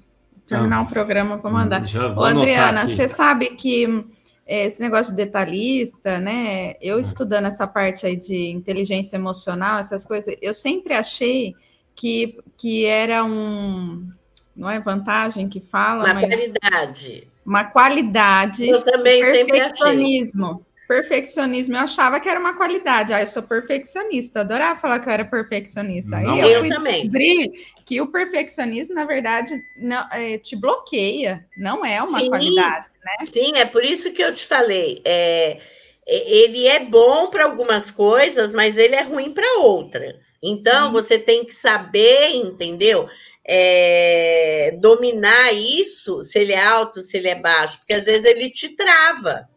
Terminar 0.47 0.81
o 0.81 0.89
programa, 0.89 1.37
vou 1.37 1.51
mandar. 1.51 1.83
Ô, 2.17 2.23
Adriana, 2.23 2.87
você 2.87 3.07
sabe 3.07 3.55
que 3.55 4.05
é, 4.45 4.65
esse 4.65 4.81
negócio 4.81 5.15
de 5.15 5.23
detalhista, 5.23 6.19
né? 6.19 6.73
Eu 6.81 6.97
hum. 6.97 6.99
estudando 6.99 7.45
essa 7.45 7.67
parte 7.67 8.05
aí 8.05 8.15
de 8.15 8.49
inteligência 8.49 9.15
emocional, 9.15 9.79
essas 9.79 10.05
coisas, 10.05 10.35
eu 10.41 10.53
sempre 10.53 10.93
achei 10.95 11.55
que, 11.95 12.39
que 12.57 12.85
era 12.85 13.23
um. 13.23 14.09
Não 14.55 14.69
é 14.69 14.79
vantagem 14.79 15.47
que 15.47 15.59
fala, 15.59 16.05
Uma 16.05 16.13
mas. 16.15 16.27
qualidade 16.27 17.27
uma 17.45 17.65
qualidade. 17.65 18.67
Eu 18.67 18.81
também 18.81 19.21
perfeccionismo. 19.21 20.47
Sempre 20.47 20.73
Perfeccionismo, 20.85 21.75
eu 21.75 21.79
achava 21.79 22.19
que 22.19 22.27
era 22.27 22.39
uma 22.39 22.55
qualidade. 22.55 23.13
Ah, 23.13 23.21
eu 23.21 23.25
sou 23.25 23.41
perfeccionista, 23.41 24.41
adorava 24.41 24.79
falar 24.79 24.99
que 24.99 25.07
eu 25.07 25.13
era 25.13 25.25
perfeccionista. 25.25 26.17
Aí 26.17 26.39
eu, 26.39 26.47
eu 26.47 26.59
fui 26.59 26.69
também. 26.69 26.93
descobrir 26.93 27.51
que 27.85 28.01
o 28.01 28.07
perfeccionismo, 28.07 28.93
na 28.93 29.05
verdade, 29.05 29.57
não, 29.77 30.05
é, 30.11 30.37
te 30.37 30.55
bloqueia, 30.57 31.45
não 31.57 31.85
é 31.85 32.03
uma 32.03 32.19
sim, 32.19 32.29
qualidade, 32.29 32.91
né? 33.03 33.25
Sim, 33.25 33.53
é 33.55 33.65
por 33.65 33.83
isso 33.83 34.11
que 34.11 34.21
eu 34.21 34.33
te 34.33 34.45
falei. 34.45 35.01
É, 35.05 35.57
ele 36.05 36.67
é 36.67 36.81
bom 36.81 37.27
para 37.27 37.45
algumas 37.45 37.89
coisas, 37.89 38.53
mas 38.53 38.77
ele 38.77 38.93
é 38.93 39.03
ruim 39.03 39.31
para 39.31 39.59
outras. 39.59 40.33
Então, 40.43 40.87
sim. 40.87 40.91
você 40.91 41.17
tem 41.17 41.45
que 41.45 41.53
saber, 41.53 42.35
entendeu? 42.35 43.07
É, 43.45 44.77
dominar 44.79 45.53
isso, 45.53 46.21
se 46.23 46.39
ele 46.39 46.53
é 46.53 46.63
alto, 46.63 47.01
se 47.01 47.17
ele 47.17 47.29
é 47.29 47.35
baixo, 47.35 47.79
porque 47.79 47.93
às 47.93 48.05
vezes 48.05 48.23
ele 48.25 48.49
te 48.49 48.69
trava. 48.69 49.49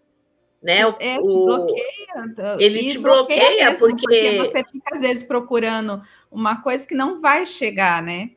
Né? 0.62 0.84
O, 0.84 0.96
é, 0.98 1.16
te 1.16 1.22
bloqueia. 1.22 2.56
Ele 2.58 2.90
te 2.90 2.98
bloqueia, 2.98 3.40
bloqueia 3.40 3.70
mesmo, 3.70 3.88
porque... 3.88 4.02
porque 4.02 4.38
você 4.38 4.64
fica, 4.64 4.94
às 4.94 5.00
vezes, 5.00 5.22
procurando 5.22 6.02
uma 6.30 6.60
coisa 6.60 6.84
que 6.84 6.94
não 6.94 7.20
vai 7.20 7.46
chegar, 7.46 8.02
né? 8.02 8.30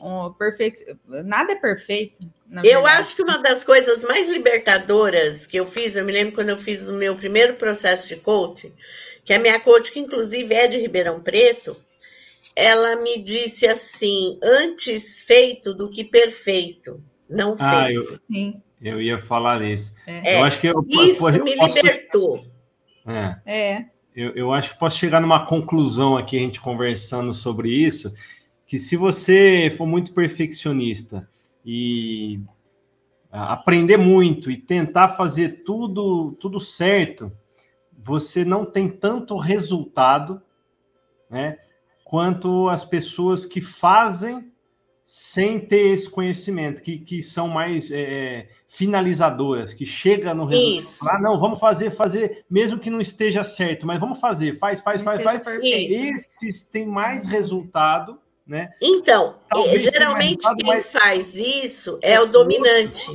Um 0.00 0.32
perfeito... 0.32 0.82
Nada 1.06 1.52
é 1.52 1.56
perfeito. 1.56 2.20
Eu 2.64 2.84
acho 2.86 3.14
que 3.14 3.22
uma 3.22 3.38
das 3.38 3.62
coisas 3.62 4.02
mais 4.02 4.28
libertadoras 4.28 5.46
que 5.46 5.56
eu 5.56 5.66
fiz, 5.66 5.94
eu 5.94 6.04
me 6.04 6.12
lembro 6.12 6.34
quando 6.34 6.48
eu 6.48 6.58
fiz 6.58 6.88
o 6.88 6.92
meu 6.92 7.14
primeiro 7.14 7.54
processo 7.54 8.08
de 8.08 8.16
coaching, 8.16 8.72
que 9.24 9.32
a 9.32 9.38
minha 9.38 9.60
coach, 9.60 9.92
que 9.92 10.00
inclusive 10.00 10.54
é 10.54 10.66
de 10.66 10.78
Ribeirão 10.78 11.20
Preto, 11.20 11.76
ela 12.56 12.96
me 12.96 13.20
disse 13.22 13.68
assim: 13.68 14.38
antes 14.42 15.22
feito 15.22 15.74
do 15.74 15.90
que 15.90 16.02
perfeito. 16.02 17.04
Não 17.28 17.54
ah, 17.58 17.84
fez. 17.86 17.94
Eu, 17.94 18.18
Sim. 18.32 18.62
eu 18.80 19.02
ia 19.02 19.18
falar 19.18 19.62
isso. 19.62 19.94
É. 20.06 20.40
Eu 20.40 20.44
acho 20.44 20.58
que 20.58 20.66
eu, 20.66 20.84
isso 20.88 21.28
eu, 21.28 21.44
me 21.44 21.54
posso, 21.54 21.74
libertou. 21.74 22.44
É. 23.06 23.36
é. 23.44 23.84
Eu, 24.14 24.30
eu 24.34 24.52
acho 24.52 24.70
que 24.70 24.78
posso 24.78 24.96
chegar 24.96 25.20
numa 25.20 25.44
conclusão 25.44 26.16
aqui, 26.16 26.38
a 26.38 26.40
gente 26.40 26.60
conversando 26.60 27.34
sobre 27.34 27.68
isso, 27.68 28.14
que 28.66 28.78
se 28.78 28.96
você 28.96 29.72
for 29.76 29.86
muito 29.86 30.14
perfeccionista 30.14 31.28
e 31.64 32.40
aprender 33.30 33.98
muito 33.98 34.50
e 34.50 34.56
tentar 34.56 35.08
fazer 35.08 35.62
tudo 35.64 36.32
tudo 36.40 36.58
certo, 36.58 37.30
você 37.92 38.44
não 38.44 38.64
tem 38.64 38.88
tanto 38.88 39.36
resultado, 39.36 40.40
né? 41.28 41.58
Quanto 42.06 42.68
as 42.68 42.84
pessoas 42.84 43.44
que 43.44 43.60
fazem 43.60 44.52
sem 45.04 45.58
ter 45.58 45.88
esse 45.88 46.08
conhecimento, 46.08 46.80
que, 46.80 46.98
que 46.98 47.20
são 47.20 47.48
mais 47.48 47.90
é, 47.90 48.00
é 48.00 48.48
finalizadoras, 48.66 49.74
que 49.74 49.84
chega 49.84 50.32
no 50.32 50.44
resultado. 50.44 51.16
Ah, 51.16 51.20
não, 51.20 51.38
vamos 51.40 51.58
fazer, 51.58 51.90
fazer, 51.90 52.44
mesmo 52.48 52.78
que 52.78 52.90
não 52.90 53.00
esteja 53.00 53.42
certo, 53.42 53.86
mas 53.86 53.98
vamos 53.98 54.20
fazer, 54.20 54.56
faz, 54.56 54.80
faz, 54.80 55.02
faz, 55.02 55.22
faz. 55.22 55.42
Esses 55.62 56.64
têm 56.64 56.86
mais 56.86 57.26
resultado, 57.26 58.20
né? 58.46 58.70
Então, 58.80 59.38
Talvez 59.48 59.82
geralmente 59.82 60.46
quem 60.56 60.66
mas... 60.66 60.86
faz 60.86 61.34
isso 61.34 61.98
é, 62.02 62.12
é 62.12 62.20
o 62.20 62.26
dominante. 62.26 63.10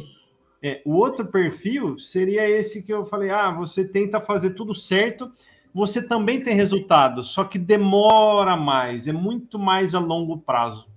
É, 0.62 0.82
o 0.86 0.96
outro 0.96 1.26
perfil 1.26 1.98
seria 1.98 2.48
esse 2.48 2.84
que 2.84 2.94
eu 2.94 3.06
falei: 3.06 3.30
ah, 3.30 3.52
você 3.52 3.86
tenta 3.86 4.20
fazer 4.20 4.52
tudo 4.52 4.76
certo, 4.76 5.32
você 5.74 6.01
também 6.01 6.41
tem 6.41 6.55
resultado, 6.55 7.24
só 7.24 7.43
que 7.43 7.57
demora 7.57 8.55
mais, 8.55 9.07
é 9.07 9.13
muito 9.13 9.57
mais 9.57 9.95
a 9.95 9.99
longo 9.99 10.38
prazo. 10.38 10.88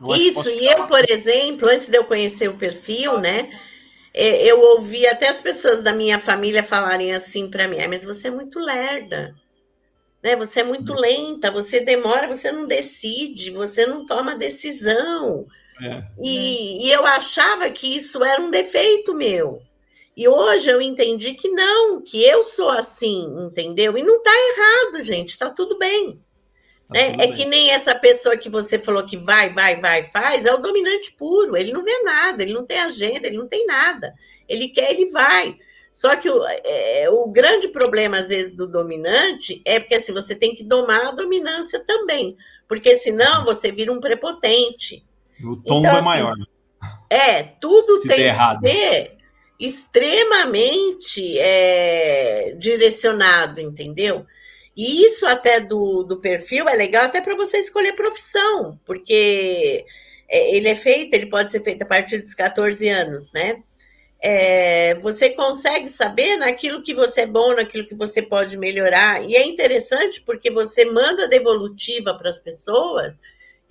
Eu 0.00 0.16
Isso, 0.16 0.48
e 0.48 0.66
eu, 0.66 0.86
por 0.86 1.08
exemplo, 1.08 1.68
antes 1.68 1.88
de 1.88 1.96
eu 1.96 2.04
conhecer 2.04 2.48
o 2.48 2.56
perfil, 2.56 3.18
né? 3.18 3.48
É, 4.12 4.44
eu 4.44 4.60
ouvi 4.60 5.06
até 5.06 5.28
as 5.28 5.40
pessoas 5.40 5.82
da 5.82 5.92
minha 5.92 6.18
família 6.18 6.62
falarem 6.62 7.14
assim 7.14 7.48
para 7.48 7.68
mim: 7.68 7.80
ah, 7.80 7.88
mas 7.88 8.04
você 8.04 8.28
é 8.28 8.30
muito 8.30 8.58
lerda, 8.58 9.34
né? 10.22 10.34
Você 10.36 10.60
é 10.60 10.64
muito 10.64 10.92
lenta, 10.92 11.50
você 11.50 11.80
demora, 11.80 12.26
você 12.26 12.50
não 12.50 12.66
decide, 12.66 13.50
você 13.50 13.86
não 13.86 14.04
toma 14.04 14.34
decisão. 14.34 15.46
É. 15.80 16.02
E, 16.22 16.86
e 16.86 16.92
eu 16.92 17.06
achava 17.06 17.70
que 17.70 17.96
isso 17.96 18.22
era 18.24 18.42
um 18.42 18.50
defeito 18.50 19.14
meu. 19.14 19.62
E 20.16 20.28
hoje 20.28 20.68
eu 20.68 20.80
entendi 20.80 21.34
que 21.34 21.48
não, 21.48 22.00
que 22.02 22.22
eu 22.22 22.42
sou 22.42 22.68
assim, 22.68 23.24
entendeu? 23.46 23.96
E 23.96 24.02
não 24.02 24.22
tá 24.22 24.30
errado, 24.30 25.02
gente, 25.02 25.38
tá 25.38 25.48
tudo 25.48 25.78
bem. 25.78 26.20
Tá 26.86 26.94
né? 26.94 27.10
Tudo 27.10 27.22
é 27.22 27.26
bem. 27.28 27.34
que 27.34 27.44
nem 27.46 27.70
essa 27.70 27.94
pessoa 27.94 28.36
que 28.36 28.50
você 28.50 28.78
falou 28.78 29.04
que 29.06 29.16
vai, 29.16 29.52
vai, 29.52 29.76
vai, 29.76 30.02
faz, 30.02 30.44
é 30.44 30.52
o 30.52 30.58
dominante 30.58 31.12
puro, 31.12 31.56
ele 31.56 31.72
não 31.72 31.82
vê 31.82 31.98
nada, 32.02 32.42
ele 32.42 32.52
não 32.52 32.66
tem 32.66 32.78
agenda, 32.78 33.26
ele 33.26 33.38
não 33.38 33.48
tem 33.48 33.64
nada. 33.64 34.12
Ele 34.46 34.68
quer, 34.68 34.90
ele 34.90 35.10
vai. 35.10 35.56
Só 35.90 36.14
que 36.16 36.28
o, 36.28 36.44
é, 36.46 37.08
o 37.10 37.28
grande 37.28 37.68
problema, 37.68 38.18
às 38.18 38.28
vezes, 38.28 38.54
do 38.54 38.66
dominante 38.66 39.62
é 39.64 39.80
porque 39.80 39.94
assim, 39.94 40.12
você 40.12 40.34
tem 40.34 40.54
que 40.54 40.64
domar 40.64 41.08
a 41.08 41.12
dominância 41.12 41.82
também, 41.86 42.36
porque 42.68 42.96
senão 42.96 43.44
você 43.44 43.72
vira 43.72 43.92
um 43.92 44.00
prepotente. 44.00 45.04
O 45.42 45.56
tom 45.56 45.80
então, 45.80 45.90
é 45.90 45.94
assim, 45.94 46.04
maior. 46.04 46.34
É, 47.08 47.42
tudo 47.42 47.98
Se 48.00 48.08
tem 48.08 48.16
que 48.16 48.22
errado. 48.24 48.66
ser 48.66 49.21
extremamente 49.62 51.38
é, 51.38 52.52
direcionado, 52.58 53.60
entendeu? 53.60 54.26
E 54.76 55.04
isso 55.06 55.24
até 55.26 55.60
do, 55.60 56.02
do 56.02 56.20
perfil 56.20 56.68
é 56.68 56.74
legal 56.74 57.04
até 57.04 57.20
para 57.20 57.36
você 57.36 57.58
escolher 57.58 57.92
profissão, 57.92 58.80
porque 58.84 59.84
é, 60.28 60.56
ele 60.56 60.68
é 60.68 60.74
feito, 60.74 61.14
ele 61.14 61.26
pode 61.26 61.50
ser 61.50 61.62
feito 61.62 61.82
a 61.82 61.86
partir 61.86 62.18
dos 62.18 62.34
14 62.34 62.88
anos, 62.88 63.30
né? 63.32 63.62
É, 64.20 64.94
você 64.96 65.30
consegue 65.30 65.88
saber 65.88 66.36
naquilo 66.36 66.82
que 66.82 66.94
você 66.94 67.22
é 67.22 67.26
bom, 67.26 67.54
naquilo 67.54 67.86
que 67.86 67.94
você 67.94 68.22
pode 68.22 68.56
melhorar. 68.56 69.22
E 69.24 69.36
é 69.36 69.44
interessante 69.44 70.20
porque 70.22 70.50
você 70.50 70.84
manda 70.84 71.28
devolutiva 71.28 72.14
para 72.14 72.30
as 72.30 72.38
pessoas 72.38 73.16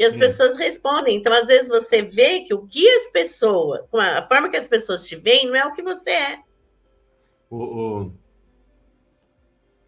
e 0.01 0.03
as 0.03 0.15
hum. 0.15 0.19
pessoas 0.19 0.57
respondem. 0.57 1.15
Então, 1.15 1.31
às 1.31 1.45
vezes, 1.45 1.67
você 1.67 2.01
vê 2.01 2.39
que 2.39 2.55
o 2.55 2.65
que 2.65 2.89
as 2.89 3.11
pessoas, 3.11 3.81
a 3.93 4.23
forma 4.23 4.49
que 4.49 4.57
as 4.57 4.67
pessoas 4.67 5.07
te 5.07 5.15
veem, 5.15 5.45
não 5.45 5.55
é 5.55 5.63
o 5.63 5.75
que 5.75 5.83
você 5.83 6.09
é. 6.09 6.39
O, 7.51 8.09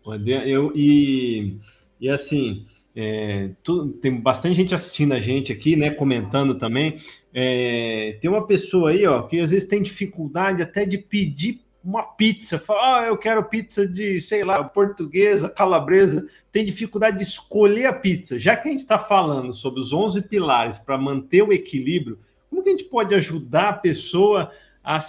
o, 0.06 0.14
eu, 0.46 0.72
e, 0.76 1.58
e 2.00 2.10
assim, 2.10 2.68
é, 2.96 3.50
tu, 3.64 3.88
tem 3.94 4.22
bastante 4.22 4.54
gente 4.54 4.76
assistindo 4.76 5.14
a 5.14 5.20
gente 5.20 5.52
aqui, 5.52 5.76
né? 5.76 5.90
Comentando 5.90 6.60
também. 6.60 6.98
É, 7.34 8.16
tem 8.22 8.30
uma 8.30 8.46
pessoa 8.46 8.92
aí, 8.92 9.08
ó, 9.08 9.24
que 9.24 9.40
às 9.40 9.50
vezes 9.50 9.68
tem 9.68 9.82
dificuldade 9.82 10.62
até 10.62 10.86
de 10.86 11.00
pedir 11.00 11.62
uma 11.84 12.04
pizza, 12.04 12.58
fala, 12.58 13.00
ah, 13.00 13.08
eu 13.08 13.18
quero 13.18 13.44
pizza 13.44 13.86
de, 13.86 14.22
sei 14.22 14.44
lá, 14.44 14.64
portuguesa, 14.64 15.50
calabresa, 15.50 16.26
tem 16.52 16.64
dificuldade 16.64 17.18
de 17.18 17.24
escolher 17.24 17.88
a 17.88 17.94
pizza. 17.94 18.40
Já 18.40 18.56
que 18.56 18.70
a 18.70 18.72
gente 18.72 18.80
está 18.80 18.98
falando 18.98 19.54
sobre 19.54 19.82
os 19.82 19.92
11 19.92 20.22
pilares 20.22 20.80
para 20.80 20.98
manter 20.98 21.42
o 21.42 21.52
equilíbrio, 21.52 22.20
como 22.50 22.64
que 22.64 22.70
a 22.70 22.72
gente 22.72 22.86
pode 22.86 23.14
ajudar 23.14 23.70
a 23.70 23.74
pessoa 23.74 24.52
a, 24.82 25.00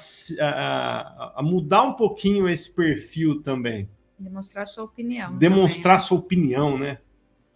a, 0.40 1.32
a 1.36 1.42
mudar 1.42 1.84
um 1.84 1.92
pouquinho 1.92 2.48
esse 2.48 2.74
perfil 2.74 3.40
também? 3.40 3.88
Demonstrar 4.18 4.66
sua 4.66 4.84
opinião. 4.84 5.36
Demonstrar 5.36 5.96
também. 5.96 6.08
sua 6.08 6.18
opinião, 6.18 6.78
né? 6.78 6.98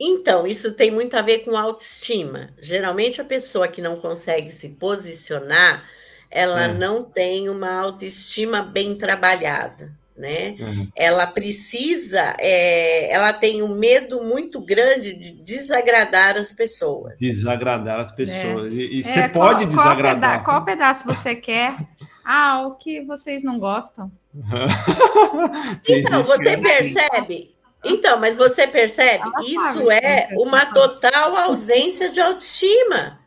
Então, 0.00 0.46
isso 0.46 0.74
tem 0.74 0.92
muito 0.92 1.16
a 1.16 1.22
ver 1.22 1.40
com 1.40 1.56
autoestima. 1.56 2.50
Geralmente, 2.60 3.20
a 3.20 3.24
pessoa 3.24 3.66
que 3.66 3.82
não 3.82 3.96
consegue 3.96 4.50
se 4.52 4.68
posicionar, 4.68 5.84
ela 6.30 6.64
é. 6.64 6.74
não 6.74 7.04
tem 7.04 7.48
uma 7.48 7.80
autoestima 7.80 8.62
bem 8.62 8.96
trabalhada 8.96 9.96
né? 10.18 10.56
Uhum. 10.58 10.88
Ela 10.96 11.26
precisa, 11.28 12.34
é, 12.40 13.10
ela 13.12 13.32
tem 13.32 13.62
um 13.62 13.68
medo 13.68 14.24
muito 14.24 14.60
grande 14.60 15.12
de 15.14 15.32
desagradar 15.32 16.36
as 16.36 16.52
pessoas. 16.52 17.14
Desagradar 17.20 18.00
as 18.00 18.10
pessoas. 18.10 18.74
É. 18.74 18.76
E, 18.76 18.96
e 18.96 19.00
é, 19.00 19.02
você 19.02 19.28
pode 19.28 19.64
qual, 19.66 19.68
desagradar. 19.68 20.44
Qual, 20.44 20.64
pedaço 20.64 21.06
você 21.06 21.36
quer? 21.36 21.76
Ah, 22.24 22.66
o 22.66 22.74
que 22.74 23.04
vocês 23.04 23.44
não 23.44 23.60
gostam. 23.60 24.10
então, 25.88 26.24
você 26.24 26.56
percebe? 26.56 27.54
Então, 27.84 28.18
mas 28.18 28.36
você 28.36 28.66
percebe? 28.66 29.22
Isso 29.46 29.88
é 29.90 30.30
uma 30.32 30.66
total 30.66 31.36
ausência 31.36 32.10
de 32.10 32.20
autoestima. 32.20 33.20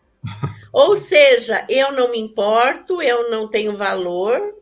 Ou 0.71 0.95
seja, 0.95 1.65
eu 1.67 1.91
não 1.91 2.11
me 2.11 2.19
importo, 2.19 3.01
eu 3.01 3.29
não 3.29 3.47
tenho 3.47 3.75
valor, 3.75 4.55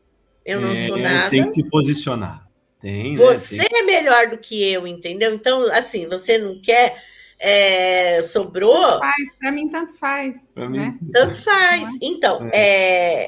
eu 0.46 0.60
não 0.60 0.76
sou 0.76 0.98
nada. 0.98 1.30
Tem 1.30 1.44
que 1.44 1.50
se 1.50 1.64
posicionar. 1.70 2.48
Tem, 2.82 3.14
você 3.14 3.58
né? 3.58 3.66
tem... 3.66 3.80
é 3.80 3.84
melhor 3.84 4.28
do 4.30 4.38
que 4.38 4.64
eu, 4.72 4.88
entendeu? 4.88 5.34
Então, 5.34 5.72
assim, 5.72 6.08
você 6.08 6.38
não 6.38 6.60
quer. 6.62 7.04
É, 7.42 8.22
sobrou. 8.22 9.00
Faz, 9.00 9.34
para 9.40 9.52
mim, 9.52 9.70
tanto 9.70 9.94
faz. 9.94 10.46
Né? 10.56 10.98
Tanto 11.14 11.40
faz. 11.44 11.88
Então, 12.02 12.50
é. 12.52 13.28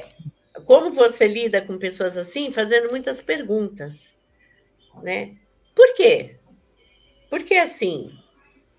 como 0.66 0.90
você 0.90 1.26
lida 1.26 1.62
com 1.62 1.78
pessoas 1.78 2.16
assim, 2.16 2.52
fazendo 2.52 2.90
muitas 2.90 3.22
perguntas, 3.22 4.12
né? 5.02 5.32
Por 5.74 5.94
quê? 5.94 6.36
Porque 7.30 7.54
assim, 7.54 8.12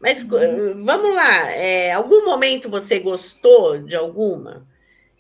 mas 0.04 0.24
uhum. 0.24 0.84
vamos 0.84 1.16
lá, 1.16 1.49
é, 1.51 1.93
algum 1.93 2.26
momento 2.26 2.70
você 2.70 2.99
gostou 2.99 3.80
de 3.80 3.95
alguma? 3.95 4.68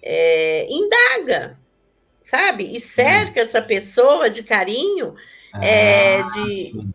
É, 0.03 0.67
indaga 0.69 1.57
sabe? 2.23 2.75
E 2.75 2.79
cerca 2.79 3.41
hum. 3.41 3.43
essa 3.43 3.61
pessoa 3.61 4.29
de 4.29 4.41
carinho, 4.43 5.15
ah, 5.53 5.63
é, 5.63 6.23
de, 6.29 6.87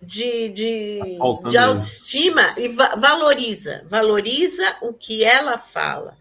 de, 0.00 0.48
de, 0.50 1.18
tá 1.42 1.48
de 1.48 1.58
autoestima 1.58 2.42
e 2.58 2.68
va 2.68 2.94
valoriza, 2.94 3.82
valoriza 3.86 4.76
o 4.82 4.92
que 4.92 5.24
ela 5.24 5.58
fala. 5.58 6.16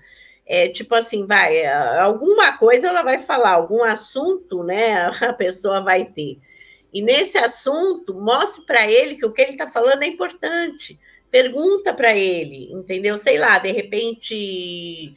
É 0.45 0.67
tipo 0.67 0.95
assim, 0.95 1.25
vai, 1.25 1.65
alguma 1.65 2.57
coisa 2.57 2.87
ela 2.87 3.01
vai 3.01 3.19
falar, 3.19 3.51
algum 3.51 3.83
assunto, 3.83 4.63
né? 4.63 5.09
A 5.21 5.33
pessoa 5.33 5.81
vai 5.81 6.05
ter. 6.05 6.39
E 6.93 7.01
nesse 7.01 7.37
assunto, 7.37 8.13
mostre 8.13 8.65
para 8.65 8.89
ele 8.89 9.15
que 9.15 9.25
o 9.25 9.33
que 9.33 9.41
ele 9.41 9.51
está 9.51 9.67
falando 9.67 10.03
é 10.03 10.07
importante. 10.07 10.99
Pergunta 11.33 11.91
para 11.95 12.15
ele, 12.15 12.71
entendeu? 12.71 13.17
Sei 13.17 13.39
lá, 13.39 13.57
de 13.57 13.71
repente 13.71 15.15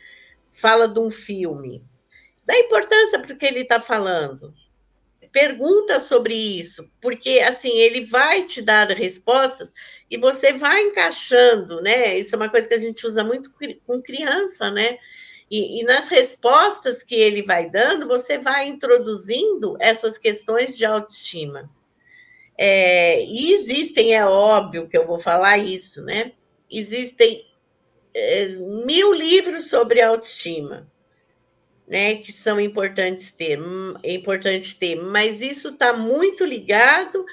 fala 0.50 0.88
de 0.88 0.98
um 0.98 1.10
filme. 1.10 1.82
Dá 2.46 2.58
importância 2.58 3.18
para 3.18 3.34
o 3.34 3.36
que 3.36 3.44
ele 3.44 3.60
está 3.60 3.82
falando. 3.82 4.54
Pergunta 5.30 6.00
sobre 6.00 6.32
isso, 6.32 6.90
porque 7.02 7.40
assim 7.40 7.76
ele 7.76 8.06
vai 8.06 8.44
te 8.46 8.62
dar 8.62 8.88
respostas 8.92 9.70
e 10.10 10.16
você 10.16 10.54
vai 10.54 10.84
encaixando, 10.84 11.82
né? 11.82 12.16
Isso 12.16 12.34
é 12.34 12.38
uma 12.38 12.48
coisa 12.48 12.66
que 12.66 12.72
a 12.72 12.80
gente 12.80 13.06
usa 13.06 13.22
muito 13.22 13.50
com 13.86 14.00
criança, 14.00 14.70
né? 14.70 14.96
E, 15.50 15.80
e, 15.80 15.84
nas 15.84 16.08
respostas 16.08 17.02
que 17.02 17.14
ele 17.14 17.42
vai 17.42 17.68
dando, 17.68 18.08
você 18.08 18.38
vai 18.38 18.68
introduzindo 18.68 19.76
essas 19.78 20.16
questões 20.16 20.78
de 20.78 20.86
autoestima. 20.86 21.70
É, 22.58 23.24
e 23.24 23.52
existem, 23.52 24.14
é 24.14 24.24
óbvio 24.24 24.88
que 24.88 24.96
eu 24.96 25.06
vou 25.06 25.18
falar 25.18 25.58
isso, 25.58 26.02
né? 26.04 26.32
Existem 26.70 27.44
é, 28.14 28.48
mil 28.84 29.12
livros 29.12 29.68
sobre 29.68 30.00
autoestima 30.00 30.86
né, 31.86 32.16
que 32.16 32.32
são 32.32 32.60
importantes 32.60 33.30
ter, 33.30 33.58
é 34.02 34.12
importante 34.12 34.76
ter, 34.76 34.96
mas 34.96 35.40
isso 35.40 35.68
está 35.68 35.92
muito 35.92 36.44
ligado 36.44 37.24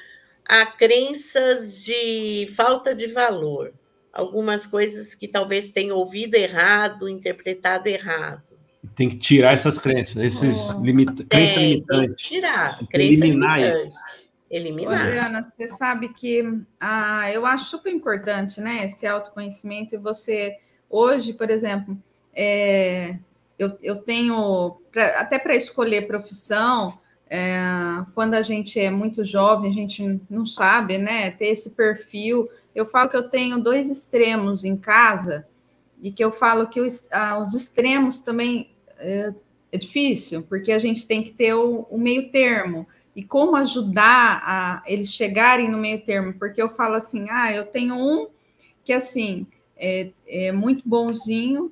a 0.45 0.65
crenças 0.65 1.83
de 1.83 2.47
falta 2.55 2.93
de 2.93 3.07
valor, 3.07 3.71
algumas 4.11 4.67
coisas 4.67 5.15
que 5.15 5.27
talvez 5.27 5.71
tenham 5.71 5.97
ouvido 5.97 6.35
errado, 6.35 7.09
interpretado 7.09 7.87
errado. 7.87 8.43
Tem 8.95 9.09
que 9.09 9.17
tirar 9.17 9.53
essas 9.53 9.77
crenças, 9.77 10.17
esses 10.17 10.69
limita 10.81 11.23
crenças 11.23 11.57
limitantes. 11.57 12.05
Tem 12.05 12.15
que 12.15 12.23
tirar, 12.23 12.77
tem 12.77 12.87
que 12.87 12.97
eliminar 12.97 13.59
limitante. 13.59 13.87
isso. 13.87 14.22
Eliminar. 14.55 15.07
Adriana, 15.07 15.41
você 15.41 15.67
sabe 15.67 16.09
que 16.09 16.61
ah, 16.79 17.31
eu 17.31 17.45
acho 17.45 17.65
super 17.65 17.91
importante, 17.91 18.61
né, 18.61 18.85
esse 18.85 19.07
autoconhecimento 19.07 19.95
e 19.95 19.97
você 19.97 20.57
hoje, 20.89 21.33
por 21.33 21.49
exemplo, 21.49 21.97
é, 22.35 23.17
eu, 23.57 23.77
eu 23.81 24.01
tenho, 24.01 24.77
pra, 24.91 25.21
até 25.21 25.39
para 25.39 25.55
escolher 25.55 26.07
profissão, 26.07 26.99
é, 27.27 27.49
quando 28.13 28.35
a 28.35 28.43
gente 28.43 28.79
é 28.79 28.91
muito 28.91 29.23
jovem, 29.23 29.71
a 29.71 29.73
gente 29.73 30.21
não 30.29 30.45
sabe, 30.45 30.99
né, 30.99 31.31
ter 31.31 31.47
esse 31.47 31.71
perfil. 31.71 32.47
Eu 32.75 32.85
falo 32.85 33.09
que 33.09 33.17
eu 33.17 33.27
tenho 33.29 33.59
dois 33.59 33.89
extremos 33.89 34.63
em 34.63 34.77
casa 34.77 35.47
e 35.99 36.11
que 36.11 36.23
eu 36.23 36.31
falo 36.31 36.67
que 36.67 36.79
os, 36.79 37.07
ah, 37.11 37.39
os 37.39 37.55
extremos 37.55 38.19
também 38.19 38.69
é, 38.99 39.33
é, 39.71 39.77
difícil, 39.79 40.43
porque 40.43 40.71
a 40.71 40.77
gente 40.77 41.07
tem 41.07 41.23
que 41.23 41.31
ter 41.31 41.55
o, 41.55 41.87
o 41.89 41.97
meio 41.97 42.29
termo. 42.29 42.87
E 43.15 43.23
como 43.23 43.55
ajudar 43.55 44.41
a 44.43 44.83
eles 44.85 45.13
chegarem 45.13 45.69
no 45.69 45.77
meio 45.77 46.01
termo? 46.01 46.33
Porque 46.33 46.61
eu 46.61 46.69
falo 46.69 46.95
assim, 46.95 47.27
ah, 47.29 47.51
eu 47.51 47.65
tenho 47.65 47.95
um 47.95 48.27
que 48.83 48.91
assim 48.91 49.47
é, 49.77 50.09
é 50.27 50.51
muito 50.51 50.87
bonzinho, 50.87 51.71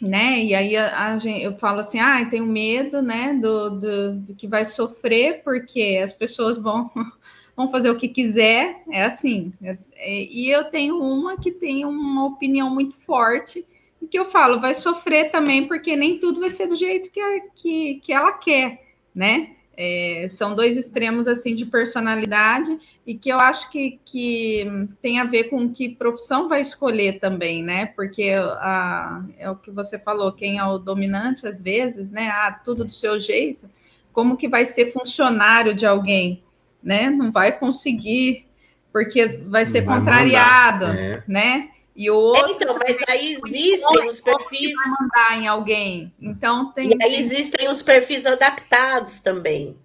né? 0.00 0.42
E 0.44 0.54
aí 0.54 0.76
a, 0.76 1.14
a 1.14 1.18
eu 1.26 1.56
falo 1.58 1.80
assim, 1.80 1.98
ah, 1.98 2.24
tenho 2.30 2.46
medo, 2.46 3.02
né, 3.02 3.34
do, 3.34 3.70
do, 3.70 4.14
do, 4.20 4.34
que 4.34 4.46
vai 4.46 4.64
sofrer, 4.64 5.42
porque 5.42 6.00
as 6.02 6.12
pessoas 6.12 6.58
vão, 6.58 6.90
vão 7.56 7.70
fazer 7.70 7.90
o 7.90 7.96
que 7.96 8.08
quiser, 8.08 8.82
é 8.90 9.04
assim. 9.04 9.50
É, 9.62 9.76
é, 9.96 10.24
e 10.24 10.50
eu 10.50 10.64
tenho 10.64 11.00
uma 11.00 11.36
que 11.36 11.50
tem 11.50 11.84
uma 11.84 12.24
opinião 12.24 12.70
muito 12.70 12.94
forte, 12.96 13.66
e 14.00 14.06
que 14.06 14.18
eu 14.18 14.24
falo, 14.24 14.60
vai 14.60 14.74
sofrer 14.74 15.30
também, 15.30 15.66
porque 15.66 15.96
nem 15.96 16.18
tudo 16.18 16.40
vai 16.40 16.50
ser 16.50 16.68
do 16.68 16.76
jeito 16.76 17.10
que, 17.10 17.20
que, 17.56 17.94
que 17.96 18.12
ela 18.12 18.32
quer, 18.32 18.84
né? 19.12 19.56
É, 19.80 20.26
são 20.28 20.56
dois 20.56 20.76
extremos 20.76 21.28
assim 21.28 21.54
de 21.54 21.64
personalidade 21.64 22.76
e 23.06 23.14
que 23.14 23.28
eu 23.28 23.38
acho 23.38 23.70
que, 23.70 24.00
que 24.04 24.66
tem 25.00 25.20
a 25.20 25.24
ver 25.24 25.44
com 25.44 25.72
que 25.72 25.90
profissão 25.90 26.48
vai 26.48 26.60
escolher 26.60 27.20
também, 27.20 27.62
né? 27.62 27.86
Porque 27.86 28.32
a, 28.32 29.22
é 29.38 29.48
o 29.48 29.54
que 29.54 29.70
você 29.70 29.96
falou, 29.96 30.32
quem 30.32 30.58
é 30.58 30.64
o 30.64 30.78
dominante 30.78 31.46
às 31.46 31.62
vezes, 31.62 32.10
né? 32.10 32.28
Ah, 32.28 32.50
tudo 32.50 32.84
do 32.84 32.90
seu 32.90 33.20
jeito. 33.20 33.70
Como 34.12 34.36
que 34.36 34.48
vai 34.48 34.66
ser 34.66 34.90
funcionário 34.90 35.72
de 35.72 35.86
alguém, 35.86 36.42
né? 36.82 37.08
Não 37.08 37.30
vai 37.30 37.56
conseguir, 37.56 38.46
porque 38.92 39.44
vai 39.46 39.64
ser 39.64 39.82
vai 39.82 39.96
contrariado, 39.96 40.86
é. 40.86 41.22
né? 41.28 41.70
E 41.98 42.08
o 42.12 42.16
outro. 42.16 42.52
Então, 42.52 42.78
mas 42.78 42.96
aí 43.08 43.32
existem 43.32 44.08
os 44.08 44.20
perfis. 44.20 44.72
Vai 44.72 44.88
mandar 45.00 45.42
em 45.42 45.48
alguém. 45.48 46.14
Então 46.20 46.70
tem. 46.70 46.90
E 46.90 47.02
aí 47.02 47.16
existem 47.16 47.68
os 47.68 47.82
perfis 47.82 48.24
adaptados 48.24 49.18
também. 49.18 49.76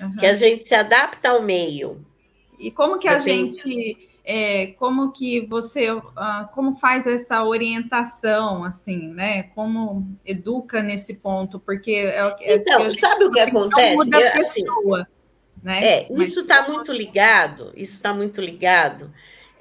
Uhum. 0.00 0.16
Que 0.16 0.26
a 0.26 0.36
gente 0.36 0.62
se 0.62 0.76
adapta 0.76 1.30
ao 1.30 1.42
meio. 1.42 2.06
E 2.56 2.70
como 2.70 3.00
que 3.00 3.08
a 3.08 3.18
gente. 3.18 4.08
É, 4.22 4.68
como 4.78 5.10
que 5.10 5.40
você 5.46 5.90
uh, 5.90 6.04
como 6.54 6.76
faz 6.76 7.06
essa 7.06 7.42
orientação 7.42 8.62
assim 8.62 9.08
né 9.14 9.44
como 9.54 10.06
educa 10.26 10.82
nesse 10.82 11.14
ponto 11.14 11.58
porque 11.58 11.92
é, 11.92 12.36
é 12.40 12.56
então 12.56 12.90
sabe 12.92 13.24
o 13.24 13.30
que 13.30 13.40
acontece 13.40 13.96
muda 13.96 14.18
a 14.18 14.28
assim, 14.38 14.62
pessoa 14.62 15.00
assim, 15.00 15.10
né 15.62 15.84
é 15.84 16.12
isso 16.12 16.40
está 16.40 16.68
muito 16.68 16.92
ligado 16.92 17.72
isso 17.74 17.94
está 17.94 18.12
muito 18.12 18.42
ligado 18.42 19.10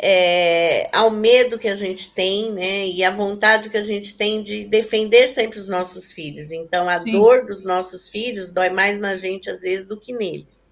é, 0.02 0.90
ao 0.94 1.12
medo 1.12 1.60
que 1.60 1.68
a 1.68 1.76
gente 1.76 2.12
tem, 2.12 2.52
né? 2.52 2.88
E 2.88 3.04
a 3.04 3.12
vontade 3.12 3.70
que 3.70 3.78
a 3.78 3.82
gente 3.82 4.16
tem 4.16 4.42
de 4.42 4.64
defender 4.64 5.28
sempre 5.28 5.60
os 5.60 5.68
nossos 5.68 6.14
filhos. 6.14 6.52
Então, 6.52 6.88
a 6.88 7.00
Sim. 7.02 7.12
dor 7.12 7.46
dos 7.46 7.64
nossos 7.64 8.10
filhos 8.10 8.52
dói 8.52 8.70
mais 8.70 8.98
na 8.98 9.16
gente, 9.18 9.50
às 9.50 9.62
vezes, 9.62 9.88
do 9.88 10.00
que 10.00 10.14
neles. 10.14 10.70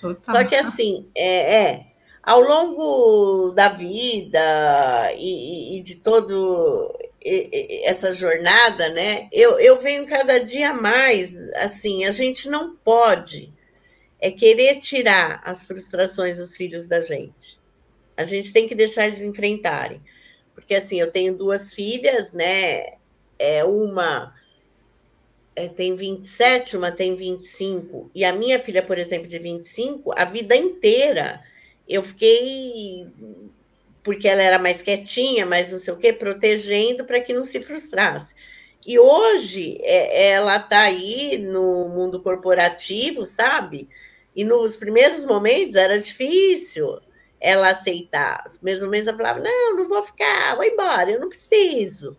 Total. 0.00 0.36
Só 0.36 0.44
que, 0.44 0.54
assim, 0.54 1.06
é, 1.14 1.56
é 1.56 1.86
ao 2.22 2.40
longo 2.40 3.50
da 3.50 3.68
vida 3.68 5.12
e, 5.16 5.78
e 5.78 5.82
de 5.82 5.96
todo 5.96 6.96
essa 7.84 8.14
jornada, 8.14 8.88
né? 8.90 9.28
Eu, 9.32 9.58
eu 9.58 9.78
venho 9.78 10.06
cada 10.06 10.38
dia 10.38 10.72
mais, 10.72 11.36
assim, 11.54 12.04
a 12.04 12.10
gente 12.10 12.48
não 12.48 12.76
pode 12.76 13.52
é 14.20 14.30
querer 14.30 14.78
tirar 14.78 15.40
as 15.44 15.64
frustrações 15.64 16.38
dos 16.38 16.56
filhos 16.56 16.88
da 16.88 17.00
gente. 17.00 17.60
A 18.18 18.24
gente 18.24 18.52
tem 18.52 18.68
que 18.68 18.74
deixar 18.74 19.06
eles 19.06 19.22
enfrentarem. 19.22 20.02
Porque, 20.54 20.74
assim, 20.74 21.00
eu 21.00 21.10
tenho 21.10 21.34
duas 21.34 21.72
filhas, 21.72 22.32
né? 22.32 22.98
É 23.38 23.64
uma 23.64 24.34
é, 25.58 25.66
tem 25.68 25.96
27, 25.96 26.76
uma 26.76 26.92
tem 26.92 27.16
25, 27.16 28.10
e 28.14 28.24
a 28.24 28.32
minha 28.32 28.60
filha, 28.60 28.80
por 28.80 28.96
exemplo, 28.96 29.26
de 29.26 29.38
25, 29.40 30.12
a 30.16 30.24
vida 30.24 30.54
inteira 30.54 31.42
eu 31.88 32.02
fiquei, 32.02 33.06
porque 34.02 34.28
ela 34.28 34.42
era 34.42 34.58
mais 34.58 34.82
quietinha, 34.82 35.44
mais 35.44 35.72
não 35.72 35.78
sei 35.78 35.94
o 35.94 35.96
quê, 35.96 36.12
protegendo 36.12 37.04
para 37.04 37.20
que 37.20 37.32
não 37.32 37.44
se 37.44 37.60
frustrasse. 37.60 38.34
E 38.86 38.98
hoje 38.98 39.78
é, 39.82 40.30
ela 40.30 40.56
está 40.56 40.82
aí 40.82 41.38
no 41.38 41.88
mundo 41.88 42.22
corporativo, 42.22 43.26
sabe? 43.26 43.88
E 44.36 44.44
nos 44.44 44.76
primeiros 44.76 45.24
momentos 45.24 45.74
era 45.74 45.98
difícil 45.98 47.00
ela 47.40 47.70
aceitar. 47.70 48.42
Os 48.46 48.56
primeiros 48.56 48.82
momentos 48.82 49.08
ela 49.08 49.16
falava: 49.16 49.40
não, 49.40 49.76
não 49.76 49.88
vou 49.88 50.02
ficar, 50.02 50.56
vou 50.56 50.64
embora, 50.64 51.10
eu 51.10 51.20
não 51.20 51.28
preciso. 51.28 52.16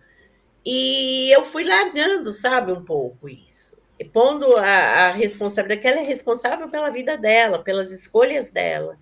E 0.65 1.31
eu 1.33 1.43
fui 1.43 1.63
largando, 1.63 2.31
sabe, 2.31 2.71
um 2.71 2.83
pouco 2.83 3.29
isso. 3.29 3.77
E 3.97 4.05
pondo 4.05 4.55
a, 4.57 5.07
a 5.07 5.11
responsabilidade, 5.11 5.81
que 5.81 5.87
ela 5.87 6.01
é 6.01 6.07
responsável 6.07 6.69
pela 6.69 6.89
vida 6.89 7.17
dela, 7.17 7.59
pelas 7.59 7.91
escolhas 7.91 8.51
dela. 8.51 8.97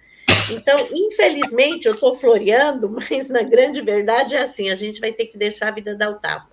Então, 0.50 0.80
infelizmente, 0.92 1.88
eu 1.88 1.94
estou 1.94 2.16
floreando, 2.16 2.90
mas 3.10 3.28
na 3.28 3.44
grande 3.44 3.82
verdade 3.82 4.36
é 4.36 4.42
assim: 4.42 4.70
a 4.70 4.76
gente 4.76 5.00
vai 5.00 5.12
ter 5.12 5.28
que 5.28 5.38
deixar 5.38 5.70
a 5.70 5.72
vida 5.72 5.96
dar 5.96 6.10
o 6.10 6.16
tapa. 6.16 6.50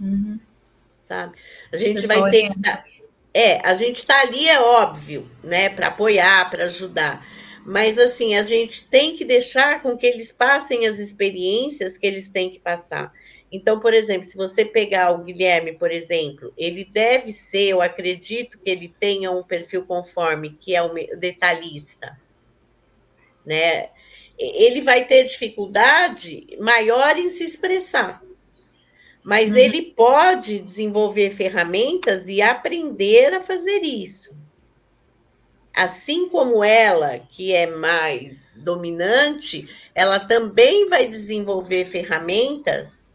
Uhum. 0.00 0.38
Sabe? 1.00 1.36
A 1.72 1.76
gente 1.76 2.06
vai 2.06 2.30
ter 2.30 2.48
que. 2.48 3.04
É, 3.32 3.66
a 3.66 3.74
gente 3.74 3.96
está 3.96 4.20
ali, 4.20 4.48
é 4.48 4.60
óbvio, 4.60 5.28
né, 5.42 5.68
para 5.68 5.88
apoiar, 5.88 6.48
para 6.50 6.64
ajudar. 6.64 7.26
Mas, 7.64 7.98
assim, 7.98 8.34
a 8.34 8.42
gente 8.42 8.88
tem 8.88 9.16
que 9.16 9.24
deixar 9.24 9.80
com 9.80 9.96
que 9.96 10.06
eles 10.06 10.30
passem 10.30 10.86
as 10.86 10.98
experiências 10.98 11.96
que 11.96 12.06
eles 12.06 12.30
têm 12.30 12.50
que 12.50 12.60
passar. 12.60 13.12
Então, 13.50 13.80
por 13.80 13.94
exemplo, 13.94 14.24
se 14.24 14.36
você 14.36 14.64
pegar 14.64 15.12
o 15.12 15.22
Guilherme, 15.22 15.72
por 15.72 15.90
exemplo, 15.90 16.52
ele 16.58 16.84
deve 16.84 17.32
ser, 17.32 17.68
eu 17.68 17.80
acredito 17.80 18.58
que 18.58 18.68
ele 18.68 18.88
tenha 18.88 19.30
um 19.30 19.42
perfil 19.42 19.86
conforme, 19.86 20.50
que 20.50 20.74
é 20.74 20.82
o 20.82 20.92
detalhista, 21.16 22.20
né? 23.46 23.90
Ele 24.36 24.80
vai 24.80 25.04
ter 25.04 25.24
dificuldade 25.24 26.44
maior 26.58 27.16
em 27.16 27.28
se 27.28 27.44
expressar, 27.44 28.20
mas 29.22 29.52
uhum. 29.52 29.58
ele 29.58 29.82
pode 29.82 30.58
desenvolver 30.58 31.30
ferramentas 31.30 32.28
e 32.28 32.42
aprender 32.42 33.32
a 33.34 33.40
fazer 33.40 33.82
isso. 33.82 34.36
Assim 35.74 36.28
como 36.28 36.62
ela, 36.62 37.18
que 37.18 37.52
é 37.52 37.66
mais 37.66 38.54
dominante, 38.56 39.68
ela 39.94 40.20
também 40.20 40.88
vai 40.88 41.06
desenvolver 41.06 41.84
ferramentas 41.84 43.12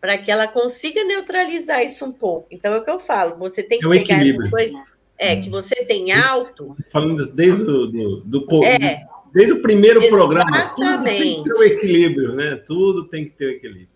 para 0.00 0.16
que 0.16 0.30
ela 0.30 0.46
consiga 0.46 1.02
neutralizar 1.02 1.82
isso 1.82 2.04
um 2.04 2.12
pouco. 2.12 2.46
Então 2.50 2.72
é 2.72 2.78
o 2.78 2.84
que 2.84 2.90
eu 2.90 3.00
falo, 3.00 3.36
você 3.36 3.62
tem 3.62 3.80
que 3.80 3.86
é 3.86 3.90
pegar 3.90 4.26
essas 4.26 4.50
coisas. 4.50 4.98
É, 5.20 5.34
que 5.34 5.50
você 5.50 5.74
tem 5.84 6.12
alto. 6.12 6.76
Falando 6.92 7.26
desde 7.32 7.64
o 7.64 7.66
do, 7.66 8.20
do, 8.20 8.40
do, 8.46 8.64
é, 8.64 9.00
desde 9.32 9.52
o 9.54 9.60
primeiro 9.60 10.00
Exatamente. 10.00 10.10
programa, 10.10 10.74
tudo 10.76 11.04
tem 11.04 11.42
que 11.42 11.42
ter 11.42 11.52
o 11.52 11.62
equilíbrio, 11.64 12.34
né? 12.36 12.62
Tudo 12.64 13.08
tem 13.08 13.24
que 13.24 13.30
ter 13.32 13.46
o 13.46 13.50
equilíbrio. 13.50 13.88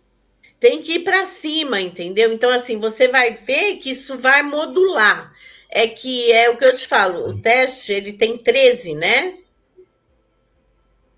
Tem 0.59 0.83
que 0.83 0.95
ir 0.95 0.99
para 1.05 1.25
cima, 1.25 1.81
entendeu? 1.81 2.33
Então, 2.33 2.51
assim, 2.51 2.77
você 2.77 3.07
vai 3.07 3.35
ver 3.35 3.77
que 3.77 3.91
isso 3.91 4.19
vai 4.19 4.43
modular. 4.43 5.33
É 5.75 5.89
que 5.89 6.31
é 6.31 6.51
o 6.51 6.57
que 6.59 6.67
eu 6.67 6.77
te 6.77 6.87
falo, 6.87 7.31
o 7.31 7.41
teste 7.41 7.95
ele 7.95 8.13
tem 8.13 8.37
13, 8.37 8.95
né? 8.95 9.39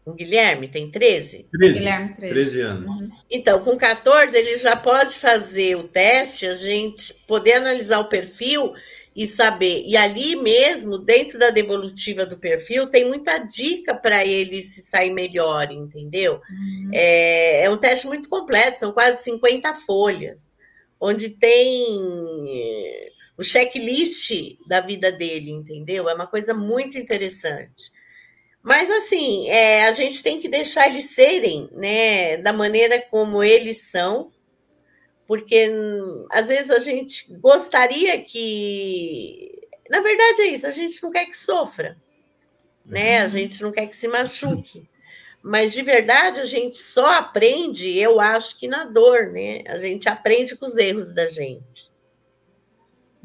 O 0.07 0.13
Guilherme 0.13 0.69
tem 0.69 0.89
13? 0.91 1.47
13, 1.51 1.79
Guilherme, 1.79 2.15
13. 2.15 2.35
13 2.35 2.61
anos. 2.61 2.91
Uhum. 2.91 3.09
Então, 3.29 3.65
com 3.65 3.77
14, 3.77 4.37
ele 4.37 4.57
já 4.59 4.77
pode 4.77 5.15
fazer 5.15 5.77
o 5.77 5.85
teste, 5.85 6.47
a 6.47 6.53
gente 6.53 7.15
poder 7.27 7.55
analisar 7.55 7.99
o 7.99 8.09
perfil 8.09 8.75
e 9.17 9.27
saber. 9.27 9.83
E 9.87 9.97
ali 9.97 10.37
mesmo, 10.37 10.99
dentro 10.99 11.39
da 11.39 11.51
devolutiva 11.51 12.25
do 12.27 12.37
perfil, 12.37 12.87
tem 12.87 13.07
muita 13.07 13.39
dica 13.39 13.95
para 13.95 14.25
ele 14.25 14.63
se 14.63 14.83
sair 14.83 15.11
melhor, 15.11 15.73
entendeu? 15.73 16.35
Uhum. 16.35 16.91
É, 16.93 17.63
é 17.65 17.71
um 17.71 17.77
teste 17.79 18.07
muito 18.07 18.29
completo, 18.29 18.81
são 18.81 18.93
quase 18.93 19.25
50 19.25 19.75
folhas, 19.75 20.55
onde 21.01 21.31
tem 21.31 23.13
o 23.37 23.43
checklist 23.43 24.57
da 24.67 24.81
vida 24.81 25.11
dele, 25.11 25.51
entendeu? 25.51 26.09
É 26.09 26.15
uma 26.15 26.27
coisa 26.27 26.55
muito 26.55 26.99
interessante. 26.99 27.93
Mas 28.63 28.91
assim, 28.91 29.49
é, 29.49 29.85
a 29.85 29.93
gente 29.93 30.23
tem 30.23 30.41
que 30.41 30.49
deixar 30.49 30.89
eles 30.89 31.11
serem, 31.11 31.69
né, 31.73 32.39
da 32.39 32.53
maneira 32.53 33.01
como 33.11 33.45
eles 33.45 33.91
são, 33.91 34.33
porque 35.27 35.71
às 36.31 36.47
vezes 36.47 36.71
a 36.71 36.79
gente 36.79 37.33
gostaria 37.39 38.21
que. 38.23 39.51
Na 39.91 40.01
verdade 40.01 40.43
é 40.43 40.47
isso, 40.47 40.67
a 40.67 40.71
gente 40.71 41.03
não 41.03 41.11
quer 41.11 41.27
que 41.27 41.37
sofra, 41.37 41.97
né? 42.87 43.21
A 43.21 43.25
uhum. 43.25 43.31
gente 43.31 43.63
não 43.63 43.71
quer 43.71 43.87
que 43.87 43.97
se 43.97 44.09
machuque. 44.09 44.89
Mas 45.43 45.75
de 45.75 45.83
verdade 45.83 46.41
a 46.41 46.47
gente 46.47 46.79
só 46.79 47.19
aprende, 47.19 47.99
eu 47.99 48.19
acho 48.19 48.59
que 48.59 48.67
na 48.67 48.85
dor, 48.85 49.31
né? 49.31 49.63
A 49.67 49.79
gente 49.79 50.09
aprende 50.09 50.57
com 50.57 50.65
os 50.65 50.79
erros 50.79 51.13
da 51.13 51.29
gente. 51.29 51.93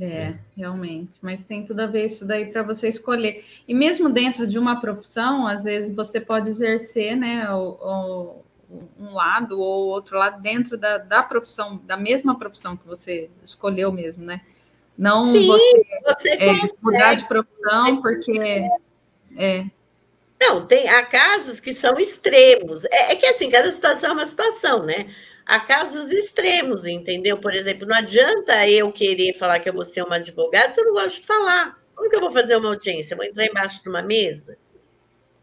É, 0.01 0.35
realmente. 0.55 1.17
Mas 1.21 1.43
tem 1.43 1.65
tudo 1.65 1.81
a 1.81 1.85
ver 1.85 2.05
isso 2.05 2.25
daí 2.25 2.45
para 2.45 2.63
você 2.63 2.87
escolher. 2.87 3.43
E 3.67 3.73
mesmo 3.73 4.09
dentro 4.09 4.47
de 4.47 4.57
uma 4.57 4.79
profissão, 4.79 5.45
às 5.45 5.63
vezes 5.63 5.93
você 5.93 6.21
pode 6.21 6.49
exercer, 6.49 7.15
né, 7.15 7.51
o, 7.53 7.77
o 7.81 8.43
um 8.99 9.13
lado 9.13 9.59
ou 9.59 9.87
outro 9.87 10.17
lado 10.17 10.41
dentro 10.41 10.77
da, 10.77 10.99
da 10.99 11.23
profissão, 11.23 11.81
da 11.85 11.97
mesma 11.97 12.37
profissão 12.37 12.77
que 12.77 12.87
você 12.87 13.29
escolheu 13.43 13.91
mesmo, 13.91 14.23
né? 14.23 14.41
Não 14.97 15.31
Sim, 15.31 15.47
você, 15.47 15.85
você 16.05 16.29
é, 16.31 16.53
mudar 16.81 17.15
de 17.15 17.27
profissão 17.27 18.01
porque 18.01 18.69
é. 19.37 19.65
Não, 20.41 20.65
tem 20.65 20.87
há 20.87 21.05
casos 21.05 21.59
que 21.59 21.73
são 21.73 21.99
extremos. 21.99 22.85
É, 22.85 23.11
é, 23.11 23.15
que 23.15 23.25
assim, 23.25 23.49
cada 23.49 23.69
situação 23.71 24.11
é 24.11 24.13
uma 24.13 24.25
situação, 24.25 24.83
né? 24.85 25.13
Há 25.49 25.59
casos 25.59 26.11
extremos, 26.11 26.85
entendeu? 26.85 27.35
Por 27.35 27.55
exemplo, 27.55 27.87
não 27.87 27.95
adianta 27.95 28.69
eu 28.69 28.91
querer 28.91 29.33
falar 29.33 29.59
que 29.59 29.67
eu 29.67 29.73
vou 29.73 29.83
ser 29.83 30.03
uma 30.03 30.17
advogada 30.17 30.71
se 30.71 30.79
eu 30.79 30.85
não 30.85 30.93
gosto 30.93 31.21
de 31.21 31.25
falar. 31.25 31.75
Como 31.95 32.07
que 32.07 32.15
eu 32.15 32.19
vou 32.21 32.29
fazer 32.29 32.55
uma 32.55 32.69
audiência? 32.69 33.17
Vou 33.17 33.25
entrar 33.25 33.47
embaixo 33.47 33.81
de 33.81 33.89
uma 33.89 34.03
mesa? 34.03 34.59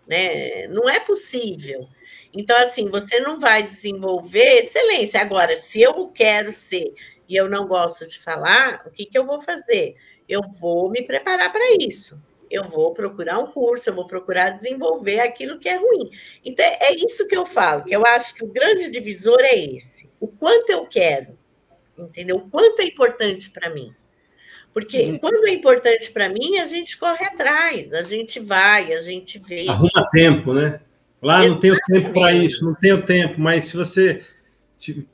Né? 0.06 0.68
Não 0.68 0.88
é 0.88 1.00
possível. 1.00 1.88
Então, 2.32 2.56
assim, 2.56 2.88
você 2.88 3.18
não 3.18 3.40
vai 3.40 3.64
desenvolver 3.64 4.60
excelência. 4.60 5.20
Agora, 5.20 5.56
se 5.56 5.82
eu 5.82 6.06
quero 6.06 6.52
ser 6.52 6.94
e 7.28 7.34
eu 7.34 7.48
não 7.50 7.66
gosto 7.66 8.08
de 8.08 8.16
falar, 8.20 8.84
o 8.86 8.92
que, 8.92 9.06
que 9.06 9.18
eu 9.18 9.26
vou 9.26 9.40
fazer? 9.40 9.96
Eu 10.28 10.40
vou 10.60 10.88
me 10.88 11.02
preparar 11.02 11.50
para 11.50 11.64
isso. 11.80 12.22
Eu 12.50 12.64
vou 12.64 12.92
procurar 12.92 13.38
um 13.38 13.46
curso, 13.46 13.88
eu 13.88 13.94
vou 13.94 14.06
procurar 14.06 14.50
desenvolver 14.50 15.20
aquilo 15.20 15.58
que 15.58 15.68
é 15.68 15.76
ruim. 15.76 16.10
Então, 16.44 16.64
é 16.64 16.94
isso 16.94 17.26
que 17.26 17.36
eu 17.36 17.46
falo, 17.46 17.84
que 17.84 17.94
eu 17.94 18.06
acho 18.06 18.34
que 18.34 18.44
o 18.44 18.48
grande 18.48 18.90
divisor 18.90 19.40
é 19.40 19.56
esse. 19.56 20.10
O 20.20 20.28
quanto 20.28 20.70
eu 20.70 20.86
quero, 20.86 21.38
entendeu? 21.98 22.36
O 22.36 22.48
quanto 22.48 22.80
é 22.80 22.84
importante 22.84 23.50
para 23.50 23.70
mim. 23.70 23.92
Porque 24.72 24.98
uhum. 25.04 25.18
quando 25.18 25.46
é 25.46 25.52
importante 25.52 26.10
para 26.10 26.28
mim, 26.28 26.58
a 26.58 26.66
gente 26.66 26.98
corre 26.98 27.24
atrás, 27.24 27.94
a 27.94 28.02
gente 28.02 28.38
vai, 28.38 28.92
a 28.92 29.02
gente 29.02 29.38
vê. 29.38 29.66
Arruma 29.68 30.08
tempo, 30.12 30.52
né? 30.52 30.80
Lá 31.22 31.46
não 31.48 31.58
tenho 31.58 31.76
tempo 31.86 32.12
para 32.12 32.32
isso, 32.34 32.64
não 32.64 32.74
tenho 32.74 33.02
tempo, 33.02 33.40
mas 33.40 33.64
se 33.64 33.76
você 33.76 34.22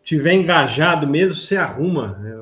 tiver 0.03 0.33
engajado 0.33 1.07
mesmo, 1.07 1.35
você 1.35 1.57
arruma. 1.57 2.19
Né? 2.19 2.35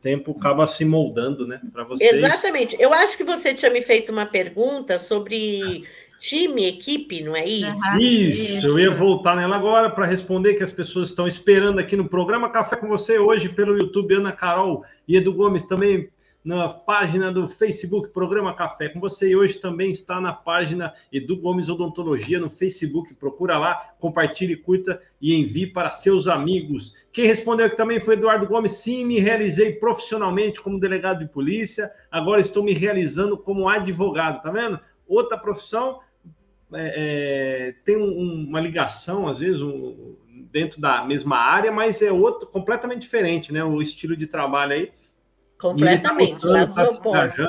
Tempo 0.00 0.34
acaba 0.38 0.66
se 0.66 0.84
moldando, 0.84 1.46
né? 1.46 1.60
Para 1.72 1.84
vocês. 1.84 2.12
Exatamente. 2.12 2.76
Eu 2.80 2.92
acho 2.92 3.16
que 3.16 3.24
você 3.24 3.52
tinha 3.52 3.70
me 3.70 3.82
feito 3.82 4.10
uma 4.10 4.26
pergunta 4.26 4.98
sobre 4.98 5.84
time, 6.18 6.66
equipe, 6.66 7.22
não 7.22 7.34
é 7.34 7.46
isso? 7.46 7.98
Isso, 7.98 8.58
isso. 8.58 8.66
eu 8.66 8.78
ia 8.78 8.90
voltar 8.90 9.34
nela 9.34 9.56
agora 9.56 9.88
para 9.88 10.04
responder 10.04 10.54
que 10.54 10.62
as 10.62 10.70
pessoas 10.70 11.08
estão 11.08 11.26
esperando 11.26 11.78
aqui 11.78 11.96
no 11.96 12.08
programa 12.08 12.50
Café 12.50 12.76
com 12.76 12.86
você 12.86 13.18
hoje 13.18 13.48
pelo 13.48 13.76
YouTube, 13.76 14.14
Ana 14.14 14.30
Carol 14.30 14.84
e 15.08 15.16
Edu 15.16 15.32
Gomes 15.32 15.62
também 15.64 16.10
na 16.42 16.68
página 16.68 17.30
do 17.30 17.46
Facebook 17.46 18.08
Programa 18.08 18.54
Café 18.54 18.88
com 18.88 18.98
você 18.98 19.30
e 19.30 19.36
hoje 19.36 19.58
também 19.58 19.90
está 19.90 20.20
na 20.20 20.32
página 20.32 20.94
Edu 21.12 21.36
Gomes 21.36 21.68
Odontologia 21.68 22.38
no 22.38 22.48
Facebook. 22.48 23.14
Procura 23.14 23.58
lá, 23.58 23.74
compartilhe, 23.98 24.56
curta 24.56 25.00
e 25.20 25.34
envie 25.34 25.66
para 25.66 25.90
seus 25.90 26.28
amigos. 26.28 26.96
Quem 27.12 27.26
respondeu 27.26 27.66
aqui 27.66 27.76
também 27.76 28.00
foi 28.00 28.14
Eduardo 28.14 28.46
Gomes. 28.46 28.72
Sim, 28.72 29.04
me 29.04 29.20
realizei 29.20 29.72
profissionalmente 29.72 30.60
como 30.60 30.80
delegado 30.80 31.18
de 31.18 31.30
polícia. 31.30 31.90
Agora 32.10 32.40
estou 32.40 32.62
me 32.62 32.72
realizando 32.72 33.36
como 33.36 33.68
advogado. 33.68 34.42
Tá 34.42 34.50
vendo? 34.50 34.80
Outra 35.06 35.36
profissão 35.36 36.00
é, 36.72 37.68
é, 37.68 37.74
tem 37.84 37.96
um, 37.96 38.46
uma 38.48 38.60
ligação, 38.60 39.28
às 39.28 39.40
vezes, 39.40 39.60
um, 39.60 40.16
dentro 40.50 40.80
da 40.80 41.04
mesma 41.04 41.36
área, 41.36 41.70
mas 41.70 42.00
é 42.00 42.10
outro 42.10 42.48
completamente 42.48 43.02
diferente, 43.02 43.52
né? 43.52 43.62
O 43.62 43.82
estilo 43.82 44.16
de 44.16 44.26
trabalho 44.26 44.72
aí. 44.72 44.92
Completamente, 45.60 46.38
tá 46.40 46.66
tá 46.66 47.48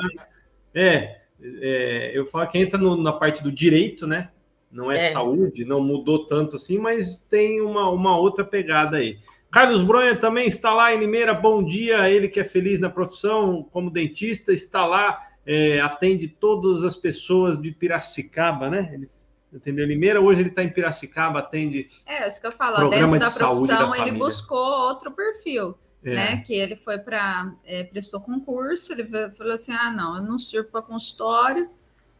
é, 0.74 1.20
é, 1.40 2.12
eu 2.14 2.26
falo 2.26 2.46
que 2.46 2.58
entra 2.58 2.78
no, 2.78 2.94
na 2.94 3.12
parte 3.12 3.42
do 3.42 3.50
direito, 3.50 4.06
né? 4.06 4.30
Não 4.70 4.92
é, 4.92 5.06
é, 5.06 5.10
saúde, 5.10 5.64
não 5.64 5.80
mudou 5.80 6.26
tanto 6.26 6.56
assim, 6.56 6.78
mas 6.78 7.18
tem 7.18 7.60
uma, 7.62 7.88
uma 7.88 8.16
outra 8.16 8.44
pegada 8.44 8.98
aí. 8.98 9.18
Carlos 9.50 9.82
Bronha 9.82 10.14
também 10.14 10.46
está 10.46 10.72
lá 10.72 10.94
em 10.94 10.98
Limeira. 10.98 11.34
Bom 11.34 11.62
dia, 11.62 12.08
ele 12.08 12.28
que 12.28 12.40
é 12.40 12.44
feliz 12.44 12.80
na 12.80 12.88
profissão 12.88 13.66
como 13.70 13.90
dentista, 13.90 14.52
está 14.52 14.86
lá, 14.86 15.28
é, 15.46 15.80
atende 15.80 16.28
todas 16.28 16.84
as 16.84 16.96
pessoas 16.96 17.60
de 17.60 17.70
Piracicaba, 17.70 18.68
né? 18.70 18.90
Ele 18.92 19.08
entendeu? 19.52 19.86
Limeira, 19.86 20.20
hoje 20.20 20.40
ele 20.40 20.48
está 20.48 20.62
em 20.62 20.70
Piracicaba, 20.70 21.40
atende. 21.40 21.88
É, 22.06 22.26
isso 22.28 22.40
que 22.40 22.46
eu 22.46 22.52
falo, 22.52 22.88
dentro 22.88 23.10
da 23.18 23.30
profissão, 23.30 23.66
da 23.66 23.98
ele 23.98 24.12
buscou 24.12 24.58
outro 24.58 25.10
perfil. 25.12 25.76
É. 26.04 26.14
Né, 26.14 26.36
que 26.44 26.52
ele 26.52 26.74
foi 26.74 26.98
para 26.98 27.52
é, 27.64 27.84
prestou 27.84 28.20
concurso, 28.20 28.92
ele 28.92 29.08
falou 29.36 29.52
assim: 29.52 29.72
ah, 29.72 29.90
não, 29.90 30.16
eu 30.16 30.22
não 30.22 30.36
sirvo 30.36 30.68
para 30.68 30.82
consultório, 30.82 31.70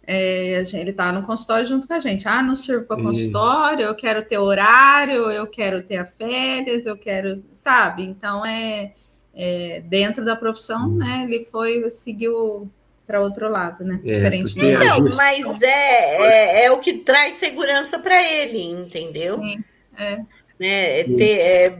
é, 0.06 0.62
ele 0.74 0.90
estava 0.90 1.12
no 1.12 1.26
consultório 1.26 1.66
junto 1.66 1.86
com 1.86 1.94
a 1.94 2.00
gente. 2.00 2.26
Ah, 2.28 2.42
não 2.42 2.54
sirvo 2.54 2.86
para 2.86 3.02
consultório, 3.02 3.86
eu 3.86 3.94
quero 3.94 4.24
ter 4.24 4.38
horário, 4.38 5.30
eu 5.30 5.46
quero 5.46 5.82
ter 5.82 5.96
a 5.96 6.06
férias, 6.06 6.86
eu 6.86 6.96
quero, 6.96 7.42
sabe? 7.52 8.04
Então 8.04 8.44
é, 8.44 8.94
é 9.34 9.80
dentro 9.80 10.24
da 10.24 10.36
profissão, 10.36 10.88
hum. 10.88 10.96
né? 10.98 11.24
Ele 11.28 11.44
foi 11.44 11.88
seguiu 11.90 12.70
para 13.06 13.20
outro 13.20 13.48
lado, 13.48 13.84
né? 13.84 14.00
É, 14.04 14.12
Diferente 14.12 14.54
do 14.54 14.72
Não, 14.78 15.16
mas 15.16 15.62
é, 15.62 16.16
é, 16.22 16.64
é, 16.64 16.70
o 16.70 16.78
que 16.78 16.98
traz 16.98 17.34
segurança 17.34 17.98
para 17.98 18.22
ele, 18.22 18.62
entendeu? 18.62 19.38
Sim, 19.38 19.64
é. 19.98 20.24
Né, 20.62 21.00
é 21.00 21.04
ter, 21.04 21.40
é, 21.40 21.70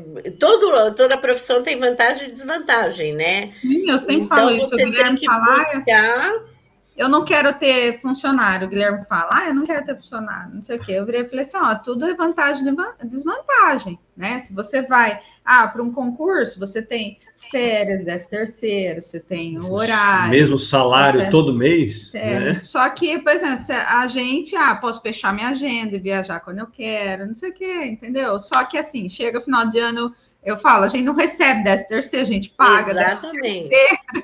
todo, 0.41 0.93
toda 0.97 1.17
profissão 1.17 1.63
tem 1.63 1.79
vantagem 1.79 2.27
e 2.27 2.33
desvantagem, 2.33 3.15
né? 3.15 3.49
Sim, 3.53 3.89
eu 3.89 3.97
sempre 3.97 4.25
então, 4.25 4.37
falo 4.37 4.51
isso. 4.51 4.75
O 4.75 4.77
Guilherme 4.77 5.25
falar, 5.25 5.65
buscar 5.67 6.33
eu 6.97 7.09
não 7.09 7.25
quero 7.25 7.59
ter 7.59 8.01
funcionário. 8.01 8.67
O 8.67 8.71
Guilherme 8.71 9.05
fala, 9.07 9.31
ah, 9.33 9.49
eu 9.49 9.55
não 9.55 9.65
quero 9.65 9.85
ter 9.85 9.97
funcionário, 9.97 10.55
não 10.55 10.63
sei 10.63 10.77
o 10.77 10.81
quê. 10.81 10.93
Eu 10.93 11.07
virei 11.07 11.23
e 11.23 11.29
falei 11.29 11.45
assim: 11.45 11.57
ó, 11.57 11.75
tudo 11.75 12.05
é 12.05 12.15
vantagem 12.15 12.65
e 13.01 13.07
desvantagem, 13.07 13.99
né? 14.17 14.39
Se 14.39 14.55
você 14.55 14.83
vai, 14.83 15.19
ah, 15.45 15.67
para 15.67 15.83
um 15.83 15.91
concurso, 15.91 16.59
você 16.59 16.83
tem 16.83 17.17
férias, 17.51 18.05
décimo 18.05 18.31
terceiro, 18.31 19.01
você 19.01 19.19
tem 19.19 19.59
o 19.59 19.73
horário. 19.73 20.31
Mesmo 20.31 20.59
salário 20.59 21.21
você... 21.21 21.31
todo 21.31 21.55
mês. 21.55 22.15
É. 22.15 22.39
Né? 22.39 22.61
Só 22.63 22.89
que, 22.91 23.19
por 23.19 23.33
exemplo, 23.33 23.65
a 23.89 24.07
gente, 24.07 24.55
ah, 24.55 24.75
posso 24.75 25.01
fechar 25.01 25.33
minha 25.33 25.49
agenda 25.49 25.97
e 25.97 25.99
viajar 25.99 26.41
quando 26.41 26.59
eu 26.59 26.67
quero, 26.67 27.27
não 27.27 27.35
sei 27.35 27.51
o 27.51 27.55
quê, 27.55 27.85
entendeu? 27.85 28.39
Só 28.39 28.65
que 28.65 28.77
assim, 28.77 29.09
chega 29.09 29.41
final 29.41 29.67
de 29.67 29.79
ano 29.79 30.15
eu 30.45 30.57
falo, 30.57 30.85
a 30.85 30.89
gente 30.89 31.05
não 31.05 31.15
recebe 31.15 31.63
décimo 31.63 31.89
terceiro, 31.89 32.25
a 32.25 32.29
gente 32.29 32.51
paga 32.51 32.93
Exatamente. 32.93 33.71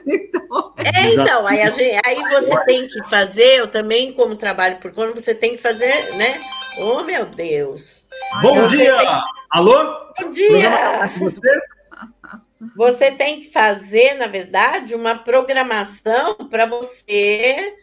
Então... 0.07 0.75
É, 0.79 1.13
então, 1.13 1.47
aí, 1.47 1.63
a 1.63 1.71
gente, 1.71 2.01
aí 2.07 2.17
você 2.31 2.65
tem 2.65 2.89
que 2.89 3.03
fazer, 3.05 3.59
eu 3.59 3.69
também, 3.69 4.13
como 4.13 4.35
trabalho 4.35 4.79
por 4.79 4.93
conta, 4.93 5.21
você 5.21 5.35
tem 5.35 5.57
que 5.57 5.63
fazer, 5.63 6.15
né? 6.17 6.41
Oh, 6.79 7.03
meu 7.03 7.27
Deus. 7.27 8.05
Bom 8.41 8.67
dia! 8.67 8.97
Tem... 8.97 9.09
Alô? 9.51 10.13
Bom 10.21 10.31
dia! 10.31 11.07
Você? 11.19 11.61
Você 12.77 13.11
tem 13.11 13.41
que 13.41 13.51
fazer, 13.51 14.15
na 14.15 14.27
verdade, 14.27 14.95
uma 14.95 15.17
programação 15.17 16.35
para 16.51 16.67
você 16.67 17.75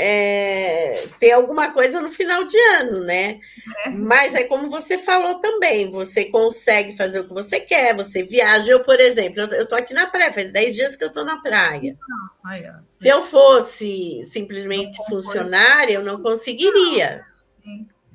é, 0.00 1.08
ter 1.18 1.32
alguma 1.32 1.72
coisa 1.72 2.00
no 2.00 2.12
final 2.12 2.44
de 2.44 2.56
ano, 2.56 3.00
né? 3.00 3.40
É. 3.84 3.90
Mas 3.90 4.32
é 4.32 4.44
como 4.44 4.70
você 4.70 4.96
falou 4.96 5.40
também, 5.40 5.90
você 5.90 6.26
consegue 6.26 6.96
fazer 6.96 7.18
o 7.18 7.24
que 7.24 7.34
você 7.34 7.58
quer, 7.58 7.96
você 7.96 8.22
viaja. 8.22 8.70
Eu, 8.70 8.84
por 8.84 9.00
exemplo, 9.00 9.40
eu, 9.40 9.66
tô 9.66 9.74
aqui 9.74 9.92
na 9.92 10.06
praia, 10.06 10.32
faz 10.32 10.52
10 10.52 10.74
dias 10.74 10.94
que 10.94 11.02
eu 11.02 11.10
tô 11.10 11.24
na 11.24 11.42
praia. 11.42 11.98
Se 12.86 13.08
eu 13.08 13.24
fosse 13.24 14.22
simplesmente 14.22 14.96
funcionária, 15.08 15.94
eu 15.94 16.04
não 16.04 16.22
conseguiria. 16.22 17.24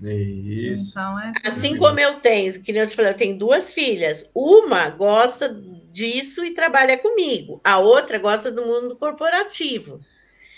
Isso. 0.01 0.91
Então, 0.91 1.19
é 1.19 1.31
assim 1.45 1.77
como 1.77 1.99
eu 1.99 2.15
tenho, 2.15 2.61
que 2.61 2.71
eu 2.71 2.87
te 2.87 2.95
falei, 2.95 3.11
eu 3.11 3.17
tenho 3.17 3.37
duas 3.37 3.73
filhas. 3.73 4.29
Uma 4.33 4.89
gosta 4.89 5.53
disso 5.91 6.45
e 6.45 6.53
trabalha 6.53 6.97
comigo, 6.97 7.59
a 7.61 7.77
outra 7.77 8.17
gosta 8.17 8.49
do 8.49 8.65
mundo 8.65 8.95
corporativo. 8.95 9.99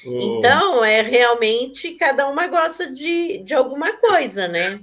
Então, 0.06 0.84
é 0.84 1.02
realmente 1.02 1.94
cada 1.94 2.28
uma 2.28 2.48
gosta 2.48 2.92
de, 2.92 3.40
de 3.40 3.54
alguma 3.54 3.94
coisa, 3.94 4.48
né? 4.48 4.80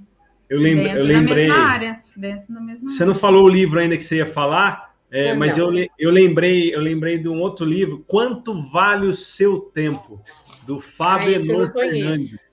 Eu, 0.48 0.58
lembro, 0.58 0.86
eu 0.86 1.04
lembrei. 1.04 1.48
Da 1.48 1.54
mesma 1.54 1.68
área. 1.68 2.02
Dentro 2.16 2.52
da 2.52 2.60
mesma 2.60 2.88
você 2.88 3.04
não 3.04 3.14
falou 3.14 3.44
o 3.44 3.48
livro 3.48 3.78
ainda 3.78 3.96
que 3.96 4.04
você 4.04 4.16
ia 4.16 4.26
falar, 4.26 4.94
é, 5.10 5.34
mas 5.34 5.56
eu, 5.56 5.70
eu 5.98 6.10
lembrei, 6.10 6.74
eu 6.74 6.80
lembrei 6.80 7.18
de 7.18 7.28
um 7.28 7.40
outro 7.40 7.64
livro, 7.64 8.04
Quanto 8.06 8.60
Vale 8.70 9.06
o 9.06 9.14
Seu 9.14 9.60
Tempo, 9.60 10.20
do 10.66 10.80
Fábio 10.80 11.36
ah, 11.36 11.70
Fernandes. 11.70 12.52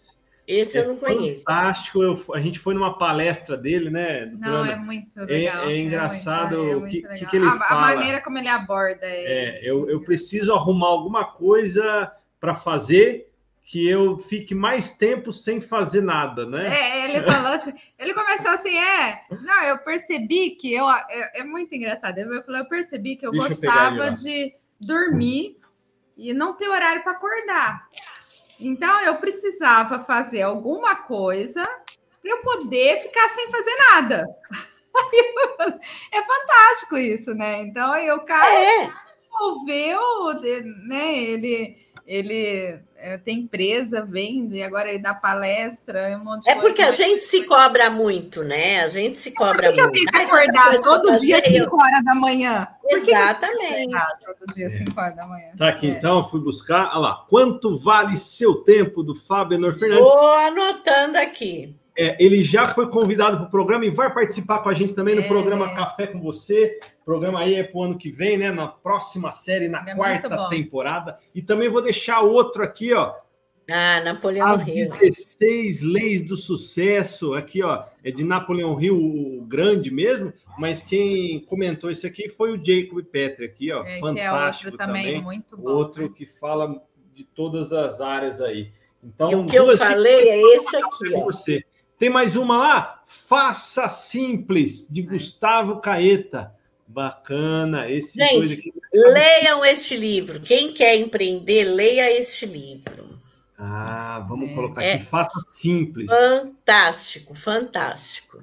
Esse 0.49 0.79
é 0.79 0.81
eu 0.81 0.87
não 0.87 0.95
conheço. 0.95 1.43
Fantástico. 1.43 2.01
Eu, 2.01 2.19
a 2.33 2.39
gente 2.39 2.57
foi 2.57 2.73
numa 2.73 2.97
palestra 2.97 3.55
dele, 3.55 3.91
né? 3.91 4.25
Não, 4.39 4.65
é 4.65 4.75
muito 4.75 5.19
é, 5.19 5.25
legal. 5.25 5.69
É, 5.69 5.73
é 5.73 5.77
engraçado 5.77 6.55
é 6.55 6.75
muito, 6.75 6.85
o 6.85 6.89
que, 6.89 7.01
que, 7.19 7.25
que, 7.27 7.35
ele 7.37 7.45
a, 7.45 7.51
fala. 7.51 7.91
A 7.91 7.95
maneira 7.95 8.19
como 8.19 8.39
ele 8.39 8.47
aborda. 8.47 9.05
É, 9.05 9.59
eu, 9.61 9.87
eu 9.87 10.01
preciso 10.01 10.51
arrumar 10.53 10.87
alguma 10.87 11.23
coisa 11.23 12.11
para 12.39 12.55
fazer 12.55 13.29
que 13.69 13.87
eu 13.87 14.17
fique 14.17 14.55
mais 14.55 14.93
tempo 14.93 15.31
sem 15.31 15.61
fazer 15.61 16.01
nada, 16.01 16.43
né? 16.43 16.75
É, 16.75 17.05
ele 17.05 17.21
falou 17.21 17.53
assim, 17.53 17.71
ele 17.99 18.15
começou 18.15 18.49
assim, 18.49 18.75
é, 18.75 19.21
não, 19.43 19.61
eu 19.61 19.77
percebi 19.83 20.51
que 20.51 20.73
eu, 20.73 20.89
é, 20.89 21.41
é 21.41 21.43
muito 21.43 21.75
engraçado, 21.75 22.17
ele 22.17 22.41
falou, 22.41 22.61
eu 22.61 22.67
percebi 22.67 23.15
que 23.15 23.27
eu 23.27 23.31
Deixa 23.31 23.47
gostava 23.47 24.07
eu 24.07 24.15
de 24.15 24.55
dormir 24.79 25.59
e 26.17 26.33
não 26.33 26.55
ter 26.55 26.67
horário 26.67 27.03
para 27.03 27.11
acordar. 27.11 27.87
Então 28.59 28.99
eu 29.01 29.15
precisava 29.17 29.99
fazer 29.99 30.41
alguma 30.41 30.95
coisa 30.95 31.63
para 32.21 32.31
eu 32.31 32.41
poder 32.41 32.97
ficar 33.03 33.29
sem 33.29 33.49
fazer 33.49 33.75
nada. 33.91 34.25
é 36.11 36.23
fantástico 36.23 36.97
isso, 36.97 37.33
né? 37.35 37.61
Então 37.61 37.91
aí 37.93 38.11
o 38.11 38.21
cara 38.21 38.53
é. 38.53 38.89
envolveu, 39.27 40.01
né? 40.87 41.23
Ele 41.23 41.77
ele 42.09 42.79
é, 42.97 43.19
tem 43.19 43.41
empresa, 43.41 44.01
vende, 44.03 44.55
e 44.55 44.63
agora 44.63 44.89
ele 44.89 44.97
dá 44.97 45.13
palestra, 45.13 45.99
é 46.09 46.17
um 46.17 46.23
monte 46.23 46.43
de 46.43 46.49
É 46.49 46.55
porque 46.55 46.81
a 46.81 46.89
gente 46.89 47.21
se 47.21 47.43
cobra 47.43 47.91
muito, 47.91 48.43
né? 48.43 48.81
A 48.81 48.87
gente 48.87 49.15
se 49.15 49.29
cobra 49.29 49.67
Por 49.67 49.75
que 49.75 49.81
muito. 49.83 49.85
eu 49.85 49.91
tenho 49.91 50.07
que 50.07 50.17
acordar 50.17 50.81
todo 50.81 51.15
dia 51.17 51.37
às 51.37 51.45
5 51.45 51.75
horas 51.79 52.03
da 52.03 52.15
manhã? 52.15 52.67
Exatamente. 52.83 53.95
todo 54.25 54.51
dia 54.51 54.65
às 54.65 54.71
5 54.71 54.99
horas 54.99 55.15
da 55.15 55.27
manhã. 55.27 55.51
Tá 55.55 55.69
aqui, 55.69 55.85
é. 55.85 55.89
então, 55.91 56.23
fui 56.23 56.39
buscar. 56.39 56.89
Olha 56.93 56.97
lá. 56.97 57.25
Quanto 57.29 57.77
vale 57.77 58.17
seu 58.17 58.55
tempo, 58.55 59.03
do 59.03 59.13
Fábio 59.13 59.57
Enor 59.57 59.75
Fernandes? 59.75 60.07
Estou 60.07 60.33
anotando 60.33 61.19
aqui. 61.19 61.75
É, 62.01 62.15
ele 62.17 62.45
já 62.45 62.65
foi 62.65 62.89
convidado 62.89 63.35
para 63.35 63.47
o 63.47 63.49
programa 63.49 63.85
e 63.85 63.89
vai 63.89 64.13
participar 64.13 64.59
com 64.59 64.69
a 64.69 64.73
gente 64.73 64.95
também 64.95 65.15
no 65.15 65.21
é. 65.21 65.27
programa 65.27 65.75
Café 65.75 66.07
com 66.07 66.21
Você. 66.21 66.79
O 67.01 67.03
programa 67.03 67.41
aí 67.41 67.55
é 67.55 67.63
para 67.63 67.77
o 67.77 67.83
ano 67.83 67.97
que 67.97 68.09
vem, 68.09 68.37
né? 68.37 68.53
Na 68.53 68.69
próxima 68.69 69.33
série, 69.33 69.67
na 69.67 69.83
é 69.85 69.93
quarta 69.93 70.47
temporada. 70.47 71.19
E 71.35 71.41
também 71.41 71.67
vou 71.67 71.81
deixar 71.81 72.21
outro 72.21 72.63
aqui, 72.63 72.93
ó. 72.93 73.15
Ah, 73.69 73.99
Napoleão 73.99 74.47
As 74.47 74.63
Rio. 74.63 74.75
16 74.75 75.81
leis 75.81 76.25
do 76.25 76.37
sucesso. 76.37 77.33
Aqui, 77.33 77.61
ó. 77.61 77.83
É 78.01 78.11
de 78.11 78.23
Napoleão 78.23 78.81
Hill, 78.81 78.95
o 78.95 79.41
grande 79.45 79.91
mesmo. 79.91 80.31
Mas 80.57 80.81
quem 80.81 81.41
comentou 81.41 81.91
isso 81.91 82.07
aqui 82.07 82.29
foi 82.29 82.57
o 82.57 82.65
Jacob 82.65 83.03
Petri, 83.03 83.43
aqui, 83.43 83.73
ó. 83.73 83.83
É, 83.83 83.99
Fantástico 83.99 84.13
que 84.13 84.21
é 84.21 84.31
outro 84.31 84.77
também. 84.77 85.05
também. 85.05 85.21
Muito 85.21 85.57
bom, 85.57 85.69
outro 85.69 86.03
né? 86.03 86.11
que 86.15 86.25
fala 86.25 86.81
de 87.13 87.25
todas 87.25 87.73
as 87.73 87.99
áreas 87.99 88.39
aí. 88.39 88.71
Então, 89.03 89.31
e 89.31 89.35
o 89.35 89.45
que 89.45 89.57
eu 89.57 89.77
falei 89.77 90.29
é 90.29 90.55
esse 90.55 90.77
aqui, 90.77 91.13
ó. 91.13 91.25
Você. 91.25 91.65
Tem 91.99 92.09
mais 92.09 92.37
uma 92.37 92.57
lá? 92.57 93.03
Faça 93.05 93.89
Simples, 93.89 94.87
de 94.89 95.01
Gustavo 95.01 95.81
Caeta. 95.81 96.55
Bacana, 96.87 97.91
esse 97.91 98.17
Gente, 98.17 98.53
aqui. 98.53 98.73
leiam 98.93 99.63
este 99.65 99.97
livro. 99.97 100.39
Quem 100.39 100.71
quer 100.71 100.95
empreender, 100.95 101.65
leia 101.65 102.09
este 102.17 102.45
livro. 102.45 103.19
Ah, 103.57 104.25
vamos 104.27 104.49
é. 104.49 104.53
colocar 104.53 104.81
aqui, 104.81 104.89
é 104.91 104.99
Faça 104.99 105.41
Simples. 105.45 106.07
Fantástico, 106.09 107.35
fantástico. 107.35 108.41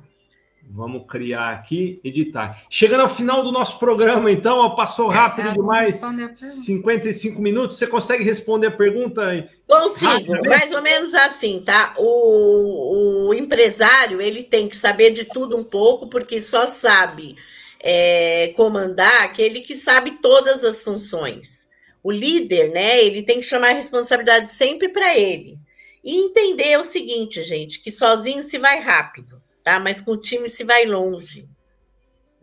Vamos 0.68 1.04
criar 1.08 1.52
aqui, 1.52 2.00
editar. 2.02 2.64
Chegando 2.68 3.02
ao 3.02 3.08
final 3.08 3.42
do 3.44 3.52
nosso 3.52 3.78
programa, 3.78 4.30
então, 4.30 4.58
ó, 4.58 4.70
passou 4.70 5.08
rápido 5.08 5.52
demais. 5.52 6.02
55 6.34 7.40
minutos. 7.40 7.78
Você 7.78 7.86
consegue 7.86 8.24
responder 8.24 8.66
a 8.66 8.70
pergunta? 8.72 9.48
Consigo, 9.66 10.32
mais 10.44 10.72
ou 10.72 10.82
menos 10.82 11.14
assim, 11.14 11.62
tá? 11.64 11.94
O, 11.96 13.28
o, 13.28 13.34
empresário 13.34 14.20
ele 14.20 14.42
tem 14.42 14.68
que 14.68 14.76
saber 14.76 15.12
de 15.12 15.24
tudo 15.24 15.56
um 15.56 15.64
pouco, 15.64 16.08
porque 16.08 16.40
só 16.40 16.66
sabe 16.66 17.36
é, 17.80 18.52
comandar 18.56 19.22
aquele 19.22 19.60
que 19.60 19.74
sabe 19.74 20.18
todas 20.20 20.64
as 20.64 20.82
funções. 20.82 21.68
O 22.02 22.10
líder, 22.10 22.70
né? 22.70 23.02
Ele 23.02 23.22
tem 23.22 23.40
que 23.40 23.46
chamar 23.46 23.70
a 23.70 23.74
responsabilidade 23.74 24.50
sempre 24.50 24.88
para 24.88 25.16
ele. 25.16 25.58
E 26.04 26.24
entender 26.24 26.78
o 26.78 26.84
seguinte, 26.84 27.42
gente, 27.42 27.80
que 27.80 27.90
sozinho 27.90 28.42
se 28.42 28.58
vai 28.58 28.80
rápido 28.80 29.35
tá? 29.66 29.80
Mas 29.80 30.00
com 30.00 30.12
o 30.12 30.16
time 30.16 30.48
se 30.48 30.62
vai 30.62 30.86
longe, 30.86 31.48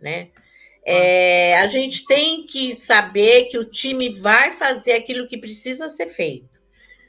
né? 0.01 0.27
É, 0.85 1.57
a 1.57 1.65
gente 1.67 2.05
tem 2.05 2.45
que 2.45 2.75
saber 2.75 3.45
que 3.45 3.57
o 3.57 3.63
time 3.63 4.09
vai 4.09 4.51
fazer 4.51 4.91
aquilo 4.91 5.25
que 5.25 5.37
precisa 5.37 5.87
ser 5.87 6.09
feito. 6.09 6.59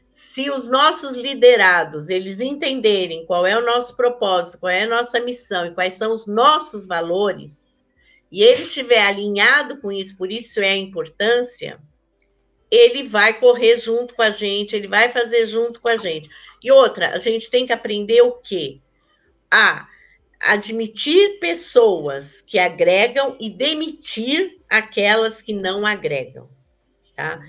Se 0.09 0.49
os 0.51 0.71
nossos 0.71 1.15
liderados 1.15 2.09
eles 2.09 2.39
entenderem 2.41 3.27
qual 3.27 3.45
é 3.45 3.59
o 3.59 3.67
nosso 3.67 3.97
propósito, 3.97 4.61
qual 4.61 4.71
é 4.71 4.85
a 4.85 4.89
nossa 4.89 5.19
missão 5.19 5.67
e 5.67 5.75
quais 5.75 5.95
são 5.95 6.12
os 6.12 6.29
nossos 6.29 6.87
valores, 6.87 7.67
e 8.31 8.41
ele 8.41 8.62
estiver 8.62 9.05
alinhado 9.05 9.81
com 9.81 9.91
isso, 9.91 10.17
por 10.17 10.31
isso 10.31 10.61
é 10.61 10.71
a 10.71 10.77
importância, 10.77 11.81
ele 12.71 13.03
vai 13.03 13.35
correr 13.41 13.81
junto 13.81 14.15
com 14.15 14.23
a 14.23 14.31
gente, 14.31 14.77
ele 14.77 14.87
vai 14.87 15.09
fazer 15.09 15.45
junto 15.47 15.81
com 15.81 15.89
a 15.89 15.97
gente. 15.97 16.29
E 16.62 16.71
outra, 16.71 17.12
a 17.12 17.19
gente 17.19 17.51
tem 17.51 17.67
que 17.67 17.73
aprender 17.73 18.23
o 18.23 18.35
quê? 18.35 18.81
A 19.51 19.89
admitir 20.45 21.39
pessoas 21.39 22.41
que 22.41 22.59
agregam 22.59 23.37
e 23.41 23.51
demitir 23.51 24.59
aquelas 24.69 25.41
que 25.41 25.53
não 25.53 25.87
agregam, 25.87 26.49
tá? 27.17 27.41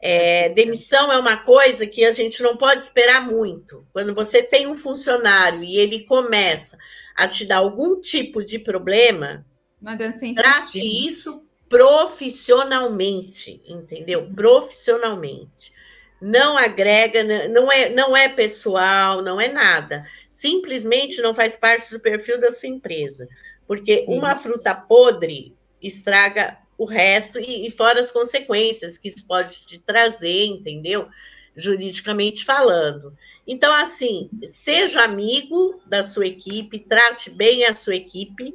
É, 0.00 0.48
demissão 0.50 1.12
é 1.12 1.18
uma 1.18 1.38
coisa 1.38 1.86
que 1.86 2.04
a 2.04 2.10
gente 2.12 2.42
não 2.42 2.56
pode 2.56 2.82
esperar 2.82 3.26
muito. 3.26 3.84
Quando 3.92 4.14
você 4.14 4.42
tem 4.42 4.66
um 4.66 4.78
funcionário 4.78 5.62
e 5.64 5.76
ele 5.76 6.04
começa 6.04 6.78
a 7.16 7.26
te 7.26 7.44
dar 7.44 7.56
algum 7.56 8.00
tipo 8.00 8.44
de 8.44 8.60
problema, 8.60 9.44
trate 10.34 11.06
isso 11.06 11.44
profissionalmente, 11.68 13.60
entendeu? 13.66 14.20
Uhum. 14.20 14.34
Profissionalmente. 14.34 15.72
Não 16.20 16.56
agrega, 16.56 17.22
não 17.48 17.70
é, 17.70 17.90
não 17.90 18.16
é 18.16 18.28
pessoal, 18.28 19.22
não 19.22 19.40
é 19.40 19.48
nada. 19.48 20.04
Simplesmente 20.38 21.20
não 21.20 21.34
faz 21.34 21.56
parte 21.56 21.90
do 21.90 21.98
perfil 21.98 22.40
da 22.40 22.52
sua 22.52 22.68
empresa. 22.68 23.26
Porque 23.66 24.02
Sim. 24.02 24.18
uma 24.18 24.36
fruta 24.36 24.72
podre 24.72 25.52
estraga 25.82 26.56
o 26.78 26.84
resto 26.84 27.40
e, 27.40 27.66
e 27.66 27.72
fora 27.72 27.98
as 27.98 28.12
consequências 28.12 28.96
que 28.96 29.08
isso 29.08 29.26
pode 29.26 29.66
te 29.66 29.80
trazer, 29.80 30.44
entendeu? 30.44 31.08
Juridicamente 31.56 32.44
falando. 32.44 33.18
Então, 33.48 33.74
assim, 33.74 34.30
seja 34.44 35.02
amigo 35.02 35.82
da 35.84 36.04
sua 36.04 36.28
equipe, 36.28 36.78
trate 36.78 37.30
bem 37.30 37.64
a 37.64 37.72
sua 37.72 37.96
equipe, 37.96 38.54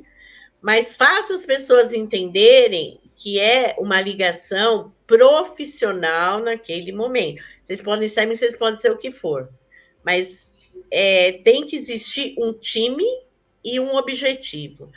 mas 0.62 0.96
faça 0.96 1.34
as 1.34 1.46
pessoas 1.46 1.92
entenderem 1.92 2.98
que 3.14 3.42
é 3.42 3.76
uma 3.78 4.00
ligação 4.00 4.94
profissional 5.06 6.40
naquele 6.40 6.94
momento. 6.94 7.44
Vocês 7.62 7.82
podem 7.82 8.08
ser, 8.08 8.26
vocês 8.26 8.56
podem 8.56 8.80
ser 8.80 8.90
o 8.90 8.98
que 8.98 9.12
for, 9.12 9.50
mas 10.02 10.53
é, 10.92 11.34
tem 11.44 11.66
que 11.66 11.76
existir 11.76 12.36
um 12.38 12.54
time 12.54 13.06
e 13.64 13.80
um 13.80 13.96
objetivo 13.96 14.92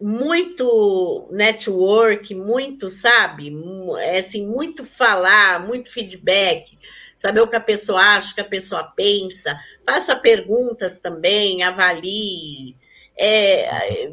muito 0.00 1.26
network, 1.30 2.34
muito, 2.34 2.88
sabe? 2.88 3.52
É 3.98 4.18
assim, 4.18 4.46
muito 4.46 4.84
falar, 4.84 5.66
muito 5.66 5.90
feedback, 5.90 6.78
saber 7.14 7.40
o 7.40 7.48
que 7.48 7.56
a 7.56 7.60
pessoa 7.60 8.00
acha, 8.00 8.32
o 8.32 8.34
que 8.34 8.40
a 8.42 8.44
pessoa 8.44 8.84
pensa, 8.84 9.58
faça 9.84 10.14
perguntas 10.14 11.00
também, 11.00 11.62
avalie. 11.62 12.76
É, 13.18 14.10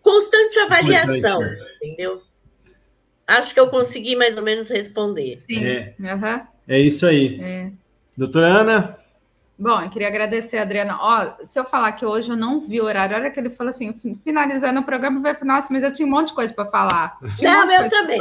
constante 0.00 0.58
avaliação, 0.60 1.40
entendeu? 1.82 2.22
Acho 3.26 3.52
que 3.52 3.58
eu 3.58 3.68
consegui 3.68 4.14
mais 4.14 4.36
ou 4.36 4.42
menos 4.42 4.68
responder. 4.68 5.36
Sim. 5.36 5.64
É, 5.64 5.92
uhum. 5.98 6.46
é 6.68 6.78
isso 6.78 7.04
aí. 7.04 7.40
É. 7.42 7.70
Doutora 8.16 8.46
Ana? 8.46 8.98
Bom, 9.58 9.80
eu 9.80 9.88
queria 9.88 10.08
agradecer, 10.08 10.58
Adriana. 10.58 10.98
Ó, 11.00 11.44
se 11.44 11.58
eu 11.58 11.64
falar 11.64 11.92
que 11.92 12.04
hoje 12.04 12.30
eu 12.30 12.36
não 12.36 12.60
vi 12.60 12.78
o 12.80 12.84
horário, 12.84 13.16
a 13.16 13.18
hora 13.18 13.30
que 13.30 13.40
ele 13.40 13.48
falou 13.48 13.70
assim, 13.70 13.94
finalizando 14.22 14.80
o 14.80 14.84
programa, 14.84 15.20
vai 15.22 15.36
nossa, 15.42 15.72
mas 15.72 15.82
eu 15.82 15.92
tinha 15.92 16.06
um 16.06 16.10
monte 16.10 16.28
de 16.28 16.34
coisa 16.34 16.52
para 16.52 16.66
falar. 16.66 17.18
Não, 17.40 17.70
eu 17.72 17.88
também. 17.88 18.20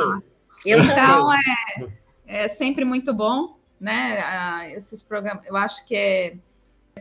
Eu 0.66 0.82
então, 0.82 1.30
também. 1.30 1.94
É, 2.26 2.46
é 2.46 2.48
sempre 2.48 2.86
muito 2.86 3.14
bom, 3.14 3.58
né? 3.80 4.24
Ah, 4.26 4.70
esses 4.70 5.04
programas, 5.04 5.46
eu 5.46 5.58
acho 5.58 5.86
que 5.86 5.96
é 5.96 6.38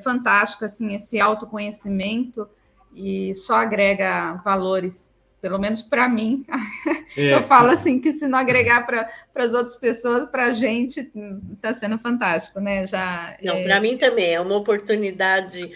fantástico, 0.02 0.64
assim, 0.64 0.94
esse 0.96 1.20
autoconhecimento 1.20 2.48
e 2.92 3.32
só 3.34 3.56
agrega 3.56 4.40
valores 4.44 5.13
pelo 5.44 5.58
menos 5.58 5.82
para 5.82 6.08
mim. 6.08 6.42
É, 7.16 7.32
eu 7.32 7.44
falo 7.44 7.70
assim 7.70 8.00
que 8.00 8.12
se 8.12 8.26
não 8.26 8.36
agregar 8.36 8.84
para 8.86 9.08
as 9.36 9.54
outras 9.54 9.76
pessoas, 9.76 10.24
para 10.24 10.46
a 10.46 10.50
gente 10.50 11.12
está 11.52 11.72
sendo 11.72 11.96
fantástico, 11.96 12.58
né? 12.58 12.84
Já. 12.84 13.36
Não, 13.40 13.54
é... 13.54 13.62
para 13.62 13.80
mim 13.80 13.96
também 13.96 14.32
é 14.32 14.40
uma 14.40 14.56
oportunidade 14.56 15.70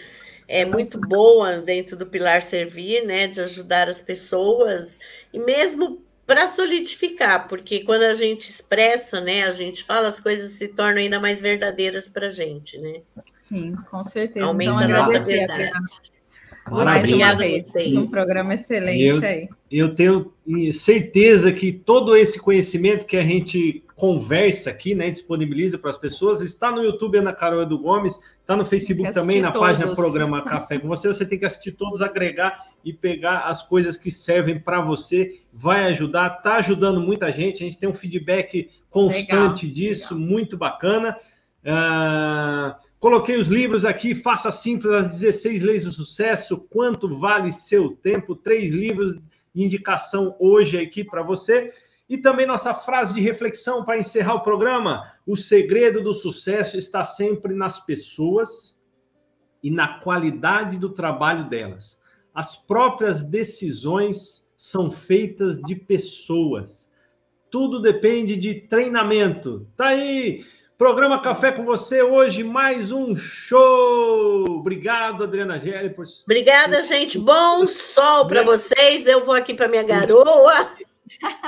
é 0.45 0.65
muito 0.65 0.99
boa 0.99 1.61
dentro 1.61 1.95
do 1.95 2.05
pilar 2.05 2.41
servir, 2.41 3.05
né? 3.05 3.27
De 3.27 3.39
ajudar 3.39 3.87
as 3.87 4.01
pessoas 4.01 4.99
e 5.31 5.39
mesmo 5.39 6.01
para 6.25 6.49
solidificar, 6.49 7.47
porque 7.47 7.85
quando 7.85 8.03
a 8.03 8.15
gente 8.15 8.49
expressa, 8.49 9.21
né? 9.21 9.43
A 9.43 9.51
gente 9.51 9.85
fala, 9.85 10.09
as 10.09 10.19
coisas 10.19 10.51
se 10.51 10.67
tornam 10.67 10.97
ainda 10.97 11.21
mais 11.21 11.39
verdadeiras 11.39 12.09
para 12.09 12.27
a 12.27 12.31
gente, 12.31 12.77
né? 12.79 13.01
Sim, 13.43 13.77
com 13.89 14.03
certeza. 14.03 14.45
Aumenta 14.45 14.71
então, 14.71 14.83
agradecer, 14.83 15.49
a 15.49 15.55
Mais 16.71 17.11
uma 17.11 17.35
vez, 17.35 17.73
um 17.95 18.09
programa 18.09 18.53
excelente 18.53 19.03
eu, 19.03 19.23
aí. 19.23 19.49
Eu 19.71 19.95
tenho 19.95 20.31
certeza 20.73 21.51
que 21.51 21.71
todo 21.71 22.15
esse 22.15 22.39
conhecimento 22.39 23.05
que 23.05 23.17
a 23.17 23.23
gente 23.23 23.83
conversa 23.95 24.69
aqui, 24.69 24.95
né, 24.95 25.11
disponibiliza 25.11 25.77
para 25.77 25.89
as 25.89 25.97
pessoas, 25.97 26.39
está 26.39 26.71
no 26.71 26.81
YouTube 26.81 27.17
Ana 27.17 27.33
Carol 27.33 27.61
Edu 27.61 27.77
Gomes, 27.77 28.17
está 28.39 28.55
no 28.55 28.63
Facebook 28.63 29.11
também, 29.11 29.41
na 29.41 29.51
todos. 29.51 29.67
página 29.67 29.93
Programa 29.93 30.41
Café 30.43 30.79
com 30.79 30.87
você. 30.87 31.07
Você 31.07 31.25
tem 31.25 31.37
que 31.37 31.45
assistir 31.45 31.73
todos, 31.73 32.01
agregar 32.01 32.67
e 32.83 32.93
pegar 32.93 33.41
as 33.41 33.61
coisas 33.61 33.97
que 33.97 34.09
servem 34.09 34.57
para 34.57 34.81
você. 34.81 35.41
Vai 35.51 35.85
ajudar, 35.85 36.37
está 36.37 36.55
ajudando 36.55 37.01
muita 37.01 37.29
gente. 37.31 37.61
A 37.61 37.65
gente 37.65 37.77
tem 37.77 37.89
um 37.89 37.93
feedback 37.93 38.69
constante 38.89 39.65
legal, 39.65 39.75
disso, 39.75 40.15
legal. 40.15 40.29
muito 40.29 40.57
bacana. 40.57 41.17
Uh, 41.61 42.88
Coloquei 42.99 43.37
os 43.37 43.47
livros 43.47 43.85
aqui, 43.85 44.13
Faça 44.13 44.51
Simples, 44.51 44.91
as 44.91 45.07
16 45.07 45.61
Leis 45.61 45.83
do 45.85 45.91
Sucesso, 45.91 46.57
Quanto 46.69 47.17
Vale 47.17 47.51
Seu 47.53 47.95
Tempo, 47.95 48.35
três 48.35 48.71
livros 48.71 49.15
de 49.55 49.63
indicação 49.63 50.35
hoje 50.37 50.77
aqui 50.77 51.03
para 51.03 51.23
você. 51.23 51.73
E 52.09 52.17
também 52.17 52.45
nossa 52.45 52.73
frase 52.73 53.13
de 53.13 53.21
reflexão 53.21 53.85
para 53.85 53.97
encerrar 53.97 54.35
o 54.35 54.43
programa: 54.43 55.13
o 55.25 55.37
segredo 55.37 56.03
do 56.03 56.13
sucesso 56.13 56.77
está 56.77 57.05
sempre 57.05 57.55
nas 57.55 57.79
pessoas 57.85 58.77
e 59.63 59.71
na 59.71 59.99
qualidade 59.99 60.77
do 60.77 60.89
trabalho 60.89 61.47
delas. 61.47 62.01
As 62.33 62.57
próprias 62.57 63.23
decisões 63.23 64.51
são 64.57 64.91
feitas 64.91 65.61
de 65.61 65.73
pessoas. 65.73 66.91
Tudo 67.49 67.81
depende 67.81 68.35
de 68.35 68.55
treinamento. 68.55 69.67
Tá 69.77 69.87
aí 69.87 70.43
Programa 70.79 71.21
Café 71.21 71.51
com 71.51 71.65
você 71.65 72.01
hoje, 72.01 72.41
mais 72.41 72.89
um 72.89 73.13
show. 73.13 74.45
Obrigado, 74.47 75.25
Adriana 75.25 75.59
Gelli. 75.59 75.89
Por... 75.89 76.05
Obrigada, 76.23 76.81
gente. 76.83 77.19
Bom 77.19 77.67
sol 77.67 78.25
para 78.25 78.43
vocês. 78.43 79.05
Eu 79.05 79.25
vou 79.25 79.35
aqui 79.35 79.53
para 79.53 79.67
minha 79.67 79.83
garoa. 79.83 80.71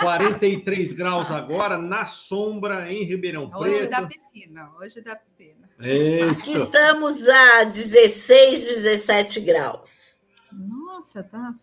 43 0.02 0.92
graus 0.92 1.32
agora, 1.32 1.78
na 1.78 2.06
sombra, 2.06 2.92
em 2.92 3.06
Ribeirão 3.06 3.50
Preto. 3.50 3.64
Hoje 3.64 3.88
da 3.88 4.06
piscina, 4.06 4.70
hoje 4.78 5.02
da 5.02 5.16
piscina. 5.16 5.70
Isso. 5.80 6.52
Aqui 6.52 6.64
estamos 6.64 7.30
a 7.30 7.64
16, 7.64 8.66
17 8.66 9.40
graus. 9.40 10.11
Nossa, 10.54 11.24
tá. 11.24 11.56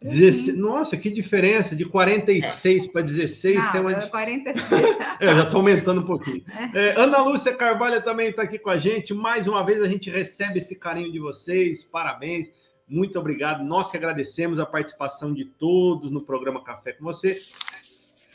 Nossa, 0.56 0.96
que 0.96 1.10
diferença 1.10 1.76
de 1.76 1.84
46 1.84 2.86
é. 2.86 2.88
para 2.90 3.02
16. 3.02 3.56
Não, 3.56 3.72
tem 3.72 3.80
uma... 3.80 3.94
46. 3.94 4.82
é, 5.20 5.26
já 5.26 5.42
estou 5.42 5.60
aumentando 5.60 6.00
um 6.00 6.04
pouquinho. 6.04 6.42
É. 6.74 6.88
É, 6.88 7.00
Ana 7.00 7.18
Lúcia 7.18 7.54
Carvalho 7.54 8.02
também 8.02 8.30
está 8.30 8.42
aqui 8.42 8.58
com 8.58 8.70
a 8.70 8.78
gente. 8.78 9.12
Mais 9.14 9.46
uma 9.46 9.64
vez 9.64 9.82
a 9.82 9.88
gente 9.88 10.10
recebe 10.10 10.58
esse 10.58 10.78
carinho 10.78 11.12
de 11.12 11.18
vocês. 11.18 11.84
Parabéns. 11.84 12.52
Muito 12.88 13.18
obrigado. 13.18 13.62
Nós 13.62 13.90
que 13.90 13.96
agradecemos 13.96 14.58
a 14.58 14.66
participação 14.66 15.34
de 15.34 15.44
todos 15.44 16.10
no 16.10 16.22
programa 16.22 16.64
Café 16.64 16.92
com 16.92 17.04
você. 17.04 17.40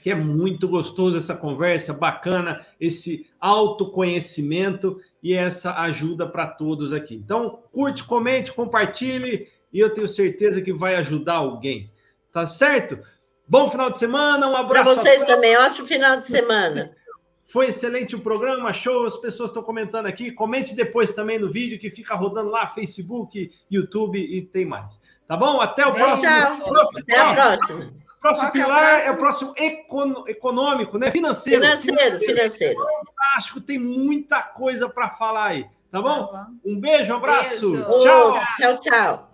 Que 0.04 0.12
é 0.12 0.16
muito 0.16 0.68
gostoso 0.68 1.18
essa 1.18 1.36
conversa, 1.36 1.93
bacana, 1.93 2.66
esse 2.80 3.26
autoconhecimento 3.39 4.99
e 5.24 5.34
essa 5.34 5.80
ajuda 5.82 6.28
para 6.28 6.45
todos 6.45 6.91
aqui. 6.91 7.16
Então, 7.16 7.64
curte, 7.72 8.04
comente, 8.04 8.51
compartilhe 8.51 9.47
e 9.74 9.80
eu 9.80 9.93
tenho 9.93 10.07
certeza 10.07 10.61
que 10.61 10.71
vai 10.71 10.95
ajudar 10.95 11.36
alguém. 11.36 11.91
Tá 12.32 12.45
certo? 12.45 12.99
Bom 13.47 13.69
final 13.69 13.89
de 13.89 13.97
semana, 13.97 14.47
um 14.47 14.55
abraço. 14.55 14.93
Para 14.93 15.03
vocês 15.03 15.24
também, 15.26 15.57
ótimo 15.57 15.88
final 15.88 16.17
de 16.17 16.28
semana. 16.28 16.95
Foi 17.43 17.67
excelente 17.67 18.15
o 18.15 18.19
programa, 18.19 18.71
show, 18.71 19.05
as 19.05 19.17
pessoas 19.17 19.49
estão 19.49 19.61
comentando 19.61 20.05
aqui. 20.05 20.32
Comente 20.32 20.76
depois 20.76 21.11
também 21.11 21.38
no 21.38 21.51
vídeo 21.51 21.78
que 21.78 21.91
fica 21.91 22.15
rodando 22.15 22.49
lá, 22.49 22.65
Facebook, 22.67 23.51
YouTube 23.69 24.17
e 24.17 24.41
tem 24.41 24.65
mais. 24.65 24.99
Tá 25.28 25.36
bom? 25.36 25.59
Até 25.59 25.86
o 25.86 25.93
próximo. 25.93 26.63
próximo 26.67 27.01
Até 27.01 27.19
a 27.19 27.34
próxima. 27.34 27.93
Próximo 28.21 28.51
Qual 28.51 28.51
pilar 28.53 29.01
é, 29.01 29.07
é 29.07 29.11
o 29.11 29.17
próximo 29.17 29.53
econômico, 29.57 30.97
né? 30.97 31.11
Financeiro. 31.11 31.61
Financeiro, 31.61 32.19
financeiro. 32.21 32.80
Fantástico, 33.05 33.59
tem 33.59 33.78
muita 33.78 34.41
coisa 34.41 34.88
para 34.88 35.09
falar 35.09 35.47
aí. 35.47 35.65
Tá 35.91 36.01
bom? 36.01 36.28
Tá 36.28 36.47
bom. 36.63 36.71
Um 36.71 36.80
beijo, 36.80 37.13
um 37.13 37.17
abraço. 37.17 37.71
Beijo. 37.71 37.99
Tchau. 37.99 38.38
Tchau, 38.57 38.80
tchau. 38.80 39.32